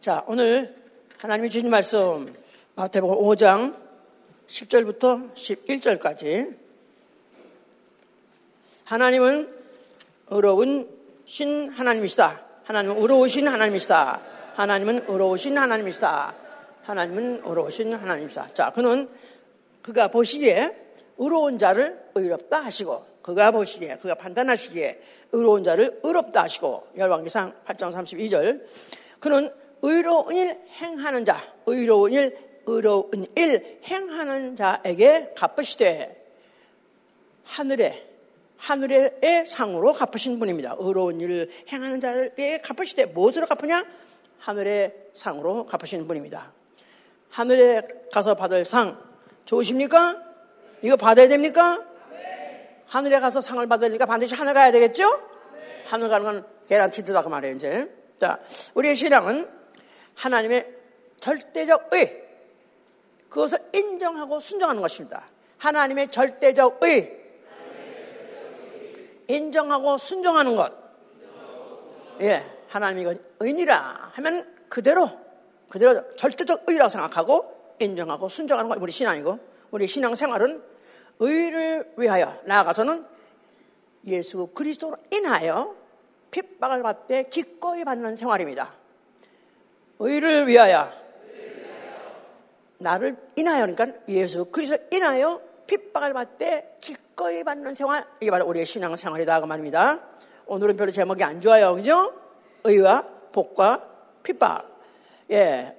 자, 0.00 0.24
오늘 0.26 0.74
하나님이 1.18 1.50
주신 1.50 1.68
말씀 1.68 2.34
마태복음 2.74 3.16
5장 3.16 3.76
10절부터 4.46 5.34
11절까지 5.34 6.56
하나님은 8.84 9.54
의로운 10.28 10.88
신 11.26 11.68
하나님이시다. 11.68 12.42
하나님은 12.64 12.96
의로우신 12.96 13.46
하나님이시다. 13.46 14.22
하나님은 14.54 15.04
의로우신 15.06 15.58
하나님이시다. 15.58 16.34
하나님은 16.84 17.42
의로우신 17.44 17.92
하나님이시다. 17.92 18.48
자, 18.54 18.72
그는 18.72 19.06
그가 19.82 20.08
보시기에 20.08 20.74
의로운 21.18 21.58
자를 21.58 22.02
의롭다 22.14 22.64
하시고 22.64 23.04
그가 23.20 23.50
보시기에 23.50 23.96
그가 23.96 24.14
판단하시기에 24.14 25.02
의로운 25.32 25.62
자를 25.62 26.00
의롭다 26.02 26.44
하시고 26.44 26.86
열왕기상 26.96 27.52
8장 27.66 27.92
32절 27.92 28.64
그는 29.18 29.59
의로운 29.82 30.34
일 30.34 30.58
행하는 30.80 31.24
자 31.24 31.40
의로운 31.66 32.12
일 32.12 32.36
의로운 32.66 33.26
일 33.36 33.80
행하는 33.84 34.56
자에게 34.56 35.32
갚으시되 35.36 36.16
하늘에 37.44 38.10
하늘의 38.56 39.46
상으로 39.46 39.92
갚으신 39.94 40.38
분입니다. 40.38 40.76
의로운 40.78 41.20
일을 41.20 41.50
행하는 41.72 41.98
자에게 41.98 42.58
갚으시되 42.58 43.06
무엇으로 43.06 43.46
갚으냐? 43.46 43.84
하늘의 44.38 44.94
상으로 45.14 45.64
갚으시는 45.66 46.06
분입니다. 46.06 46.52
하늘에 47.30 47.80
가서 48.12 48.34
받을 48.34 48.64
상 48.64 49.02
좋으십니까? 49.46 50.16
이거 50.82 50.96
받아야 50.96 51.28
됩니까? 51.28 51.84
하늘에 52.86 53.20
가서 53.20 53.40
상을 53.40 53.64
받으니까 53.66 54.04
반드시 54.04 54.34
하늘 54.34 54.52
가야 54.52 54.70
되겠죠? 54.72 55.04
하늘 55.86 56.08
가는 56.08 56.24
건 56.24 56.46
개란티드다 56.68 57.22
그 57.22 57.28
말이에요 57.28 57.54
이제. 57.54 57.90
자, 58.18 58.38
우리의 58.74 58.94
신앙은 58.94 59.59
하나님의 60.20 60.76
절대적 61.18 61.94
의 61.94 62.28
그것을 63.30 63.58
인정하고 63.74 64.38
순종하는 64.40 64.82
것입니다. 64.82 65.24
하나님의 65.58 66.08
절대적 66.08 66.82
의 66.84 67.20
인정하고 69.28 69.96
순종하는 69.96 70.56
것. 70.56 70.72
예, 72.20 72.44
하나님이 72.68 73.18
의니라 73.38 74.10
하면 74.14 74.54
그대로 74.68 75.10
그대로 75.70 76.10
절대적 76.12 76.64
의라고 76.66 76.90
생각하고 76.90 77.74
인정하고 77.78 78.28
순종하는 78.28 78.68
것 78.68 78.82
우리 78.82 78.92
신앙이고 78.92 79.38
우리 79.70 79.86
신앙 79.86 80.14
생활은 80.14 80.62
의를 81.20 81.94
위하여 81.96 82.38
나아가서는 82.44 83.06
예수 84.06 84.48
그리스도로 84.48 84.96
인하여 85.12 85.74
핍박을 86.30 86.82
받되 86.82 87.24
기꺼이 87.30 87.84
받는 87.84 88.16
생활입니다. 88.16 88.79
의를 90.00 90.48
위하여 90.48 90.90
나를 92.78 93.16
인하여 93.36 93.66
그러니까 93.66 93.98
예수 94.08 94.46
그리스도를 94.46 94.88
인하여 94.92 95.40
핍박을 95.66 96.14
받되 96.14 96.78
기꺼이 96.80 97.44
받는 97.44 97.74
생활 97.74 98.04
이게 98.20 98.30
바로 98.30 98.46
우리의 98.46 98.64
신앙 98.64 98.96
생활이다 98.96 99.40
그 99.40 99.46
말입니다. 99.46 100.00
오늘은 100.46 100.76
별로 100.76 100.90
제목이 100.90 101.22
안 101.22 101.40
좋아요. 101.40 101.74
그죠? 101.74 102.12
의와 102.64 103.06
복과 103.30 103.86
핍박. 104.22 104.68
예. 105.30 105.76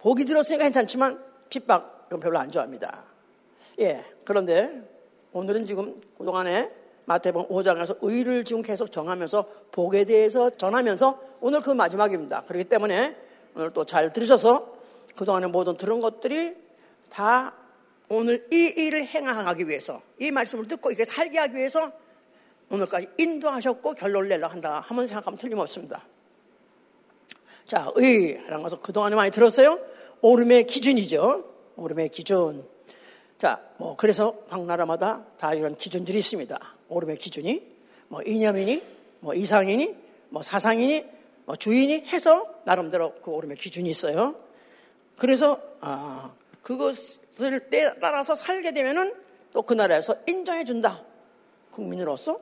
복이 0.00 0.24
들었으니까 0.24 0.64
괜찮지만 0.64 1.22
핍박은 1.48 2.20
별로 2.20 2.38
안 2.38 2.50
좋아합니다. 2.50 3.04
예. 3.80 4.04
그런데 4.24 4.82
오늘은 5.32 5.64
지금 5.64 6.00
그동안에 6.18 6.70
마태복음 7.04 7.48
5장에서 7.56 7.96
의를 8.02 8.44
지금 8.44 8.62
계속 8.62 8.92
정하면서 8.92 9.46
복에 9.70 10.04
대해서 10.04 10.50
전하면서 10.50 11.18
오늘 11.40 11.60
그 11.60 11.70
마지막입니다. 11.70 12.42
그렇기 12.42 12.64
때문에 12.64 13.27
오늘 13.58 13.72
또 13.72 13.84
잘 13.84 14.12
들으셔서 14.12 14.72
그동안에 15.16 15.48
모든 15.48 15.76
들은 15.76 15.98
것들이 15.98 16.54
다 17.10 17.52
오늘 18.08 18.46
이 18.52 18.72
일을 18.76 19.04
행하기 19.04 19.68
위해서 19.68 20.00
이 20.20 20.30
말씀을 20.30 20.68
듣고 20.68 20.90
이렇게 20.90 21.04
살게 21.04 21.38
하기 21.38 21.56
위해서 21.56 21.90
오늘까지 22.70 23.08
인도하셨고 23.18 23.94
결론을 23.94 24.28
내려 24.28 24.46
한다 24.46 24.84
하면 24.86 25.06
생각하면 25.08 25.38
틀림없습니다. 25.38 26.04
자, 27.66 27.90
의라는 27.96 28.62
것은 28.62 28.80
그동안에 28.80 29.16
많이 29.16 29.32
들었어요. 29.32 29.80
오름의 30.20 30.66
기준이죠. 30.68 31.44
오름의 31.76 32.10
기준. 32.10 32.64
자, 33.38 33.60
뭐, 33.76 33.96
그래서 33.96 34.36
각 34.48 34.64
나라마다 34.64 35.24
다 35.36 35.52
이런 35.54 35.74
기준들이 35.74 36.18
있습니다. 36.18 36.58
오름의 36.88 37.18
기준이, 37.18 37.62
뭐, 38.08 38.22
이념이니, 38.22 38.82
뭐, 39.20 39.34
이상이니, 39.34 39.94
뭐, 40.30 40.42
사상이니, 40.42 41.02
뭐, 41.02 41.17
주인이 41.56 42.06
해서 42.08 42.46
나름대로 42.64 43.14
그 43.22 43.30
오름의 43.30 43.56
기준이 43.56 43.88
있어요. 43.88 44.34
그래서, 45.16 45.60
아, 45.80 46.32
그것을 46.62 47.68
따라서 48.00 48.34
살게 48.34 48.72
되면은 48.72 49.14
또 49.52 49.62
그 49.62 49.74
나라에서 49.74 50.14
인정해 50.26 50.64
준다. 50.64 51.02
국민으로서, 51.70 52.40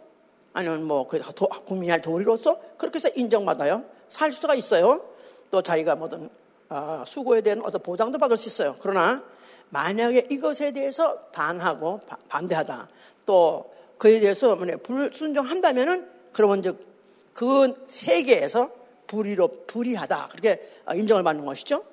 아니면 0.53 0.85
뭐, 0.85 1.07
그 1.07 1.21
국민의 1.67 2.03
도리로서 2.03 2.61
그렇게 2.79 2.97
해서 2.97 3.09
인정받아요. 3.15 3.85
살 4.09 4.33
수가 4.33 4.55
있어요. 4.55 5.05
또 5.51 5.63
자기가 5.63 5.95
뭐든, 5.97 6.29
아, 6.69 7.05
수고에 7.07 7.41
대한 7.43 7.63
어떤 7.63 7.81
보장도 7.83 8.19
받을 8.19 8.37
수 8.37 8.49
있어요. 8.49 8.77
그러나, 8.81 9.23
만약에 9.71 10.29
이것에 10.31 10.73
대해서 10.73 11.19
반하고 11.33 12.01
반대하다 12.29 12.89
또 13.25 13.73
그에 13.99 14.21
대해서 14.21 14.57
불순종한다면은 14.83 16.09
그러면 16.33 16.63
즉그 16.63 17.87
세계에서 17.89 18.71
불의로 19.07 19.67
불의하다 19.67 20.29
그렇게 20.29 20.69
인정을 20.95 21.23
받는 21.23 21.45
것이죠. 21.45 21.85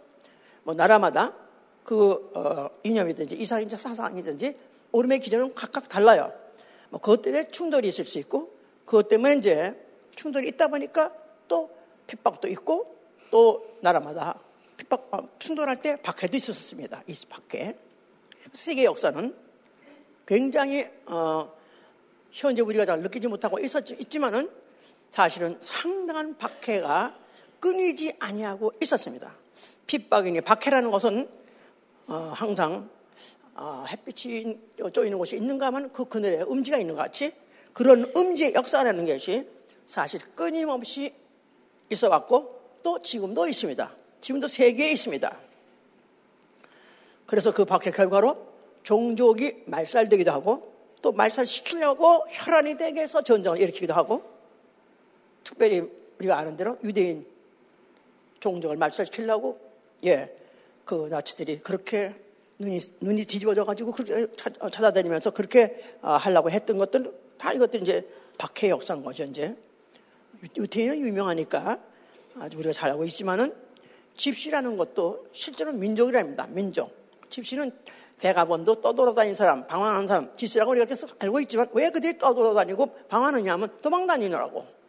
뭐 0.64 0.74
나라마다 0.74 1.34
그 1.84 2.32
어, 2.36 2.70
이념이든지 2.84 3.36
이상이든지 3.36 3.82
사상이든지 3.82 4.56
오름의 4.92 5.20
기준은 5.20 5.54
각각 5.54 5.90
달라요. 5.90 6.32
뭐 6.90 7.02
그것 7.02 7.22
때문에 7.22 7.50
충돌이 7.50 7.88
있을 7.88 8.06
수 8.06 8.20
있고 8.20 8.54
그것 8.86 9.10
때문에 9.10 9.36
이제 9.36 9.76
충돌이 10.16 10.48
있다 10.50 10.68
보니까 10.68 11.12
또 11.48 11.70
핍박도 12.08 12.48
있고 12.50 12.96
또 13.32 13.78
나라마다 13.82 14.40
핍박, 14.78 15.08
어, 15.12 15.30
충돌할 15.40 15.80
때 15.80 15.96
박해도 16.02 16.38
있었습니다. 16.38 17.04
이 17.08 17.14
박해. 17.28 17.76
세계 18.52 18.86
역사는 18.86 19.36
굉장히 20.26 20.88
어, 21.06 21.52
현재 22.32 22.62
우리가 22.62 22.86
잘 22.86 23.02
느끼지 23.02 23.28
못하고 23.28 23.60
있었지, 23.60 23.96
있지만은 24.00 24.50
사실은 25.14 25.56
상당한 25.60 26.36
박해가 26.40 27.16
끊이지 27.60 28.16
아니하고 28.18 28.74
있었습니다. 28.82 29.32
핍박이니 29.86 30.42
박해라는 30.42 30.90
것은 30.90 31.30
어, 32.08 32.32
항상 32.36 32.90
어, 33.54 33.86
햇빛이 33.88 34.58
쪼이는 34.92 35.16
곳이 35.20 35.36
있는가 35.36 35.68
하면 35.68 35.92
그 35.92 36.06
그늘에 36.06 36.42
음지가 36.42 36.80
있는 36.80 36.96
것 36.96 37.04
같이 37.04 37.32
그런 37.74 38.12
음지의 38.18 38.56
역사라는 38.56 39.06
것이 39.06 39.48
사실 39.86 40.20
끊임없이 40.34 41.14
있어 41.92 42.10
왔고 42.10 42.80
또 42.82 43.00
지금도 43.00 43.48
있습니다. 43.48 43.96
지금도 44.20 44.48
세계에 44.48 44.94
있습니다. 44.94 45.38
그래서 47.28 47.52
그 47.52 47.66
박해 47.66 47.92
결과로 47.92 48.48
종족이 48.82 49.66
말살되기도 49.68 50.32
하고 50.32 50.74
또 51.04 51.12
말살시키려고 51.12 52.26
혈안이 52.32 52.80
되게 52.80 53.02
해서 53.02 53.22
전쟁을 53.22 53.62
일으키기도 53.62 53.94
하고 53.94 54.33
특별히 55.44 55.90
우리가 56.20 56.38
아는 56.38 56.58
대로 56.58 56.78
유대인 56.84 57.26
종족을 58.40 58.76
말살시키려고 58.78 59.60
예, 60.06 60.36
그 60.86 61.08
나치들이 61.10 61.60
그렇게 61.60 62.16
눈이, 62.60 62.80
눈이 63.02 63.26
뒤집어져 63.26 63.64
가지고 63.66 63.92
그렇게 63.92 64.28
찾아다니면서 64.72 65.32
그렇게 65.32 65.98
아, 66.02 66.18
하려고 66.18 66.50
했던 66.50 66.78
것들 66.78 67.14
다 67.38 67.54
이것들 67.54 67.82
이제 67.82 68.08
박해 68.38 68.70
역사인 68.70 69.04
거죠, 69.04 69.24
이제. 69.24 69.56
유태인은 70.58 71.00
유명하니까 71.00 71.80
아주 72.40 72.58
우리가 72.58 72.74
잘 72.74 72.90
알고 72.92 73.06
있지만은 73.06 73.54
집시라는 74.18 74.76
것도 74.76 75.28
실제로 75.32 75.72
민족이랍니다. 75.72 76.48
민족. 76.48 76.92
집시는 77.30 77.72
대가본도 78.20 78.82
떠돌아다니는 78.82 79.36
사람, 79.36 79.68
방황하는 79.68 80.08
사람, 80.08 80.36
집시라고 80.36 80.72
우리가 80.72 80.86
계속 80.86 81.12
알고 81.20 81.40
있지만 81.42 81.68
왜 81.74 81.90
그들이 81.90 82.18
떠돌아다니고 82.18 83.08
방황하느냐 83.08 83.54
하면 83.54 83.76
도망다니느라고. 83.82 84.83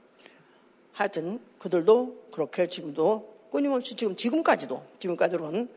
하여튼 0.95 1.41
그들도 1.59 2.29
그렇게 2.33 2.69
지금도 2.69 3.49
끊임없이 3.51 3.95
지금 3.97 4.17
지금까지도 4.17 4.83
지금까지로는 5.01 5.69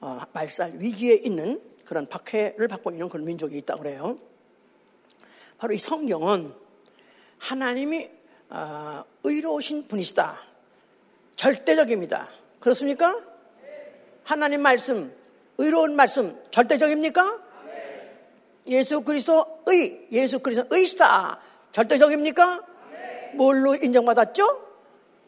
어, 0.00 0.20
말살 0.32 0.74
위기에 0.78 1.14
있는 1.14 1.60
그런 1.84 2.06
박해를 2.06 2.68
받고 2.68 2.90
있는 2.90 3.08
그런 3.08 3.24
민족이 3.24 3.56
있다고 3.58 3.82
그래요. 3.82 4.18
바로 5.58 5.72
이 5.72 5.78
성경은 5.78 6.52
하나님이 7.38 8.10
어, 8.50 9.04
의로우신 9.22 9.86
분이시다. 9.88 10.40
절대적입니다. 11.36 12.28
그렇습니까? 12.58 13.16
하나님 14.24 14.60
말씀, 14.60 15.14
의로운 15.56 15.94
말씀, 15.94 16.36
절대적입니까? 16.50 17.42
예수 18.66 19.00
그리스도 19.02 19.62
의, 19.66 20.08
예수 20.12 20.40
그리스도 20.40 20.66
의시다. 20.74 21.40
절대적입니까? 21.72 22.67
뭘로 23.34 23.74
인정받았죠? 23.74 24.68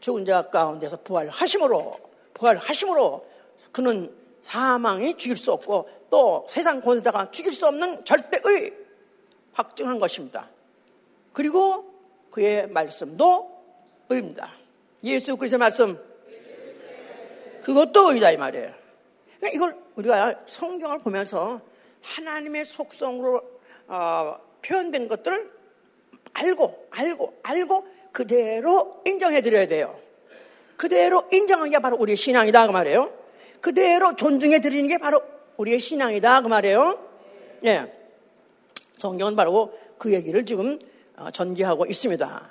죽은 0.01 0.25
자 0.25 0.49
가운데서 0.49 0.99
부활하심으로 1.03 2.01
부활하심으로 2.35 3.27
그는 3.73 4.15
사망이 4.43 5.17
죽일 5.17 5.37
수 5.37 5.53
없고 5.53 5.89
또 6.09 6.47
세상 6.49 6.81
권세자가 6.81 7.31
죽일 7.31 7.53
수 7.53 7.67
없는 7.67 8.05
절대의 8.05 8.75
확증한 9.53 9.99
것입니다. 9.99 10.49
그리고 11.33 11.93
그의 12.31 12.69
말씀도 12.69 13.51
의입니다. 14.09 14.53
예수 15.05 15.37
그리스도의 15.37 15.59
말씀 15.59 15.99
그것도 17.63 18.13
의다 18.13 18.31
이 18.31 18.37
말이에요. 18.37 18.73
그러니까 19.39 19.57
이걸 19.57 19.77
우리가 19.97 20.41
성경을 20.47 20.99
보면서 20.99 21.61
하나님의 22.03 22.65
속성으로 22.65 23.43
어, 23.89 24.37
표현된 24.63 25.09
것들을 25.09 25.60
알고 26.33 26.87
알고 26.91 27.39
알고 27.43 27.87
그대로 28.13 29.01
인정해 29.07 29.41
드려야 29.41 29.67
돼요. 29.67 29.97
그대로 30.77 31.25
인정한 31.33 31.69
게 31.71 31.79
바로 31.79 31.97
우리의 31.97 32.17
신앙이다 32.17 32.67
그 32.67 32.73
말이에요. 32.73 33.13
그대로 33.61 34.17
존중해 34.17 34.61
드리는 34.61 34.89
게 34.89 34.99
바로 34.99 35.23
우리의 35.59 35.79
신앙이다 35.79 36.43
그 36.43 36.49
말이에요. 36.49 36.99
예. 37.67 37.93
성경은 38.97 39.37
바로 39.37 39.73
그 39.99 40.13
얘기를 40.13 40.45
지금 40.47 40.79
어, 41.17 41.31
전개하고 41.31 41.85
있습니다. 41.87 42.51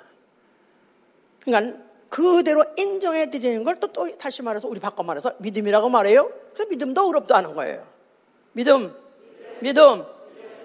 그러니까 1.44 1.78
그대로 2.08 2.64
인정해 2.76 3.30
드리는 3.30 3.64
걸 3.64 3.76
또 3.76 3.88
또 3.88 4.16
다시 4.16 4.42
말해서 4.42 4.68
우리 4.68 4.78
바꿔 4.80 5.02
말해서 5.02 5.34
믿음이라고 5.38 5.88
말해요. 5.88 6.30
그 6.54 6.62
믿음도 6.62 7.08
어렵도 7.08 7.34
않은 7.34 7.54
거예요. 7.54 7.86
믿음, 8.52 8.94
믿음, 9.60 10.04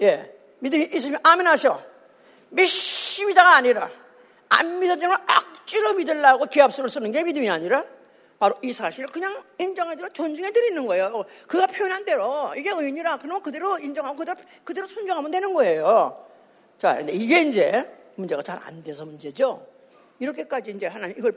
예, 0.02 0.32
믿음이 0.60 0.90
있으면 0.94 1.20
아멘 1.24 1.48
하셔. 1.48 1.82
믿 2.50 2.68
습니다가 3.16 3.56
아니라 3.56 3.90
안 4.50 4.80
믿어지면 4.80 5.18
억지로 5.58 5.94
믿으려고 5.94 6.46
기합수를 6.46 6.90
쓰는 6.90 7.12
게 7.12 7.24
믿음이 7.24 7.50
아니라 7.50 7.84
바로 8.38 8.56
이 8.62 8.74
사실을 8.74 9.08
그냥 9.10 9.42
인정해드리고 9.58 10.14
존중해드리는 10.14 10.86
거예요. 10.86 11.24
그가 11.48 11.68
표현한 11.68 12.04
대로 12.04 12.54
이게 12.58 12.70
의인이라 12.70 13.18
그러면 13.18 13.42
그대로 13.42 13.80
인정하고 13.80 14.18
그대로, 14.18 14.38
그대로 14.64 14.88
순종하면 14.88 15.32
되는 15.32 15.54
거예요. 15.54 16.26
자, 16.78 16.98
근데 16.98 17.14
이게 17.14 17.42
이제 17.42 17.90
문제가 18.16 18.42
잘 18.42 18.60
안 18.62 18.84
돼서 18.84 19.06
문제죠. 19.06 19.66
이렇게까지 20.20 20.72
이제 20.72 20.88
하나님 20.88 21.18
이걸 21.18 21.36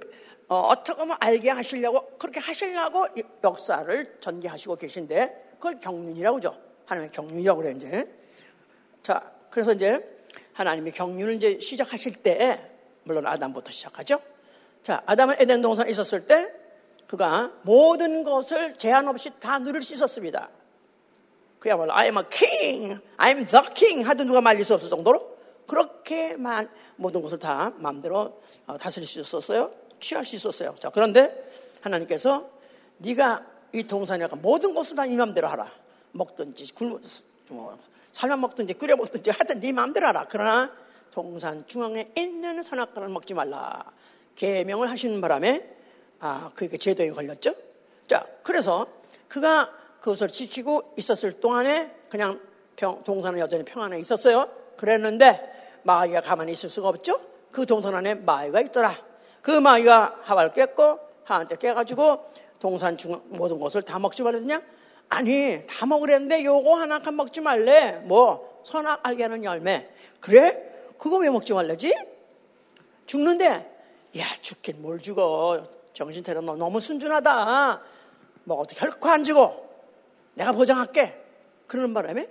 어, 0.48 0.72
떻게 0.82 1.00
하면 1.00 1.16
알게 1.20 1.50
하시려고 1.50 2.16
그렇게 2.18 2.40
하시려고 2.40 3.06
역사를 3.44 4.16
전개하시고 4.20 4.76
계신데 4.76 5.50
그걸 5.54 5.78
경륜이라고 5.78 6.36
그죠. 6.36 6.56
하나님의 6.86 7.12
경륜이라고 7.12 7.62
그래 7.62 7.72
이제. 7.76 8.08
자, 9.02 9.30
그래서 9.50 9.72
이제 9.72 10.17
하나님의 10.58 10.92
경륜을 10.92 11.34
이제 11.34 11.60
시작하실 11.60 12.14
때 12.14 12.68
물론 13.04 13.26
아담부터 13.26 13.70
시작하죠. 13.70 14.20
자, 14.82 15.02
아담은 15.06 15.36
에덴 15.38 15.62
동산에 15.62 15.88
있었을 15.90 16.26
때 16.26 16.52
그가 17.06 17.52
모든 17.62 18.24
것을 18.24 18.76
제한 18.76 19.06
없이 19.06 19.30
다 19.38 19.60
누릴 19.60 19.82
수 19.82 19.94
있었습니다. 19.94 20.50
그야말로 21.60 21.92
I 21.92 22.06
am 22.06 22.18
a 22.18 22.24
king, 22.28 23.00
I 23.16 23.30
am 23.30 23.46
the 23.46 23.64
king 23.72 24.06
하도 24.06 24.24
누가 24.24 24.40
말릴 24.40 24.64
수 24.64 24.74
없을 24.74 24.90
정도로 24.90 25.38
그렇게 25.68 26.36
만 26.36 26.68
모든 26.96 27.22
것을 27.22 27.38
다 27.38 27.72
마음대로 27.76 28.42
어, 28.66 28.76
다스릴 28.76 29.06
수 29.06 29.20
있었어요. 29.20 29.70
취할 30.00 30.24
수 30.24 30.34
있었어요. 30.34 30.74
자, 30.80 30.90
그런데 30.90 31.50
하나님께서 31.82 32.50
네가 32.98 33.46
이 33.72 33.84
동산에 33.84 34.26
가 34.26 34.34
모든 34.34 34.74
것을 34.74 34.96
다네 34.96 35.14
마음대로 35.14 35.46
하라. 35.46 35.70
먹든지 36.12 36.74
굶어 36.74 36.98
뭐, 37.50 37.78
삶아 38.12 38.36
먹든지 38.36 38.74
끓여 38.74 38.96
먹든지 38.96 39.30
하여튼 39.30 39.60
네 39.60 39.72
마음대로 39.72 40.06
하라. 40.08 40.26
그러나 40.28 40.72
동산 41.10 41.66
중앙에 41.66 42.12
있는 42.16 42.62
선악과를 42.62 43.08
먹지 43.08 43.34
말라. 43.34 43.84
계명을 44.36 44.90
하시는 44.90 45.20
바람에 45.20 45.76
아, 46.20 46.50
그게 46.54 46.76
제도에 46.76 47.10
걸렸죠. 47.10 47.54
자, 48.06 48.26
그래서 48.42 48.86
그가 49.28 49.70
그것을 50.00 50.28
지키고 50.28 50.94
있었을 50.96 51.40
동안에 51.40 51.94
그냥 52.08 52.40
평, 52.76 53.02
동산은 53.04 53.40
여전히 53.40 53.64
평안에 53.64 53.98
있었어요. 53.98 54.48
그랬는데 54.76 55.80
마귀가 55.82 56.20
가만히 56.20 56.52
있을 56.52 56.68
수가 56.68 56.88
없죠. 56.88 57.20
그 57.50 57.66
동산 57.66 57.94
안에 57.94 58.14
마귀가 58.14 58.60
있더라. 58.62 58.94
그 59.42 59.50
마귀가 59.50 60.20
하와를 60.22 60.52
깼고 60.52 61.00
하한테 61.24 61.56
깨가지고 61.56 62.30
동산 62.60 62.96
중 62.96 63.20
모든 63.26 63.58
것을 63.58 63.82
다 63.82 63.98
먹지 63.98 64.22
말랬냐? 64.22 64.62
아니 65.08 65.66
다 65.66 65.86
먹으랬는데 65.86 66.44
요거 66.44 66.76
하나 66.76 66.98
간 66.98 67.16
먹지 67.16 67.40
말래. 67.40 67.92
뭐 68.04 68.62
선악 68.64 69.00
알게 69.06 69.22
하는 69.24 69.44
열매. 69.44 69.88
그래? 70.20 70.64
그거 70.98 71.18
왜 71.18 71.30
먹지 71.30 71.52
말래지? 71.52 71.94
죽는데 73.06 73.46
야 74.18 74.24
죽긴 74.42 74.82
뭘 74.82 75.00
죽어. 75.00 75.66
정신 75.94 76.22
차려 76.22 76.40
너 76.40 76.54
너무 76.56 76.80
순준하다. 76.80 77.82
뭐 78.44 78.58
어떻게 78.60 78.78
결코 78.78 79.08
안 79.08 79.24
죽어. 79.24 79.56
내가 80.34 80.52
보장할게. 80.52 81.14
그러는 81.66 81.94
바람에 81.94 82.28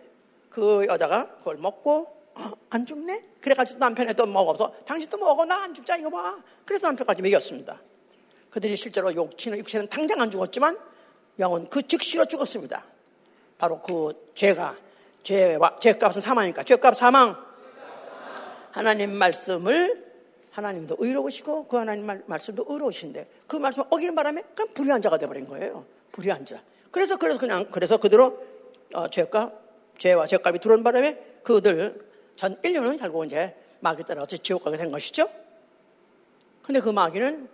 그 0.50 0.86
여자가 0.88 1.36
그걸 1.38 1.58
먹고 1.58 2.16
어, 2.36 2.52
안 2.70 2.86
죽네? 2.86 3.24
그래가지고 3.42 3.80
남편이 3.80 4.14
또 4.14 4.26
먹어서 4.28 4.74
당신도 4.86 5.18
먹어 5.18 5.46
나 5.46 5.64
안 5.64 5.74
죽자 5.74 5.98
이거 5.98 6.10
봐. 6.10 6.38
그래서 6.66 6.88
남편까지 6.88 7.22
먹였습니다. 7.24 7.82
그들이 8.52 8.76
실제로 8.76 9.14
육체는, 9.14 9.60
육체는 9.60 9.90
당장 9.90 10.22
안 10.22 10.30
죽었지만 10.32 10.78
영은 11.40 11.70
그 11.70 11.86
즉시로 11.86 12.26
죽었습니다. 12.26 12.84
바로 13.58 13.82
그 13.82 14.32
죄가 14.36 14.78
죄와 15.24 15.80
죄값은 15.80 16.22
사망이니까 16.22 16.64
죄값 16.64 16.96
사망. 16.96 17.36
하나님 18.72 19.12
말씀을 19.12 20.06
하나님도 20.52 20.98
의로우시고 21.00 21.68
그 21.68 21.78
하나님 21.78 22.06
말, 22.06 22.24
말씀도 22.26 22.66
의로우신데 22.68 23.28
그 23.48 23.56
말씀을 23.58 23.88
어기는 23.90 24.16
바람에 24.16 24.44
그냥 24.56 24.74
불의한 24.74 25.02
자가 25.02 25.18
돼버린 25.18 25.48
거예요. 25.48 25.86
불의한 26.12 26.46
자. 26.46 26.62
그래서 26.92 27.18
그래서 27.18 27.40
그냥 27.40 27.68
그래서 27.72 27.98
그대로 27.98 28.44
어, 28.94 29.08
죄값 29.08 29.52
죄와 29.98 30.28
죄값이 30.28 30.60
들어온 30.60 30.84
바람에 30.84 31.18
그들 31.44 32.08
전 32.36 32.58
인류는 32.64 32.98
결국 32.98 33.26
이제 33.26 33.56
마귀 33.80 34.04
따라서 34.08 34.38
지옥 34.38 34.64
가게 34.64 34.78
된 34.78 34.92
것이죠. 34.92 35.30
근데 36.62 36.80
그 36.80 36.90
마귀는 36.90 37.50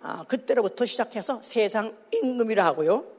아, 0.00 0.24
그때로부터 0.28 0.86
시작해서 0.86 1.40
세상 1.42 1.96
임금이라 2.12 2.64
하고요. 2.64 3.17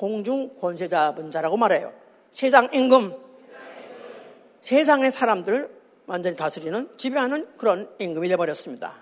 공중 0.00 0.48
권세 0.58 0.88
잡은 0.88 1.30
자라고 1.30 1.58
말해요. 1.58 1.92
세상 2.30 2.70
임금. 2.72 3.14
세상의 4.62 5.12
사람들을 5.12 5.68
완전히 6.06 6.36
다스리는 6.36 6.88
지배하는 6.96 7.46
그런 7.58 7.86
임금이 7.98 8.28
되어버렸습니다. 8.28 8.96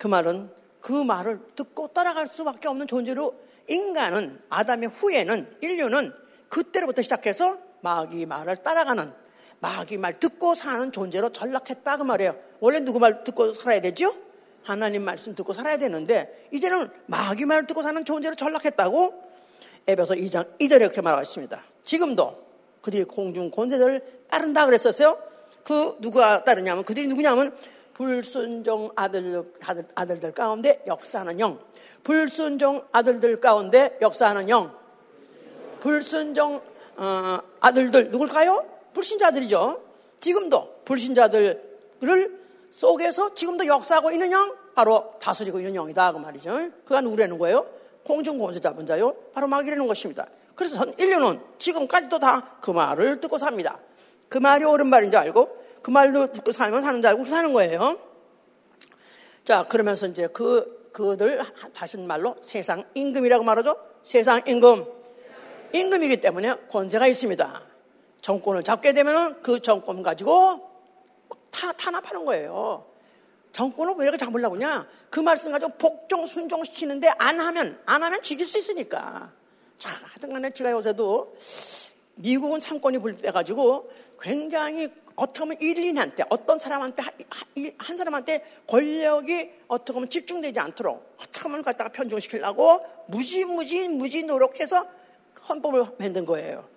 그 0.00 0.08
말은 0.08 0.50
그 0.80 0.92
말을 0.92 1.38
듣고 1.54 1.88
따라갈 1.92 2.26
수밖에 2.26 2.66
없는 2.66 2.88
존재로 2.88 3.36
인간은 3.68 4.40
아담의 4.48 4.88
후에는 4.88 5.58
인류는 5.60 6.12
그때로부터 6.48 7.02
시작해서 7.02 7.58
마귀 7.80 8.26
말을 8.26 8.56
따라가는 8.56 9.12
마귀 9.60 9.98
말 9.98 10.18
듣고 10.18 10.56
사는 10.56 10.90
존재로 10.90 11.30
전락했다 11.30 11.98
그 11.98 12.02
말이에요. 12.02 12.36
원래 12.58 12.80
누구 12.80 12.98
말 12.98 13.22
듣고 13.22 13.54
살아야 13.54 13.80
되죠? 13.80 14.12
하나님 14.64 15.04
말씀 15.04 15.36
듣고 15.36 15.52
살아야 15.52 15.78
되는데 15.78 16.48
이제는 16.50 16.88
마귀 17.06 17.44
말 17.44 17.68
듣고 17.68 17.84
사는 17.84 18.04
존재로 18.04 18.34
전락했다고 18.34 19.29
에베소 19.90 20.14
2장 20.14 20.58
2절에 20.58 20.82
이렇게 20.82 21.00
말하고 21.00 21.22
있습니다. 21.22 21.62
지금도 21.82 22.50
그들이 22.82 23.04
공중 23.04 23.50
권세자를 23.50 24.24
따른다 24.30 24.66
그랬었어요. 24.66 25.18
그 25.64 25.96
누가 26.00 26.44
따르냐면 26.44 26.84
그들이 26.84 27.06
누구냐면 27.08 27.54
불순종 27.94 28.92
아들, 28.96 29.44
아들, 29.62 29.84
아들들 29.94 30.32
가운데 30.32 30.82
역사하는 30.86 31.38
영. 31.40 31.58
불순종 32.02 32.84
아들들 32.92 33.40
가운데 33.40 33.98
역사하는 34.00 34.48
영. 34.48 34.74
불순종 35.80 36.62
어, 36.96 37.38
아들들 37.60 38.10
누굴까요? 38.10 38.64
불신자들이죠. 38.92 39.82
지금도 40.20 40.82
불신자들을 40.84 42.40
속에서 42.70 43.34
지금도 43.34 43.66
역사하고 43.66 44.10
있는 44.12 44.32
영 44.32 44.54
바로 44.74 45.14
다스리고 45.20 45.58
있는 45.58 45.74
영이다 45.74 46.12
그 46.12 46.18
말이죠. 46.18 46.70
그가 46.84 47.00
누구라는 47.00 47.38
거예요? 47.38 47.66
공중권세 48.04 48.60
잡은 48.60 48.86
자요. 48.86 49.14
바로 49.32 49.46
마귀라는 49.46 49.86
것입니다. 49.86 50.26
그래서 50.54 50.76
전 50.76 50.92
인류는 50.98 51.40
지금까지도 51.58 52.18
다 52.18 52.58
그 52.60 52.70
말을 52.70 53.20
듣고 53.20 53.38
삽니다. 53.38 53.78
그 54.28 54.38
말이 54.38 54.64
옳은 54.64 54.86
말인 54.86 55.10
줄 55.10 55.18
알고 55.20 55.58
그 55.82 55.90
말로 55.90 56.30
듣고 56.32 56.52
살면 56.52 56.82
사는 56.82 57.00
줄 57.00 57.08
알고 57.08 57.24
사는 57.24 57.52
거예요. 57.52 57.98
자, 59.44 59.66
그러면서 59.66 60.06
이제 60.06 60.28
그, 60.28 60.90
그들 60.92 61.42
다신 61.74 62.06
말로 62.06 62.36
세상 62.42 62.84
임금이라고 62.94 63.42
말하죠. 63.44 63.76
세상 64.02 64.42
임금. 64.46 64.84
임금이기 65.72 66.20
때문에 66.20 66.54
권세가 66.68 67.06
있습니다. 67.06 67.62
정권을 68.20 68.62
잡게 68.62 68.92
되면 68.92 69.40
그 69.42 69.60
정권 69.60 70.02
가지고 70.02 70.68
타, 71.50 71.72
탄압하는 71.72 72.24
거예요. 72.24 72.84
정권을 73.52 73.94
왜 73.98 74.04
이렇게 74.04 74.18
잡으려고 74.18 74.56
하냐? 74.56 74.86
그 75.10 75.20
말씀 75.20 75.52
가지고 75.52 75.72
복종, 75.72 76.26
순종 76.26 76.62
시키는데 76.64 77.08
안 77.18 77.40
하면, 77.40 77.80
안 77.86 78.02
하면 78.02 78.22
죽일 78.22 78.46
수 78.46 78.58
있으니까. 78.58 79.32
자, 79.78 79.90
하여튼 79.90 80.32
간에 80.32 80.50
제가 80.50 80.70
요새도 80.72 81.36
미국은 82.16 82.60
삼권이 82.60 82.98
불돼가지고 82.98 83.90
굉장히 84.20 84.90
어떻게 85.16 85.40
보면 85.40 85.56
일인한테 85.60 86.24
어떤 86.28 86.58
사람한테 86.58 87.02
한 87.78 87.96
사람한테 87.96 88.62
권력이 88.66 89.50
어떻게 89.68 89.92
보면 89.92 90.08
집중되지 90.08 90.58
않도록 90.60 91.16
어떻게 91.20 91.42
보면 91.42 91.62
갖다가 91.62 91.90
편중시키려고 91.90 92.84
무지무지 93.08 93.88
무지 93.88 94.22
노력해서 94.22 94.86
헌법을 95.48 95.86
만든 95.98 96.24
거예요. 96.24 96.68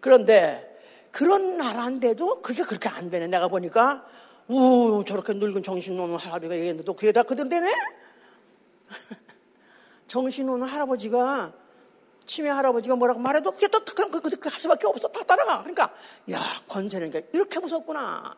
그런데 0.00 0.66
그런 1.10 1.56
나라인데도 1.56 2.42
그게 2.42 2.62
그렇게 2.62 2.88
안 2.88 3.10
되네. 3.10 3.26
내가 3.26 3.48
보니까 3.48 4.04
우 4.50 5.04
저렇게 5.06 5.32
늙은 5.34 5.62
정신없는 5.62 6.16
할아버지가 6.16 6.54
얘기했는데 6.56 6.84
또 6.84 6.94
그게 6.94 7.12
다 7.12 7.22
그대로 7.22 7.48
되네? 7.48 7.72
정신없는 10.08 10.66
할아버지가 10.66 11.52
치매 12.26 12.48
할아버지가 12.48 12.96
뭐라고 12.96 13.20
말해도 13.20 13.52
그게 13.52 13.68
또 13.68 13.84
그냥 13.84 14.10
그, 14.10 14.20
그, 14.20 14.30
그, 14.30 14.48
할 14.48 14.60
수밖에 14.60 14.86
없어. 14.86 15.08
다 15.08 15.22
따라가. 15.24 15.60
그러니까, 15.62 15.92
야, 16.30 16.40
권세는 16.68 17.12
이렇게 17.32 17.58
무섭구나. 17.58 18.36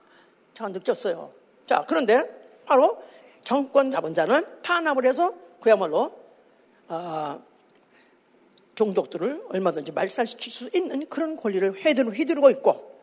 제가 0.55 0.69
느꼈어요. 0.71 1.33
자, 1.67 1.85
그런데 1.87 2.63
바로 2.65 3.03
정권 3.43 3.91
잡은 3.91 4.15
자는 4.15 4.47
탄압을 4.63 5.05
해서 5.05 5.35
그야말로, 5.61 6.19
어, 6.89 7.43
종족들을 8.75 9.45
얼마든지 9.51 9.93
말살시킬 9.93 10.53
수 10.53 10.71
있는 10.75 11.07
그런 11.09 11.37
권리를 11.37 11.73
휘두르고 11.73 12.51
있고, 12.51 13.01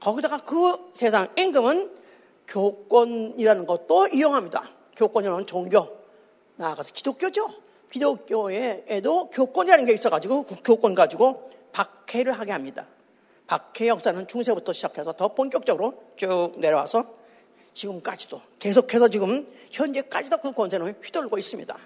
거기다가 0.00 0.38
그 0.38 0.90
세상 0.92 1.28
임금은 1.36 2.05
교권이라는 2.48 3.66
것도 3.66 4.08
이용합니다. 4.08 4.68
교권이라는 4.96 5.46
종교. 5.46 5.98
나아가서 6.56 6.92
기독교죠. 6.92 7.48
기독교에도 7.90 9.30
교권이라는 9.30 9.84
게 9.84 9.92
있어가지고 9.92 10.44
그 10.44 10.56
교권 10.64 10.94
가지고 10.94 11.50
박해를 11.72 12.32
하게 12.32 12.52
합니다. 12.52 12.86
박해 13.46 13.88
역사는 13.88 14.26
중세부터 14.26 14.72
시작해서 14.72 15.12
더 15.12 15.28
본격적으로 15.28 16.02
쭉 16.16 16.52
내려와서 16.56 17.04
지금까지도 17.74 18.40
계속해서 18.58 19.08
지금 19.08 19.46
현재까지도 19.70 20.38
그 20.38 20.52
권세는 20.52 20.94
휘둘고 21.02 21.38
있습니다. 21.38 21.76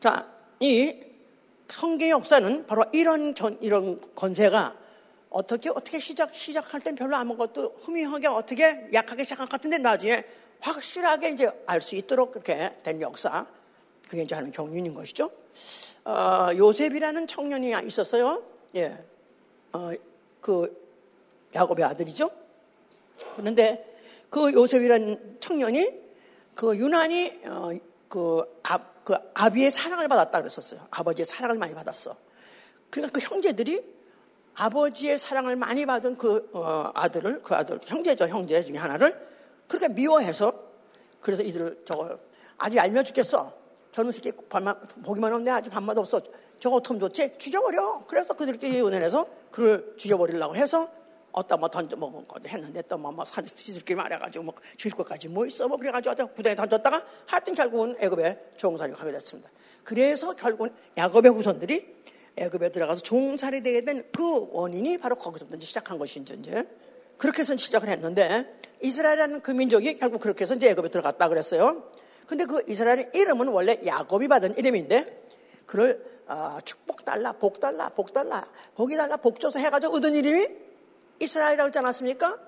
자, 0.00 0.28
이 0.60 0.94
성계 1.68 2.10
역사는 2.10 2.66
바로 2.66 2.84
이런 2.92 3.34
전, 3.34 3.56
이런 3.62 4.00
권세가 4.14 4.76
어떻게 5.32 5.70
어떻게 5.70 5.98
시작 5.98 6.34
시작할 6.34 6.80
땐 6.80 6.94
별로 6.94 7.16
아무것도 7.16 7.76
흐미하게 7.80 8.28
어떻게 8.28 8.88
약하게 8.92 9.24
시작한 9.24 9.46
것 9.46 9.52
같은데 9.52 9.78
나중에 9.78 10.24
확실하게 10.60 11.30
이제 11.30 11.50
알 11.66 11.80
수 11.80 11.96
있도록 11.96 12.32
그렇게 12.32 12.72
된 12.82 13.00
역사. 13.00 13.46
그게 14.08 14.22
이제 14.22 14.34
하는 14.34 14.50
경륜인 14.52 14.94
것이죠. 14.94 15.30
어, 16.04 16.48
요셉이라는 16.54 17.26
청년이 17.26 17.72
있었어요. 17.86 18.42
예. 18.74 18.98
어, 19.72 19.90
그 20.40 20.76
야곱의 21.54 21.84
아들이죠. 21.84 22.30
그런데 23.36 23.98
그 24.28 24.52
요셉이라는 24.52 25.38
청년이 25.40 25.90
그 26.54 26.76
유난히 26.76 27.40
어, 27.46 27.70
그, 28.08 28.42
아, 28.62 28.78
그 29.02 29.14
아비의 29.34 29.70
사랑을 29.70 30.08
받았다 30.08 30.40
그랬었어요. 30.40 30.86
아버지의 30.90 31.24
사랑을 31.24 31.56
많이 31.56 31.74
받았어. 31.74 32.16
그러니까 32.90 33.18
그 33.18 33.26
형제들이 33.26 34.01
아버지의 34.54 35.18
사랑을 35.18 35.56
많이 35.56 35.86
받은 35.86 36.16
그 36.16 36.50
어, 36.52 36.90
아들을 36.94 37.42
그 37.42 37.54
아들 37.54 37.80
형제죠 37.84 38.26
형제 38.28 38.62
중에 38.62 38.76
하나를 38.76 39.18
그렇게 39.66 39.88
미워해서 39.88 40.52
그래서 41.20 41.42
이들을 41.42 41.82
저거 41.84 42.18
아주 42.58 42.76
얄미워 42.76 43.02
죽겠어. 43.02 43.52
젊은 43.92 44.10
새끼 44.10 44.32
밥만, 44.48 44.78
보기만 45.04 45.32
하면 45.32 45.48
아주 45.48 45.70
밥맛 45.70 45.96
없어. 45.98 46.20
저거 46.58 46.76
어떻게 46.76 46.98
좋지? 46.98 47.38
죽여버려. 47.38 48.04
그래서 48.06 48.34
그들끼리 48.34 48.80
은혜해서 48.80 49.26
그를 49.50 49.94
죽여버리려고 49.96 50.56
해서 50.56 50.88
어디다 51.32 51.56
뭐 51.56 51.68
던져 51.68 51.96
먹은 51.96 52.26
거 52.26 52.38
했는데 52.46 52.82
또 52.82 52.98
뭐, 52.98 53.10
뭐 53.10 53.24
사지들끼리 53.24 53.96
말해가지고 53.96 54.44
뭐 54.44 54.54
죽일 54.76 54.96
것까지 54.96 55.28
뭐 55.28 55.46
있어 55.46 55.66
뭐 55.66 55.78
그래가지고 55.78 56.28
구덩이에 56.28 56.54
던졌다가 56.54 57.04
하여튼 57.26 57.54
결국은 57.54 57.96
애굽에 57.98 58.52
종살이 58.56 58.92
가게 58.92 59.12
됐습니다. 59.12 59.50
그래서 59.82 60.32
결국은 60.34 60.74
야곱의 60.96 61.32
후손들이 61.32 62.02
애굽에 62.36 62.70
들어가서 62.70 63.02
종살이 63.02 63.62
되게 63.62 63.84
된 63.84 64.04
그 64.12 64.48
원인이 64.52 64.98
바로 64.98 65.16
거기서부터 65.16 65.58
시작한 65.60 65.98
것인지 65.98 66.34
이제 66.34 66.66
그렇게 67.18 67.40
해서 67.40 67.56
시작을 67.56 67.88
했는데 67.88 68.58
이스라엘이라는 68.80 69.40
그 69.40 69.50
민족이 69.50 69.98
결국 69.98 70.20
그렇게 70.20 70.42
해서 70.42 70.54
이제 70.54 70.68
애굽에 70.70 70.88
들어갔다 70.88 71.28
그랬어요. 71.28 71.90
근데 72.26 72.44
그 72.44 72.62
이스라엘의 72.68 73.10
이름은 73.14 73.48
원래 73.48 73.80
야곱이 73.84 74.28
받은 74.28 74.56
이름인데 74.58 75.22
그를 75.66 76.04
어, 76.26 76.58
축복 76.64 77.04
달라, 77.04 77.32
복 77.32 77.60
달라, 77.60 77.88
복 77.90 78.12
달라, 78.12 78.48
복이 78.74 78.96
달라, 78.96 79.16
복 79.16 79.38
줘서 79.40 79.58
해가지고 79.58 79.96
얻은 79.96 80.14
이름이 80.14 80.46
이스라엘이라고 81.20 81.66
했지 81.66 81.78
않았습니까? 81.78 82.38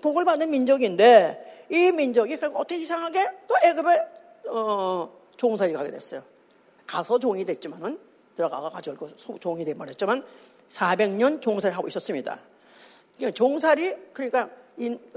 복을 0.00 0.24
받는 0.24 0.50
민족인데 0.50 1.66
이 1.70 1.92
민족이 1.92 2.36
결국 2.38 2.60
어떻게 2.60 2.80
이상하게 2.80 3.30
또 3.46 3.54
애굽에 3.62 4.08
어, 4.48 5.12
종살이 5.36 5.72
가게 5.72 5.90
됐어요. 5.90 6.22
가서 6.86 7.18
종이 7.18 7.44
됐지만은 7.44 7.98
들어가가 8.34 8.70
가지고 8.70 9.08
종이 9.38 9.64
돼버렸지만 9.64 10.24
400년 10.70 11.40
종살이 11.40 11.74
하고 11.74 11.88
있었습니다. 11.88 12.38
종살이 13.34 13.94
그러니까 14.12 14.48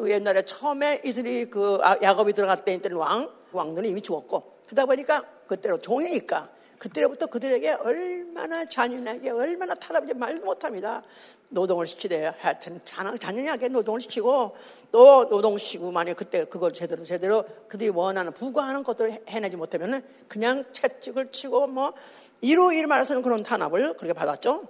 옛날에 0.06 0.44
처음에 0.44 1.02
이들이 1.06 1.50
그 1.50 1.80
아, 1.82 1.98
야곱이 2.02 2.34
들어갔을 2.34 2.66
때는 2.66 2.98
왕 2.98 3.30
왕들은 3.52 3.90
이미 3.90 4.02
죽었고 4.02 4.56
그러다 4.66 4.86
보니까 4.86 5.24
그때로 5.48 5.80
종이니까 5.80 6.50
그때부터 6.78 7.28
그들에게 7.28 7.72
얼마나 7.72 8.66
잔인하게 8.66 9.30
얼마나 9.30 9.74
타락하지 9.76 10.14
말도 10.14 10.46
못합니다. 10.46 11.04
노동을 11.50 11.86
시키되 11.86 12.34
하여튼 12.40 12.82
잔인하게 12.84 13.70
노동을 13.70 14.02
시키고 14.02 14.56
또 14.92 15.26
노동시키고 15.26 15.92
만약 15.92 16.16
그때 16.16 16.46
그걸 16.46 16.74
제대로 16.74 17.04
제대로 17.04 17.46
그들이 17.68 17.90
원하는 17.90 18.34
부과하는 18.34 18.84
것들을 18.84 19.24
해내지 19.28 19.56
못하면 19.56 20.04
그냥 20.28 20.66
채찍을 20.74 21.32
치고 21.32 21.68
뭐 21.68 21.94
이로 22.42 22.72
이로 22.72 22.88
말해서는 22.88 23.22
그런 23.22 23.44
탄압을 23.44 23.96
그렇게 23.96 24.14
받았죠. 24.14 24.68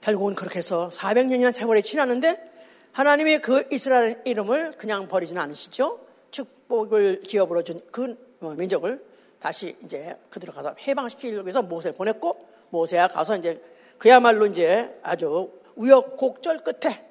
결국은 0.00 0.34
그렇게 0.34 0.58
해서 0.58 0.90
400년이나 0.92 1.52
세월이 1.52 1.82
지났는데 1.82 2.52
하나님이 2.92 3.38
그 3.38 3.66
이스라엘 3.72 4.20
이름을 4.24 4.72
그냥 4.72 5.08
버리지는 5.08 5.40
않으시죠. 5.40 6.00
축복을 6.30 7.22
기업으로 7.22 7.62
준 7.62 7.80
그 7.90 8.16
민족을 8.56 9.02
다시 9.44 9.76
이제 9.84 10.18
그들을 10.30 10.54
가서 10.54 10.74
해방시키기 10.88 11.34
위해서 11.42 11.60
모세를 11.60 11.94
보냈고 11.94 12.48
모세가 12.70 13.08
가서 13.08 13.36
이제 13.36 13.62
그야말로 13.98 14.46
이제 14.46 14.98
아주 15.02 15.52
우여곡절 15.76 16.60
끝에 16.60 17.06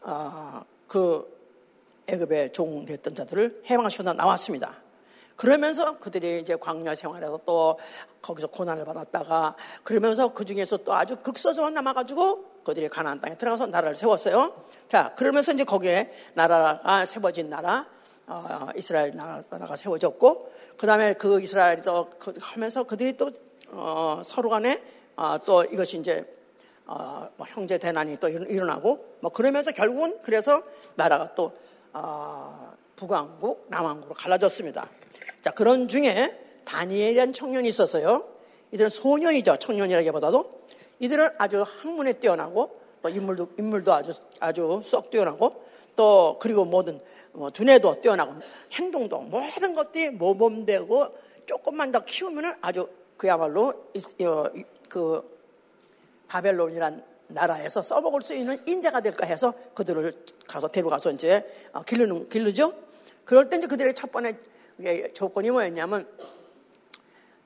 어, 0.00 0.64
그 0.88 1.30
애굽에 2.06 2.52
종됐던 2.52 3.14
자들을 3.14 3.64
해방시켜서 3.68 4.14
나왔습니다. 4.14 4.72
그러면서 5.36 5.98
그들이 5.98 6.40
이제 6.40 6.56
광야 6.56 6.94
생활에서 6.94 7.40
또 7.44 7.78
거기서 8.22 8.46
고난을 8.46 8.86
받았다가 8.86 9.54
그러면서 9.82 10.32
그 10.32 10.46
중에서 10.46 10.78
또 10.78 10.94
아주 10.94 11.16
극소수만 11.16 11.74
남아가지고 11.74 12.62
그들이 12.64 12.88
가나안 12.88 13.20
땅에 13.20 13.36
들어가서 13.36 13.66
나라를 13.66 13.94
세웠어요. 13.94 14.54
자, 14.88 15.12
그러면서 15.16 15.52
이제 15.52 15.64
거기에 15.64 16.10
나라가 16.32 17.04
세워진 17.04 17.50
나라, 17.50 17.86
어, 18.26 18.68
이스라엘 18.76 19.14
나라가 19.14 19.76
세워졌고, 19.76 20.52
그 20.76 20.86
다음에 20.86 21.14
그 21.14 21.40
이스라엘이 21.40 21.82
또 21.82 22.10
그, 22.18 22.32
하면서 22.40 22.84
그들이 22.84 23.16
또 23.16 23.30
어, 23.70 24.22
서로 24.24 24.50
간에 24.50 24.82
어, 25.16 25.38
또 25.44 25.64
이것이 25.64 25.98
이제 25.98 26.24
어, 26.86 27.28
뭐 27.36 27.46
형제 27.48 27.78
대난이 27.78 28.18
또 28.18 28.28
일어나고 28.28 29.16
뭐 29.20 29.30
그러면서 29.30 29.72
결국은 29.72 30.18
그래서 30.22 30.62
나라가 30.96 31.34
또 31.34 31.52
어, 31.92 32.72
북왕국, 32.96 33.66
남왕국으로 33.68 34.14
갈라졌습니다. 34.14 34.88
자, 35.42 35.50
그런 35.50 35.88
중에 35.88 36.38
다니엘이라는 36.64 37.32
청년이 37.32 37.68
있었어요. 37.68 38.24
이들은 38.72 38.90
소년이죠. 38.90 39.56
청년이라기보다도. 39.58 40.64
이들은 41.00 41.30
아주 41.38 41.62
학문에 41.62 42.14
뛰어나고 42.14 42.80
또 43.02 43.08
인물도, 43.08 43.50
인물도 43.58 43.92
아주, 43.92 44.12
아주 44.40 44.80
쏙 44.84 45.10
뛰어나고 45.10 45.63
또 45.96 46.38
그리고 46.40 46.64
모든 46.64 47.00
뭐 47.32 47.50
두뇌도 47.50 48.00
뛰어나고 48.00 48.34
행동도 48.72 49.20
모든 49.20 49.74
것들이 49.74 50.10
모범되고 50.10 51.08
조금만 51.46 51.92
더 51.92 52.04
키우면 52.04 52.56
아주 52.60 52.88
그야말로 53.16 53.68
어, 53.68 54.44
그 54.88 55.38
바벨론이란 56.28 57.04
나라에서 57.28 57.82
써먹을 57.82 58.22
수 58.22 58.34
있는 58.34 58.60
인재가 58.66 59.00
될까 59.00 59.26
해서 59.26 59.52
그들을 59.74 60.12
가서 60.46 60.68
데려가서 60.68 61.12
이제 61.12 61.44
어, 61.72 61.82
기르는 61.82 62.28
기르죠. 62.28 62.72
그럴 63.24 63.48
때 63.48 63.56
이제 63.56 63.66
그들의 63.66 63.94
첫 63.94 64.12
번째 64.12 64.36
조건이 65.12 65.50
뭐였냐면 65.50 66.06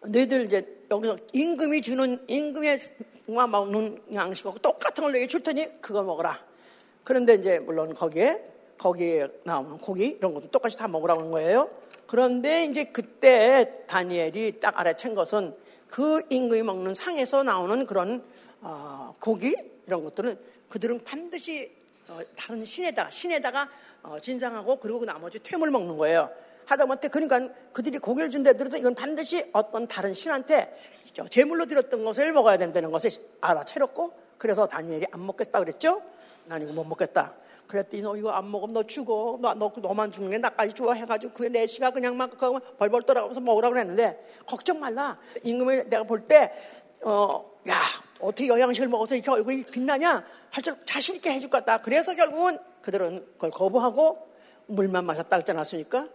너희들 0.01 0.47
이제 0.47 0.85
여기서 0.91 1.19
임금이 1.33 1.83
주는 1.83 2.25
임금의 2.27 2.79
먹는 3.27 4.03
양식하고 4.15 4.59
똑같은 4.59 5.03
걸 5.03 5.13
너희 5.13 5.29
줄 5.29 5.43
테니 5.43 5.81
그거 5.81 6.03
먹어라. 6.03 6.48
그런데 7.05 7.35
이제 7.35 7.59
물론 7.59 7.95
거기에 7.95 8.45
거기에 8.79 9.29
나오는 9.45 9.79
고기 9.79 10.17
이런 10.19 10.35
것도 10.35 10.51
똑같이 10.51 10.77
다 10.77 10.89
먹으라는 10.89 11.31
거예요. 11.31 11.69
그런데 12.07 12.65
이제 12.65 12.85
그때 12.85 13.85
다니엘이 13.87 14.61
딱 14.61 14.77
알아챈 14.77 15.15
것은 15.15 15.55
그 15.89 16.23
임금이 16.31 16.63
먹는 16.63 16.95
상에서 16.95 17.43
나오는 17.43 17.85
그런 17.87 18.23
어, 18.61 19.15
고기 19.21 19.57
이런 19.87 20.05
것들은 20.05 20.39
그들은 20.69 21.01
반드시 21.05 21.71
어, 22.09 22.21
다른 22.37 22.65
신에다가 22.65 23.11
신에다가 23.11 23.69
어, 24.03 24.19
진상하고 24.21 24.79
그리고 24.79 25.05
나머지 25.05 25.39
퇴물 25.41 25.71
먹는 25.71 25.97
거예요. 25.99 26.31
하다못해 26.67 27.09
그러니까 27.09 27.49
그들이 27.73 27.99
고기를 27.99 28.31
준 28.31 28.43
데들도 28.43 28.77
이건 28.77 28.95
반드시 28.95 29.49
어떤 29.53 29.89
다른 29.89 30.13
신한테 30.13 30.79
제물로 31.31 31.67
드렸던 31.67 32.05
것을 32.05 32.33
먹어야 32.33 32.59
된다는 32.59 32.91
것을 32.91 33.11
알아차렸고 33.41 34.13
그래서 34.37 34.67
다니엘이 34.67 35.07
안 35.11 35.27
먹겠다 35.27 35.59
그랬죠. 35.61 36.03
난 36.49 36.63
이거 36.63 36.73
못 36.73 36.85
먹겠다. 36.85 37.35
그랬더니 37.67 38.03
너 38.03 38.17
이거 38.17 38.31
안 38.31 38.51
먹으면 38.51 38.73
너 38.73 38.83
죽어. 38.85 39.39
너, 39.41 39.55
너 39.55 39.73
너만 39.77 40.11
죽는 40.11 40.31
게 40.31 40.39
나까지 40.39 40.73
좋아 40.73 40.95
해가지고 40.95 41.35
그게 41.35 41.49
내 41.51 41.67
시가 41.67 41.91
그냥 41.91 42.17
막 42.17 42.31
벌벌 42.79 43.03
떠나가면서 43.03 43.41
먹으라고 43.41 43.75
그랬는데 43.75 44.25
걱정 44.47 44.81
말라. 44.81 45.19
임금을 45.43 45.89
내가 45.89 46.05
볼 46.05 46.27
때 46.27 46.53
어, 47.03 47.45
야 47.69 47.75
어떻게 48.21 48.49
영양식을 48.49 48.89
먹어서 48.89 49.15
이렇게 49.15 49.31
얼굴이 49.31 49.65
빛나냐 49.65 50.25
할 50.51 50.63
줄 50.65 50.75
자신 50.87 51.17
있게 51.17 51.31
해줄 51.33 51.51
것 51.51 51.59
같다. 51.65 51.83
그래서 51.83 52.15
결국은 52.15 52.59
그들은 52.81 53.27
그걸 53.35 53.51
거부하고 53.51 54.27
물만 54.67 55.05
마셨다 55.05 55.37
그랬지 55.37 55.51
않았습니까? 55.53 56.09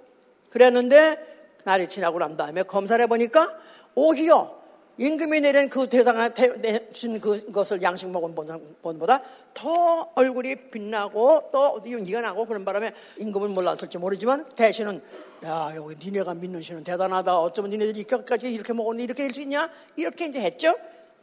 그랬는데 0.50 1.18
날이 1.64 1.88
지나고 1.88 2.18
난 2.20 2.36
다음에 2.36 2.64
검사를 2.64 3.02
해보니까 3.04 3.56
오히려 3.96 4.63
임금이 4.98 5.42
내린 5.42 5.70
그 5.70 5.90
대상을 5.90 6.34
내준 6.62 7.20
그것을 7.20 7.82
양식 7.82 8.10
먹은 8.10 8.36
번보다 8.82 9.22
더 9.54 10.12
얼굴이 10.14 10.70
빛나고 10.70 11.50
또 11.52 11.82
윤기가 11.84 12.22
나고 12.22 12.46
그런 12.46 12.64
바람에 12.64 12.94
임금은 13.18 13.52
몰랐을지 13.52 13.98
모르지만 13.98 14.48
대신은 14.50 15.02
야 15.46 15.74
여기 15.76 15.96
니네가 15.96 16.36
믿는 16.36 16.62
신은 16.62 16.84
대단하다. 16.84 17.40
어쩌면 17.40 17.72
니네들이 17.72 18.02
이렇게까지 18.02 18.54
이렇게 18.54 18.74
먹었니? 18.74 19.04
이렇게 19.04 19.24
할 19.24 19.32
수 19.32 19.42
있냐? 19.42 19.70
이렇게 19.96 20.28
이제 20.28 20.40
했죠. 20.42 20.76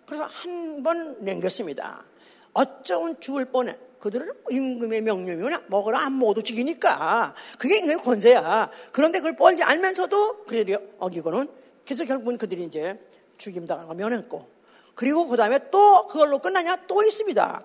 그래서 0.05 0.25
한번 0.25 1.17
남겼습니다. 1.25 2.03
어쩌면 2.53 3.21
죽을 3.21 3.45
뻔해. 3.45 3.77
그들은 4.00 4.33
임금의 4.50 5.03
명령이면 5.03 5.67
먹어라. 5.69 6.00
안 6.00 6.19
먹어도 6.19 6.43
죽이니까. 6.43 7.35
그게 7.59 7.77
임금의 7.77 7.99
권세야. 7.99 8.71
그런데 8.91 9.21
그걸 9.21 9.37
뻔히 9.37 9.62
알면서도 9.62 10.45
그들이 10.47 10.77
어기고는 10.99 11.49
그래서 11.85 12.05
결국은 12.05 12.37
그들이 12.39 12.65
이제 12.65 12.97
죽임당하고 13.40 13.94
면했고 13.94 14.49
그리고 14.94 15.26
그 15.26 15.37
다음에 15.37 15.59
또 15.70 16.06
그걸로 16.06 16.38
끝나냐 16.38 16.85
또 16.87 17.02
있습니다. 17.02 17.64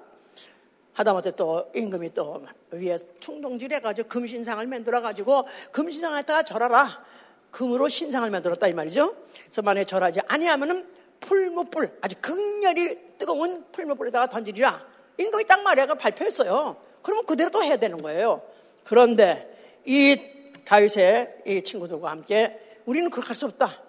하다못해 0.93 1.31
또 1.31 1.69
임금이 1.75 2.13
또 2.13 2.45
위에 2.71 2.97
충동질 3.19 3.73
해가지고 3.73 4.07
금신상을 4.07 4.65
만들어가지고 4.65 5.45
금신상에다가 5.71 6.43
절하라. 6.43 7.03
금으로 7.51 7.89
신상을 7.89 8.29
만들었다 8.29 8.67
이 8.67 8.73
말이죠. 8.73 9.15
그래서 9.43 9.61
만약에 9.61 9.85
절하지 9.85 10.21
아니하면은 10.27 10.87
풀무불 11.19 11.97
아주 12.01 12.15
극렬히 12.21 13.17
뜨거운 13.17 13.65
풀무불에다가 13.71 14.27
던지리라. 14.27 14.85
임금이 15.17 15.45
딱 15.45 15.61
말해가 15.63 15.95
발표했어요. 15.95 16.77
그러면 17.01 17.25
그대로 17.25 17.49
또 17.49 17.63
해야 17.63 17.77
되는 17.77 17.97
거예요. 17.97 18.41
그런데 18.83 19.81
이 19.85 20.17
다윗의 20.65 21.43
이 21.45 21.61
친구들과 21.61 22.11
함께 22.11 22.59
우리는 22.85 23.09
그렇게 23.09 23.27
할 23.27 23.35
수 23.35 23.45
없다. 23.45 23.84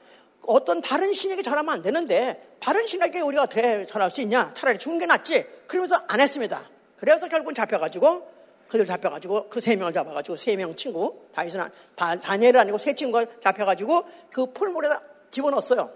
어떤 0.46 0.80
다른 0.80 1.12
신에게 1.12 1.42
전하면 1.42 1.74
안 1.74 1.82
되는데 1.82 2.56
다른 2.60 2.86
신에게 2.86 3.20
우리가 3.20 3.42
어떻게 3.44 3.86
전할 3.86 4.10
수 4.10 4.20
있냐? 4.20 4.52
차라리 4.54 4.78
죽은 4.78 4.98
게 4.98 5.06
낫지. 5.06 5.46
그러면서 5.66 6.02
안 6.08 6.20
했습니다. 6.20 6.68
그래서 6.98 7.28
결국은 7.28 7.54
잡혀가지고 7.54 8.36
그들 8.68 8.86
잡혀가지고 8.86 9.48
그 9.48 9.60
세 9.60 9.76
명을 9.76 9.92
잡아가지고 9.92 10.36
세 10.36 10.56
명 10.56 10.74
친구 10.74 11.20
다윗은 11.34 11.60
다, 11.94 12.16
다니엘 12.16 12.56
아니고 12.56 12.78
세 12.78 12.94
친구가 12.94 13.26
잡혀가지고 13.42 14.04
그 14.32 14.52
풀물에다 14.52 15.00
집어넣었어요. 15.30 15.90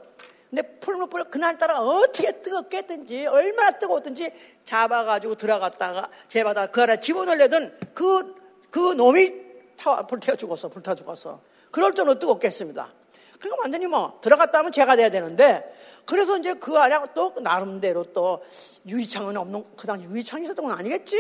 근데 0.50 0.62
풀물을 0.80 1.24
그날따라 1.30 1.80
어떻게 1.80 2.42
뜨겁게 2.42 2.78
했든지 2.78 3.26
얼마나 3.26 3.70
뜨거웠든지 3.78 4.32
잡아가지고 4.64 5.36
들어갔다가 5.36 6.10
제바다 6.28 6.66
그 6.68 6.82
안에 6.82 7.00
집어넣으려던 7.00 7.78
그, 7.94 8.34
그 8.70 8.92
놈이 8.94 9.32
타, 9.76 10.06
불태워 10.06 10.36
죽었어. 10.36 10.68
불타 10.68 10.94
죽었어. 10.94 11.40
그럴 11.70 11.94
정도로 11.94 12.18
뜨겁게 12.18 12.48
했습니다. 12.48 12.92
그러니까 13.40 13.62
완전히 13.62 13.86
뭐 13.86 14.20
들어갔다 14.22 14.60
하면 14.60 14.70
죄가 14.70 14.94
돼야 14.94 15.10
되는데 15.10 15.74
그래서 16.04 16.36
이제 16.38 16.54
그 16.54 16.78
안에 16.78 16.98
또 17.14 17.34
나름대로 17.40 18.04
또 18.12 18.44
유리창은 18.86 19.36
없는 19.36 19.64
그 19.76 19.86
당시 19.86 20.06
유리창이 20.06 20.44
있었던 20.44 20.64
건 20.64 20.78
아니겠지? 20.78 21.16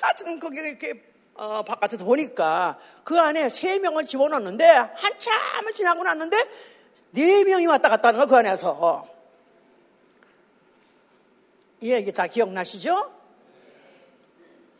하여튼 0.00 0.40
거기 0.40 0.58
이렇게 0.58 1.02
어, 1.34 1.62
바깥에서 1.64 2.04
보니까 2.04 2.78
그 3.02 3.18
안에 3.18 3.48
세 3.48 3.78
명을 3.78 4.06
집어넣었는데 4.06 4.64
한참을 4.66 5.72
지나고 5.74 6.04
났는데 6.04 6.36
네 7.10 7.44
명이 7.44 7.66
왔다 7.66 7.88
갔다 7.90 8.08
하는 8.08 8.20
거 8.20 8.26
그 8.26 8.36
안에서 8.36 9.14
이 11.80 11.92
얘기 11.92 12.12
다 12.12 12.26
기억나시죠? 12.26 13.12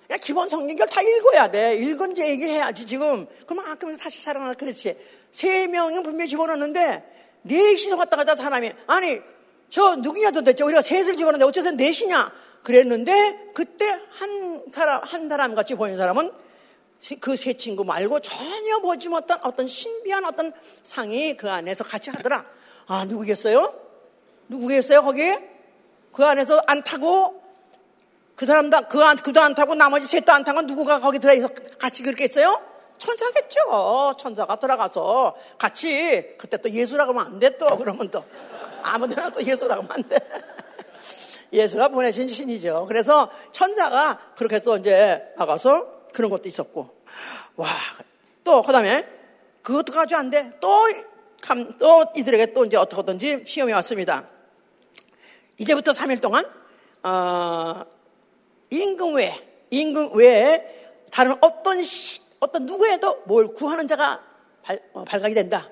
그냥 0.06 0.20
기본 0.22 0.48
성경을 0.48 0.86
다 0.86 1.02
읽어야 1.02 1.48
돼. 1.48 1.76
읽은 1.76 2.12
이제 2.12 2.30
얘기해야지 2.30 2.86
지금. 2.86 3.26
그러면 3.46 3.70
아, 3.70 3.74
그러면 3.74 3.98
다시 3.98 4.22
살아나 4.22 4.54
그렇지. 4.54 4.96
세 5.34 5.66
명은 5.66 6.04
분명히 6.04 6.28
집어넣었는데 6.28 7.40
넷이서 7.42 7.96
왔다 7.96 8.16
갔다 8.16 8.36
사람이 8.36 8.72
아니 8.86 9.20
저 9.68 9.96
누구냐 9.96 10.30
도대체 10.30 10.62
우리가 10.62 10.80
셋을 10.80 11.16
집어넣는데 11.16 11.44
어째서 11.44 11.72
넷이냐 11.72 12.32
그랬는데 12.62 13.50
그때 13.52 13.84
한 14.10 14.64
사람 14.72 15.02
한 15.02 15.28
사람 15.28 15.54
같이 15.56 15.74
보이는 15.74 15.98
사람은 15.98 16.30
그 17.20 17.36
세 17.36 17.52
친구 17.54 17.84
말고 17.84 18.20
전혀 18.20 18.78
보지 18.78 19.08
못한 19.08 19.40
어떤 19.42 19.66
신비한 19.66 20.24
어떤 20.24 20.52
상이 20.84 21.36
그 21.36 21.50
안에서 21.50 21.82
같이 21.82 22.10
하더라. 22.10 22.46
아 22.86 23.04
누구겠어요? 23.04 23.74
누구겠어요 24.48 25.02
거기에? 25.02 25.50
그 26.12 26.24
안에서 26.24 26.62
안 26.68 26.84
타고 26.84 27.42
그 28.36 28.46
사람도 28.46 28.88
그 28.88 29.02
안, 29.02 29.16
그도 29.16 29.40
안 29.40 29.56
타고 29.56 29.74
나머지 29.74 30.06
셋도 30.06 30.32
안 30.32 30.44
타고 30.44 30.62
누구가 30.62 31.00
거기 31.00 31.18
들어서 31.18 31.48
같이 31.78 32.04
그렇겠어요? 32.04 32.73
천사겠죠. 32.98 34.14
천사가 34.18 34.56
들어가서 34.56 35.36
같이 35.58 36.34
그때 36.38 36.56
또 36.56 36.70
예수라고 36.70 37.10
하면 37.12 37.26
안 37.26 37.38
돼 37.40 37.56
또 37.58 37.76
그러면 37.76 38.10
또 38.10 38.24
아무데나 38.82 39.30
또 39.30 39.42
예수라고 39.42 39.82
하면 39.82 39.92
안 39.92 40.08
돼. 40.08 40.16
예수가 41.52 41.88
보내신 41.88 42.26
신이죠. 42.26 42.86
그래서 42.88 43.30
천사가 43.52 44.18
그렇게 44.36 44.58
또 44.60 44.76
이제 44.76 45.22
나가서 45.36 45.86
그런 46.12 46.30
것도 46.30 46.48
있었고 46.48 46.90
와 47.56 47.68
또 48.44 48.62
그 48.62 48.72
다음에 48.72 49.06
그것도 49.62 49.92
가지고 49.92 50.18
안 50.20 50.28
돼. 50.30 50.52
또, 50.60 50.84
감, 51.40 51.78
또 51.78 52.04
이들에게 52.14 52.52
또 52.52 52.66
이제 52.66 52.76
어떻게든지 52.76 53.44
시험이 53.46 53.72
왔습니다. 53.72 54.28
이제부터 55.56 55.92
3일 55.92 56.20
동안 56.20 56.44
어, 57.02 57.82
임금 58.70 59.14
외에 59.14 59.34
임금 59.70 60.10
외에 60.16 60.92
다른 61.10 61.36
어떤 61.40 61.82
시, 61.82 62.20
어떤 62.44 62.66
누구에도 62.66 63.22
뭘 63.24 63.48
구하는 63.48 63.88
자가 63.88 64.22
발, 64.62 64.78
어, 64.92 65.04
발각이 65.04 65.34
된다. 65.34 65.70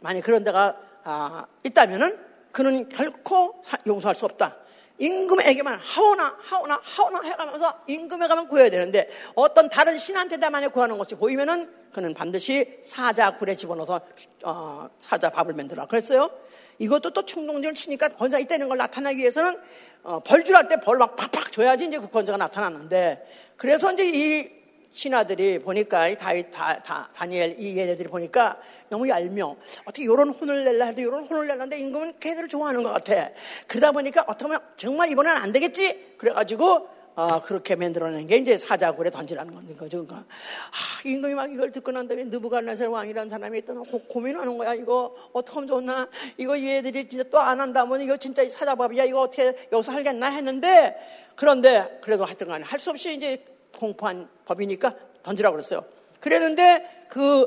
만약 0.00 0.20
그런 0.22 0.44
자가 0.44 0.76
아, 1.02 1.46
있다면은 1.64 2.18
그는 2.52 2.88
결코 2.90 3.62
용서할 3.86 4.14
수 4.14 4.26
없다. 4.26 4.56
임금에게만 4.98 5.78
하오나 5.80 6.36
하오나 6.40 6.78
하오나 6.82 7.20
해가면서 7.22 7.80
임금에 7.88 8.28
가면 8.28 8.48
구해야 8.48 8.70
되는데 8.70 9.08
어떤 9.34 9.68
다른 9.68 9.98
신한테 9.98 10.36
다 10.36 10.50
만약 10.50 10.72
구하는 10.72 10.98
것이 10.98 11.14
보이면은 11.16 11.72
그는 11.92 12.12
반드시 12.14 12.78
사자 12.82 13.36
굴에 13.36 13.56
집어넣어서 13.56 14.00
어, 14.44 14.88
사자 15.00 15.30
밥을 15.30 15.54
만들어. 15.54 15.86
그랬어요. 15.86 16.30
이것도 16.78 17.10
또 17.10 17.24
충동적을 17.24 17.74
치니까 17.74 18.08
권사 18.10 18.38
있다는 18.38 18.68
걸 18.68 18.76
나타나기 18.78 19.18
위해서는 19.18 19.58
어, 20.02 20.20
벌줄할 20.20 20.68
때 20.68 20.76
벌 20.76 20.98
막 20.98 21.16
팍팍 21.16 21.50
줘야지 21.50 21.86
이제 21.86 21.98
그 21.98 22.10
권사가 22.10 22.36
나타났는데 22.36 23.54
그래서 23.56 23.90
이제 23.92 24.04
이 24.06 24.63
신하들이 24.94 25.58
보니까 25.58 26.06
이 26.08 26.16
다윗 26.16 26.52
다, 26.52 26.80
다, 26.80 27.08
다니엘 27.12 27.56
이 27.58 27.76
얘네들이 27.76 28.08
보니까 28.08 28.56
너무 28.88 29.08
얄미워. 29.08 29.56
어떻게 29.84 30.04
이런 30.04 30.28
혼을 30.28 30.62
낼라 30.64 30.86
해도 30.86 31.00
이런 31.00 31.24
혼을 31.24 31.48
내는데 31.48 31.78
임금은 31.78 32.20
걔들을 32.20 32.48
좋아하는 32.48 32.84
것 32.84 32.92
같아. 32.92 33.30
그러다 33.66 33.90
보니까 33.90 34.22
어떻게 34.28 34.44
보면 34.44 34.60
정말 34.76 35.10
이번엔 35.10 35.36
안 35.36 35.50
되겠지. 35.50 36.14
그래가지고 36.16 36.88
아, 37.16 37.40
그렇게 37.40 37.74
만들어낸 37.74 38.28
게 38.28 38.36
이제 38.36 38.56
사자굴에 38.56 39.10
던지라는 39.10 39.52
건 39.52 39.76
거죠. 39.76 40.06
그러니까 40.06 40.28
아, 40.28 41.08
임금이 41.08 41.34
막 41.34 41.52
이걸 41.52 41.72
듣고 41.72 41.90
난 41.90 42.06
다음에 42.06 42.24
느부갓네살 42.24 42.86
왕이라는 42.86 43.30
사람이 43.30 43.62
고, 43.62 43.98
고민하는 44.08 44.56
거야. 44.56 44.74
이거 44.74 45.12
어떻게 45.32 45.54
하면 45.56 45.66
좋나? 45.66 46.08
이거 46.38 46.56
얘들이 46.56 47.08
진짜 47.08 47.24
또 47.30 47.38
안 47.40 47.60
한다면 47.60 48.00
이거 48.00 48.16
진짜 48.16 48.48
사자밥이야. 48.48 49.04
이거 49.04 49.22
어떻게 49.22 49.56
여기서 49.72 49.90
살겠나 49.90 50.28
했는데 50.30 50.96
그런데 51.34 51.98
그래도 52.00 52.24
하여튼 52.24 52.46
간에 52.46 52.64
할 52.64 52.78
수 52.78 52.90
없이 52.90 53.12
이제 53.16 53.44
공포한 53.78 54.28
법이니까 54.44 54.94
던지라고 55.22 55.56
그랬어요. 55.56 55.84
그랬는데 56.20 57.06
그네 57.08 57.46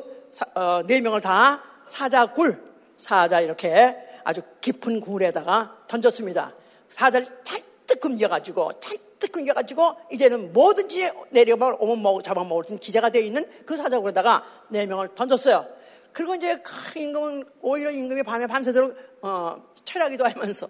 어, 0.55 1.01
명을 1.01 1.21
다 1.21 1.63
사자 1.87 2.25
굴, 2.27 2.61
사자 2.97 3.41
이렇게 3.41 3.95
아주 4.23 4.41
깊은 4.61 4.99
굴에다가 4.99 5.85
던졌습니다. 5.87 6.53
사자를 6.89 7.27
잔뜩 7.43 7.99
금겨가지고 8.01 8.79
잔뜩 8.79 9.31
금겨가지고 9.31 9.95
이제는 10.11 10.53
뭐든지 10.53 11.09
내려만 11.29 11.75
오면 11.79 12.01
먹, 12.01 12.23
잡아먹을 12.23 12.63
수 12.65 12.73
있는 12.73 12.79
기자가 12.79 13.09
되어 13.09 13.21
있는 13.21 13.49
그 13.65 13.77
사자굴에다가 13.77 14.43
네 14.69 14.85
명을 14.85 15.15
던졌어요. 15.15 15.65
그리고 16.11 16.35
이제 16.35 16.61
임금은 16.95 17.45
오히려 17.61 17.91
임금이 17.91 18.23
밤에 18.23 18.47
밤새도록 18.47 18.95
어, 19.21 19.63
철하기도 19.85 20.25
하면서 20.25 20.67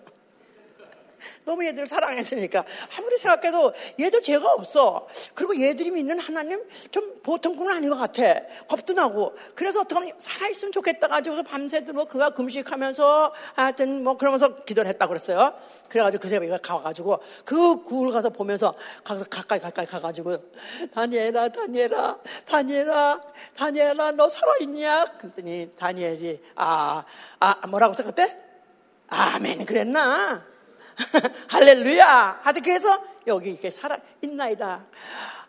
너무 1.45 1.65
얘들을 1.65 1.87
사랑했으니까 1.87 2.63
아무리 2.97 3.17
생각해도 3.17 3.73
얘도 3.99 4.21
죄가 4.21 4.53
없어. 4.53 5.07
그리고 5.33 5.59
얘들이 5.59 5.91
믿는 5.91 6.19
하나님 6.19 6.63
좀 6.91 7.19
보통 7.23 7.55
분은 7.55 7.73
아닌 7.73 7.89
것 7.89 7.97
같아. 7.97 8.41
겁도 8.67 8.93
나고. 8.93 9.35
그래서 9.55 9.81
어떻게 9.81 9.95
하면 9.95 10.13
살아있으면 10.17 10.71
좋겠다 10.71 11.07
가지고서 11.07 11.43
밤새도록 11.43 11.95
뭐 11.95 12.05
그가 12.05 12.31
금식하면서 12.31 13.33
하여튼 13.55 14.03
뭐 14.03 14.17
그러면서 14.17 14.55
기도를 14.55 14.89
했다고 14.89 15.09
그랬어요. 15.09 15.53
그래가지고 15.89 16.21
그 16.21 16.29
새벽에 16.29 16.57
가가지고 16.61 17.19
그굴 17.45 18.11
가서 18.11 18.29
보면서 18.29 18.75
가서 19.03 19.25
가까이 19.25 19.59
가까이 19.59 19.85
가가지고 19.85 20.37
다니엘아 20.93 21.49
다니엘아 21.49 22.17
다니엘아 22.45 23.21
다니엘아 23.55 24.11
너 24.11 24.27
살아있냐? 24.29 25.05
그랬더니 25.19 25.71
다니엘이 25.77 26.41
아, 26.55 27.03
아 27.39 27.67
뭐라고 27.67 27.93
생각했대? 27.93 28.37
아멘 29.07 29.65
그랬나? 29.65 30.56
할렐루야. 31.49 32.39
하여튼 32.41 32.61
그래서 32.61 33.03
여기 33.27 33.51
이렇게 33.51 33.69
살아 33.69 33.97
있나이다. 34.21 34.85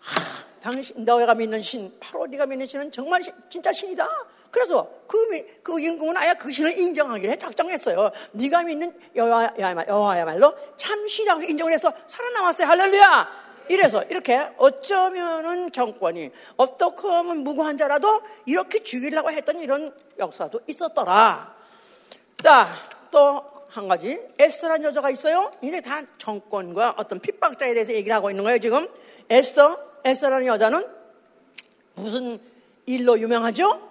하, 0.00 0.60
당신 0.60 1.04
너가 1.04 1.34
믿는 1.34 1.60
신, 1.60 1.96
바로 2.00 2.26
네가 2.26 2.46
믿는 2.46 2.66
신은 2.66 2.90
정말 2.90 3.22
시, 3.22 3.30
진짜 3.48 3.72
신이다. 3.72 4.08
그래서 4.50 4.88
그, 5.06 5.18
그 5.62 5.78
임금은 5.78 6.16
아예 6.16 6.34
그 6.34 6.50
신을 6.50 6.76
인정하기로 6.78 7.32
해 7.32 7.36
작정했어요. 7.36 8.10
네가 8.32 8.62
믿는 8.62 8.94
여호와야말로 9.14 10.54
참 10.76 11.06
신이라고 11.06 11.42
인정을 11.42 11.72
해서 11.72 11.92
살아남았어요. 12.06 12.66
할렐루야. 12.66 13.48
이래서 13.70 14.02
이렇게 14.04 14.48
어쩌면은 14.56 15.70
정권이 15.70 16.30
어떻게 16.56 17.06
하면 17.06 17.38
무고한 17.38 17.76
자라도 17.76 18.22
이렇게 18.46 18.82
죽이려고 18.82 19.30
했던 19.30 19.60
이런 19.60 19.94
역사도 20.18 20.60
있었더라. 20.66 21.54
자, 22.42 22.76
또 23.10 23.57
한 23.68 23.86
가지 23.88 24.18
에스터라는 24.38 24.84
여자가 24.86 25.10
있어요. 25.10 25.52
이제 25.62 25.80
다 25.80 26.02
정권과 26.18 26.94
어떤 26.96 27.20
핍박자에 27.20 27.74
대해서 27.74 27.92
얘기를 27.92 28.14
하고 28.14 28.30
있는 28.30 28.44
거예요. 28.44 28.58
지금 28.58 28.88
에스터 29.28 29.78
에스터라는 30.04 30.46
여자는 30.46 30.86
무슨 31.94 32.40
일로 32.86 33.18
유명하죠? 33.18 33.88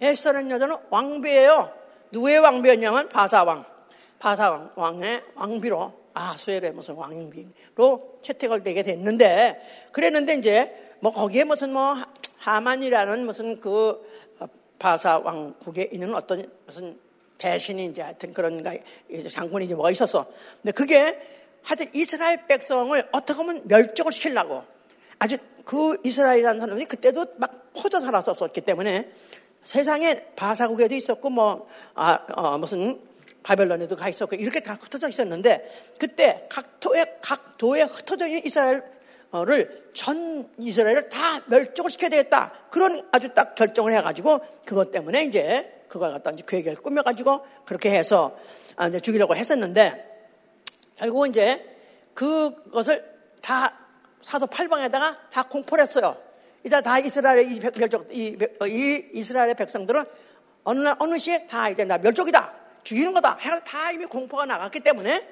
에스터라는 0.00 0.50
여자는 0.50 0.76
왕비예요. 0.90 1.72
누구의 2.10 2.38
왕비였냐면 2.38 3.08
바사왕. 3.08 3.64
바사왕 4.18 4.72
왕의 4.76 5.22
왕비로 5.34 6.02
아수엘의 6.14 6.72
무슨 6.72 6.94
왕비로 6.94 8.18
채택을 8.22 8.62
되게 8.62 8.82
됐는데 8.82 9.88
그랬는데 9.92 10.34
이제 10.34 10.94
뭐 11.00 11.12
거기에 11.12 11.44
무슨 11.44 11.72
뭐 11.72 11.96
하만이라는 12.38 13.26
무슨 13.26 13.60
그 13.60 14.00
바사 14.78 15.18
왕국에 15.18 15.90
있는 15.92 16.14
어떤 16.14 16.50
무슨 16.66 16.98
배신인지 17.42 18.00
하여튼 18.00 18.32
그런 18.32 18.62
장군인지 19.28 19.74
뭐가 19.74 19.90
있었어. 19.90 20.26
근데 20.62 20.70
그게 20.72 21.18
하여튼 21.62 21.86
이스라엘 21.92 22.46
백성을 22.46 23.08
어떻게 23.10 23.36
하면 23.36 23.62
멸종을 23.64 24.12
시키려고 24.12 24.62
아주 25.18 25.38
그 25.64 25.98
이스라엘이라는 26.04 26.60
사람이 26.60 26.84
그때도 26.86 27.26
막 27.38 27.72
퍼져 27.74 28.00
살았었기 28.00 28.60
때문에 28.60 29.10
세상에 29.62 30.24
바사국에도 30.36 30.94
있었고 30.94 31.30
뭐, 31.30 31.68
아, 31.94 32.18
어, 32.34 32.58
무슨 32.58 33.00
바벨론에도 33.42 33.96
가 33.96 34.08
있었고 34.08 34.36
이렇게 34.36 34.60
다 34.60 34.78
흩어져 34.80 35.08
있었는데 35.08 35.68
그때 35.98 36.46
각 36.48 36.78
도에, 36.80 37.04
각 37.20 37.58
도에 37.58 37.82
흩어져 37.82 38.26
있는 38.26 38.44
이스라엘을 38.44 39.90
전 39.94 40.48
이스라엘을 40.58 41.08
다 41.08 41.42
멸종을 41.46 41.90
시켜야 41.90 42.10
되겠다. 42.10 42.52
그런 42.70 43.06
아주 43.12 43.28
딱 43.30 43.54
결정을 43.54 43.96
해가지고 43.96 44.40
그것 44.64 44.90
때문에 44.92 45.24
이제 45.24 45.81
그걸 45.92 46.12
갖다 46.12 46.30
이제 46.30 46.42
계획을 46.46 46.76
꾸며가지고 46.76 47.44
그렇게 47.66 47.90
해서 47.90 48.34
아, 48.76 48.88
이제 48.88 48.98
죽이려고 48.98 49.36
했었는데 49.36 50.02
결국은 50.96 51.28
이제 51.28 51.62
그것을 52.14 53.04
다 53.42 53.78
사도 54.22 54.46
8방에다가 54.46 55.18
다 55.30 55.42
공포를 55.42 55.84
했어요. 55.84 56.16
이제 56.64 56.80
다 56.80 56.98
이스라엘의 56.98 57.52
이, 57.52 57.60
멸족, 57.60 58.08
이, 58.10 58.38
이 58.66 59.10
이스라엘의 59.12 59.54
백성들은 59.56 60.06
어느 60.64 60.80
날, 60.80 60.96
어느 60.98 61.18
시에 61.18 61.46
다 61.46 61.68
이제 61.68 61.84
나 61.84 61.98
멸족이다. 61.98 62.54
죽이는 62.84 63.12
거다. 63.12 63.36
해서 63.36 63.60
다 63.60 63.92
이미 63.92 64.06
공포가 64.06 64.46
나갔기 64.46 64.80
때문에 64.80 65.28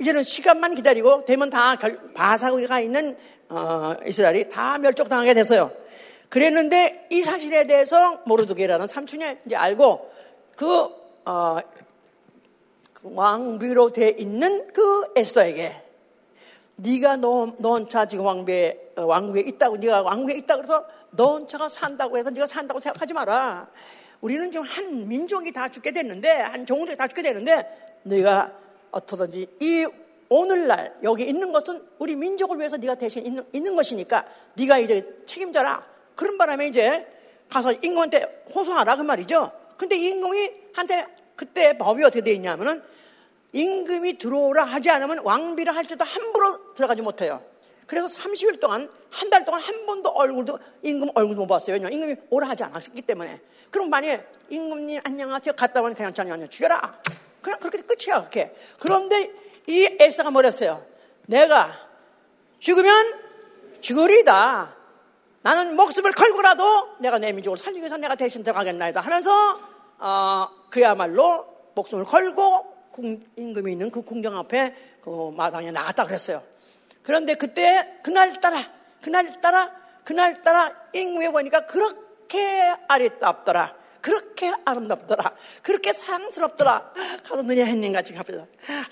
이제는 0.00 0.24
시간만 0.24 0.74
기다리고 0.74 1.24
되면 1.24 1.50
다 1.50 1.76
결, 1.76 2.12
바사국가 2.14 2.80
있는 2.80 3.16
어, 3.48 3.94
이스라엘이 4.04 4.48
다 4.48 4.76
멸족당하게 4.78 5.34
됐어요. 5.34 5.70
그랬는데 6.28 7.08
이 7.10 7.22
사실에 7.22 7.66
대해서 7.66 8.20
모르드게라는 8.26 8.86
삼촌이 8.86 9.24
이제 9.46 9.56
알고 9.56 10.10
그, 10.56 10.66
어, 11.24 11.58
그 12.92 13.10
왕비로 13.14 13.90
돼 13.92 14.10
있는 14.10 14.72
그 14.72 15.12
에스더에게 15.16 15.84
네가 16.76 17.16
너, 17.16 17.54
너 17.58 17.70
혼자 17.70 18.06
지금 18.06 18.26
왕비에, 18.26 18.92
어, 18.96 19.04
왕국에 19.04 19.40
있다고 19.40 19.78
네가 19.78 20.02
왕국에 20.02 20.34
있다고 20.34 20.62
그래서 20.62 20.86
너 21.10 21.38
혼자가 21.38 21.68
산다고 21.68 22.18
해서 22.18 22.30
네가 22.30 22.46
산다고 22.46 22.78
생각하지 22.78 23.14
마라. 23.14 23.68
우리는 24.20 24.50
지금 24.50 24.66
한 24.66 25.08
민족이 25.08 25.52
다 25.52 25.68
죽게 25.68 25.92
됐는데 25.92 26.28
한 26.28 26.66
종족이 26.66 26.96
다 26.96 27.08
죽게 27.08 27.22
되는데 27.22 27.98
네가 28.02 28.52
어떻든지 28.90 29.48
이 29.60 29.86
오늘날 30.28 30.94
여기 31.02 31.24
있는 31.24 31.52
것은 31.52 31.82
우리 31.98 32.14
민족을 32.14 32.58
위해서 32.58 32.76
네가 32.76 32.96
대신 32.96 33.24
있는, 33.24 33.44
있는 33.52 33.74
것이니까 33.74 34.26
네가 34.56 34.78
이제 34.78 35.22
책임져라. 35.24 35.97
그런 36.18 36.36
바람에 36.36 36.66
이제 36.66 37.06
가서 37.48 37.72
임금한테 37.72 38.46
호소하라 38.52 38.96
그 38.96 39.02
말이죠. 39.02 39.52
근데 39.76 39.96
임금이 39.96 40.50
한테 40.74 41.06
그때 41.36 41.78
법이 41.78 42.02
어떻게 42.02 42.22
되어 42.22 42.34
있냐면은 42.34 42.82
임금이 43.52 44.18
들어오라 44.18 44.64
하지 44.64 44.90
않으면 44.90 45.20
왕비를 45.20 45.76
할 45.76 45.84
때도 45.84 46.04
함부로 46.04 46.74
들어가지 46.74 47.02
못해요. 47.02 47.40
그래서 47.86 48.08
30일 48.08 48.58
동안 48.60 48.90
한 49.10 49.30
달 49.30 49.44
동안 49.44 49.62
한 49.62 49.86
번도 49.86 50.10
얼굴도 50.10 50.58
임금 50.82 51.10
얼굴도 51.14 51.42
못 51.42 51.46
봤어요. 51.46 51.74
왜냐 51.74 51.88
임금이 51.88 52.16
오라 52.30 52.48
하지 52.48 52.64
않았기 52.64 53.00
때문에. 53.02 53.40
그럼 53.70 53.88
만약에 53.88 54.26
임금님 54.50 55.00
안녕하세요 55.04 55.54
갔다 55.54 55.80
오면 55.80 55.94
그냥 55.94 56.12
저녁 56.12 56.36
냥 56.36 56.50
죽여라. 56.50 57.00
그냥 57.40 57.60
그렇게 57.60 57.78
끝이야 57.82 58.18
그렇게. 58.18 58.52
그런데 58.80 59.30
이 59.68 59.96
에사가 60.00 60.32
뭐랬어요? 60.32 60.84
내가 61.26 61.72
죽으면 62.58 63.14
죽으리다. 63.80 64.77
나는 65.42 65.76
목숨을 65.76 66.12
걸고라도 66.12 66.96
내가 67.00 67.18
내 67.18 67.32
민족을 67.32 67.56
살리기 67.56 67.80
위해서 67.80 67.96
내가 67.96 68.14
대신 68.14 68.42
들어가겠나이다 68.42 69.00
하면서 69.00 69.58
어, 69.98 70.48
그야말로 70.70 71.46
목숨을 71.74 72.04
걸고 72.04 72.76
궁, 72.90 73.20
임금이 73.36 73.72
있는 73.72 73.90
그 73.90 74.02
궁정 74.02 74.36
앞에 74.36 74.74
그 75.02 75.32
마당에 75.36 75.70
나갔다 75.70 76.04
그랬어요. 76.04 76.42
그런데 77.02 77.34
그때 77.34 78.00
그날따라 78.02 78.70
그날따라 79.02 79.72
그날따라 80.04 80.72
임금이 80.92 81.28
보니까 81.28 81.66
그렇게 81.66 82.74
아리따없더라. 82.88 83.76
그렇게 84.00 84.52
아름답더라. 84.64 85.34
그렇게 85.62 85.92
사랑스럽더라. 85.92 86.92
가서 87.28 87.42
눈이 87.42 87.60
햇님 87.60 87.92
같이 87.92 88.14
갑니다. 88.14 88.46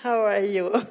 How 0.05 0.29
are 0.29 0.59
you? 0.59 0.71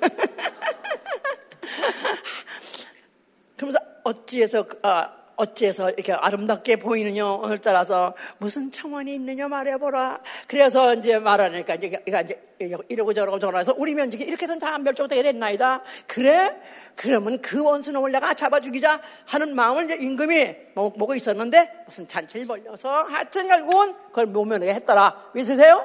그러면서 3.57 3.79
어찌해서 4.05 4.67
아, 4.83 5.13
어째서 5.37 5.91
이렇게 5.91 6.13
아름답게 6.13 6.77
보이느냐 6.77 7.27
오늘 7.27 7.59
따라서 7.59 8.15
무슨 8.39 8.71
청원이 8.71 9.15
있느냐 9.15 9.49
말해보라. 9.49 10.21
그래서 10.49 10.95
이제 10.95 11.19
말하니까 11.19 11.75
이제 11.75 12.03
이제 12.07 12.41
이러고 12.89 13.13
저러고 13.13 13.39
저러서 13.39 13.75
우리 13.77 13.95
면적이 13.95 14.25
이렇게 14.25 14.45
해서 14.45 14.59
다 14.59 14.79
멸종되게 14.79 15.23
됐나이다. 15.23 15.83
그래? 16.07 16.57
그러면 16.95 17.41
그 17.43 17.63
원수는 17.63 18.01
올라가 18.01 18.33
잡아 18.35 18.61
죽이자 18.61 19.01
하는 19.27 19.55
마음을 19.55 19.85
이제 19.85 19.97
임금이 19.97 20.57
먹고 20.75 21.15
있었는데 21.15 21.85
무슨 21.87 22.09
잔치를 22.09 22.47
벌려서 22.47 22.91
하여튼 23.05 23.49
결국은 23.49 23.95
그걸 24.09 24.27
모면하게 24.27 24.75
했더라. 24.75 25.31
믿으세요? 25.35 25.85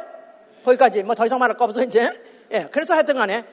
거기까지 0.63 1.03
뭐 1.03 1.15
더 1.15 1.25
이상 1.25 1.39
말할 1.39 1.57
거 1.57 1.65
없어 1.65 1.83
이제. 1.83 2.09
예, 2.53 2.67
그래서 2.71 2.93
하여튼 2.93 3.15
간에 3.15 3.45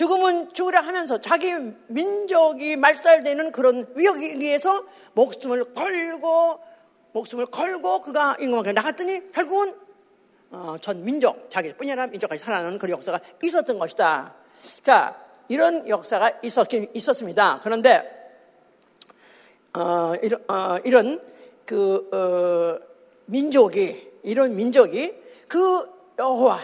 죽음은 0.00 0.54
죽으려 0.54 0.80
하면서 0.80 1.20
자기 1.20 1.52
민족이 1.88 2.76
말살되는 2.76 3.52
그런 3.52 3.86
위기에서 3.94 4.82
목숨을 5.12 5.74
걸고 5.74 6.58
목숨을 7.12 7.44
걸고 7.44 8.00
그가 8.00 8.34
임금에게 8.40 8.72
나갔더니 8.72 9.30
결국은 9.30 9.74
어, 10.52 10.76
전 10.80 11.04
민족 11.04 11.50
자기뿐이 11.50 11.90
아니라 11.90 12.06
민족까지 12.06 12.42
살아나는 12.42 12.78
그런 12.78 12.92
역사가 12.92 13.20
있었던 13.42 13.78
것이다. 13.78 14.34
자 14.82 15.22
이런 15.48 15.86
역사가 15.86 16.38
있었긴 16.44 16.88
있었습니다. 16.94 17.60
그런데 17.62 18.32
어, 19.74 20.14
이런, 20.22 20.42
어, 20.48 20.78
이런 20.82 21.20
그 21.66 22.08
어, 22.10 22.82
민족이 23.26 24.12
이런 24.22 24.56
민족이 24.56 25.12
그 25.46 25.92
여호와 26.18 26.58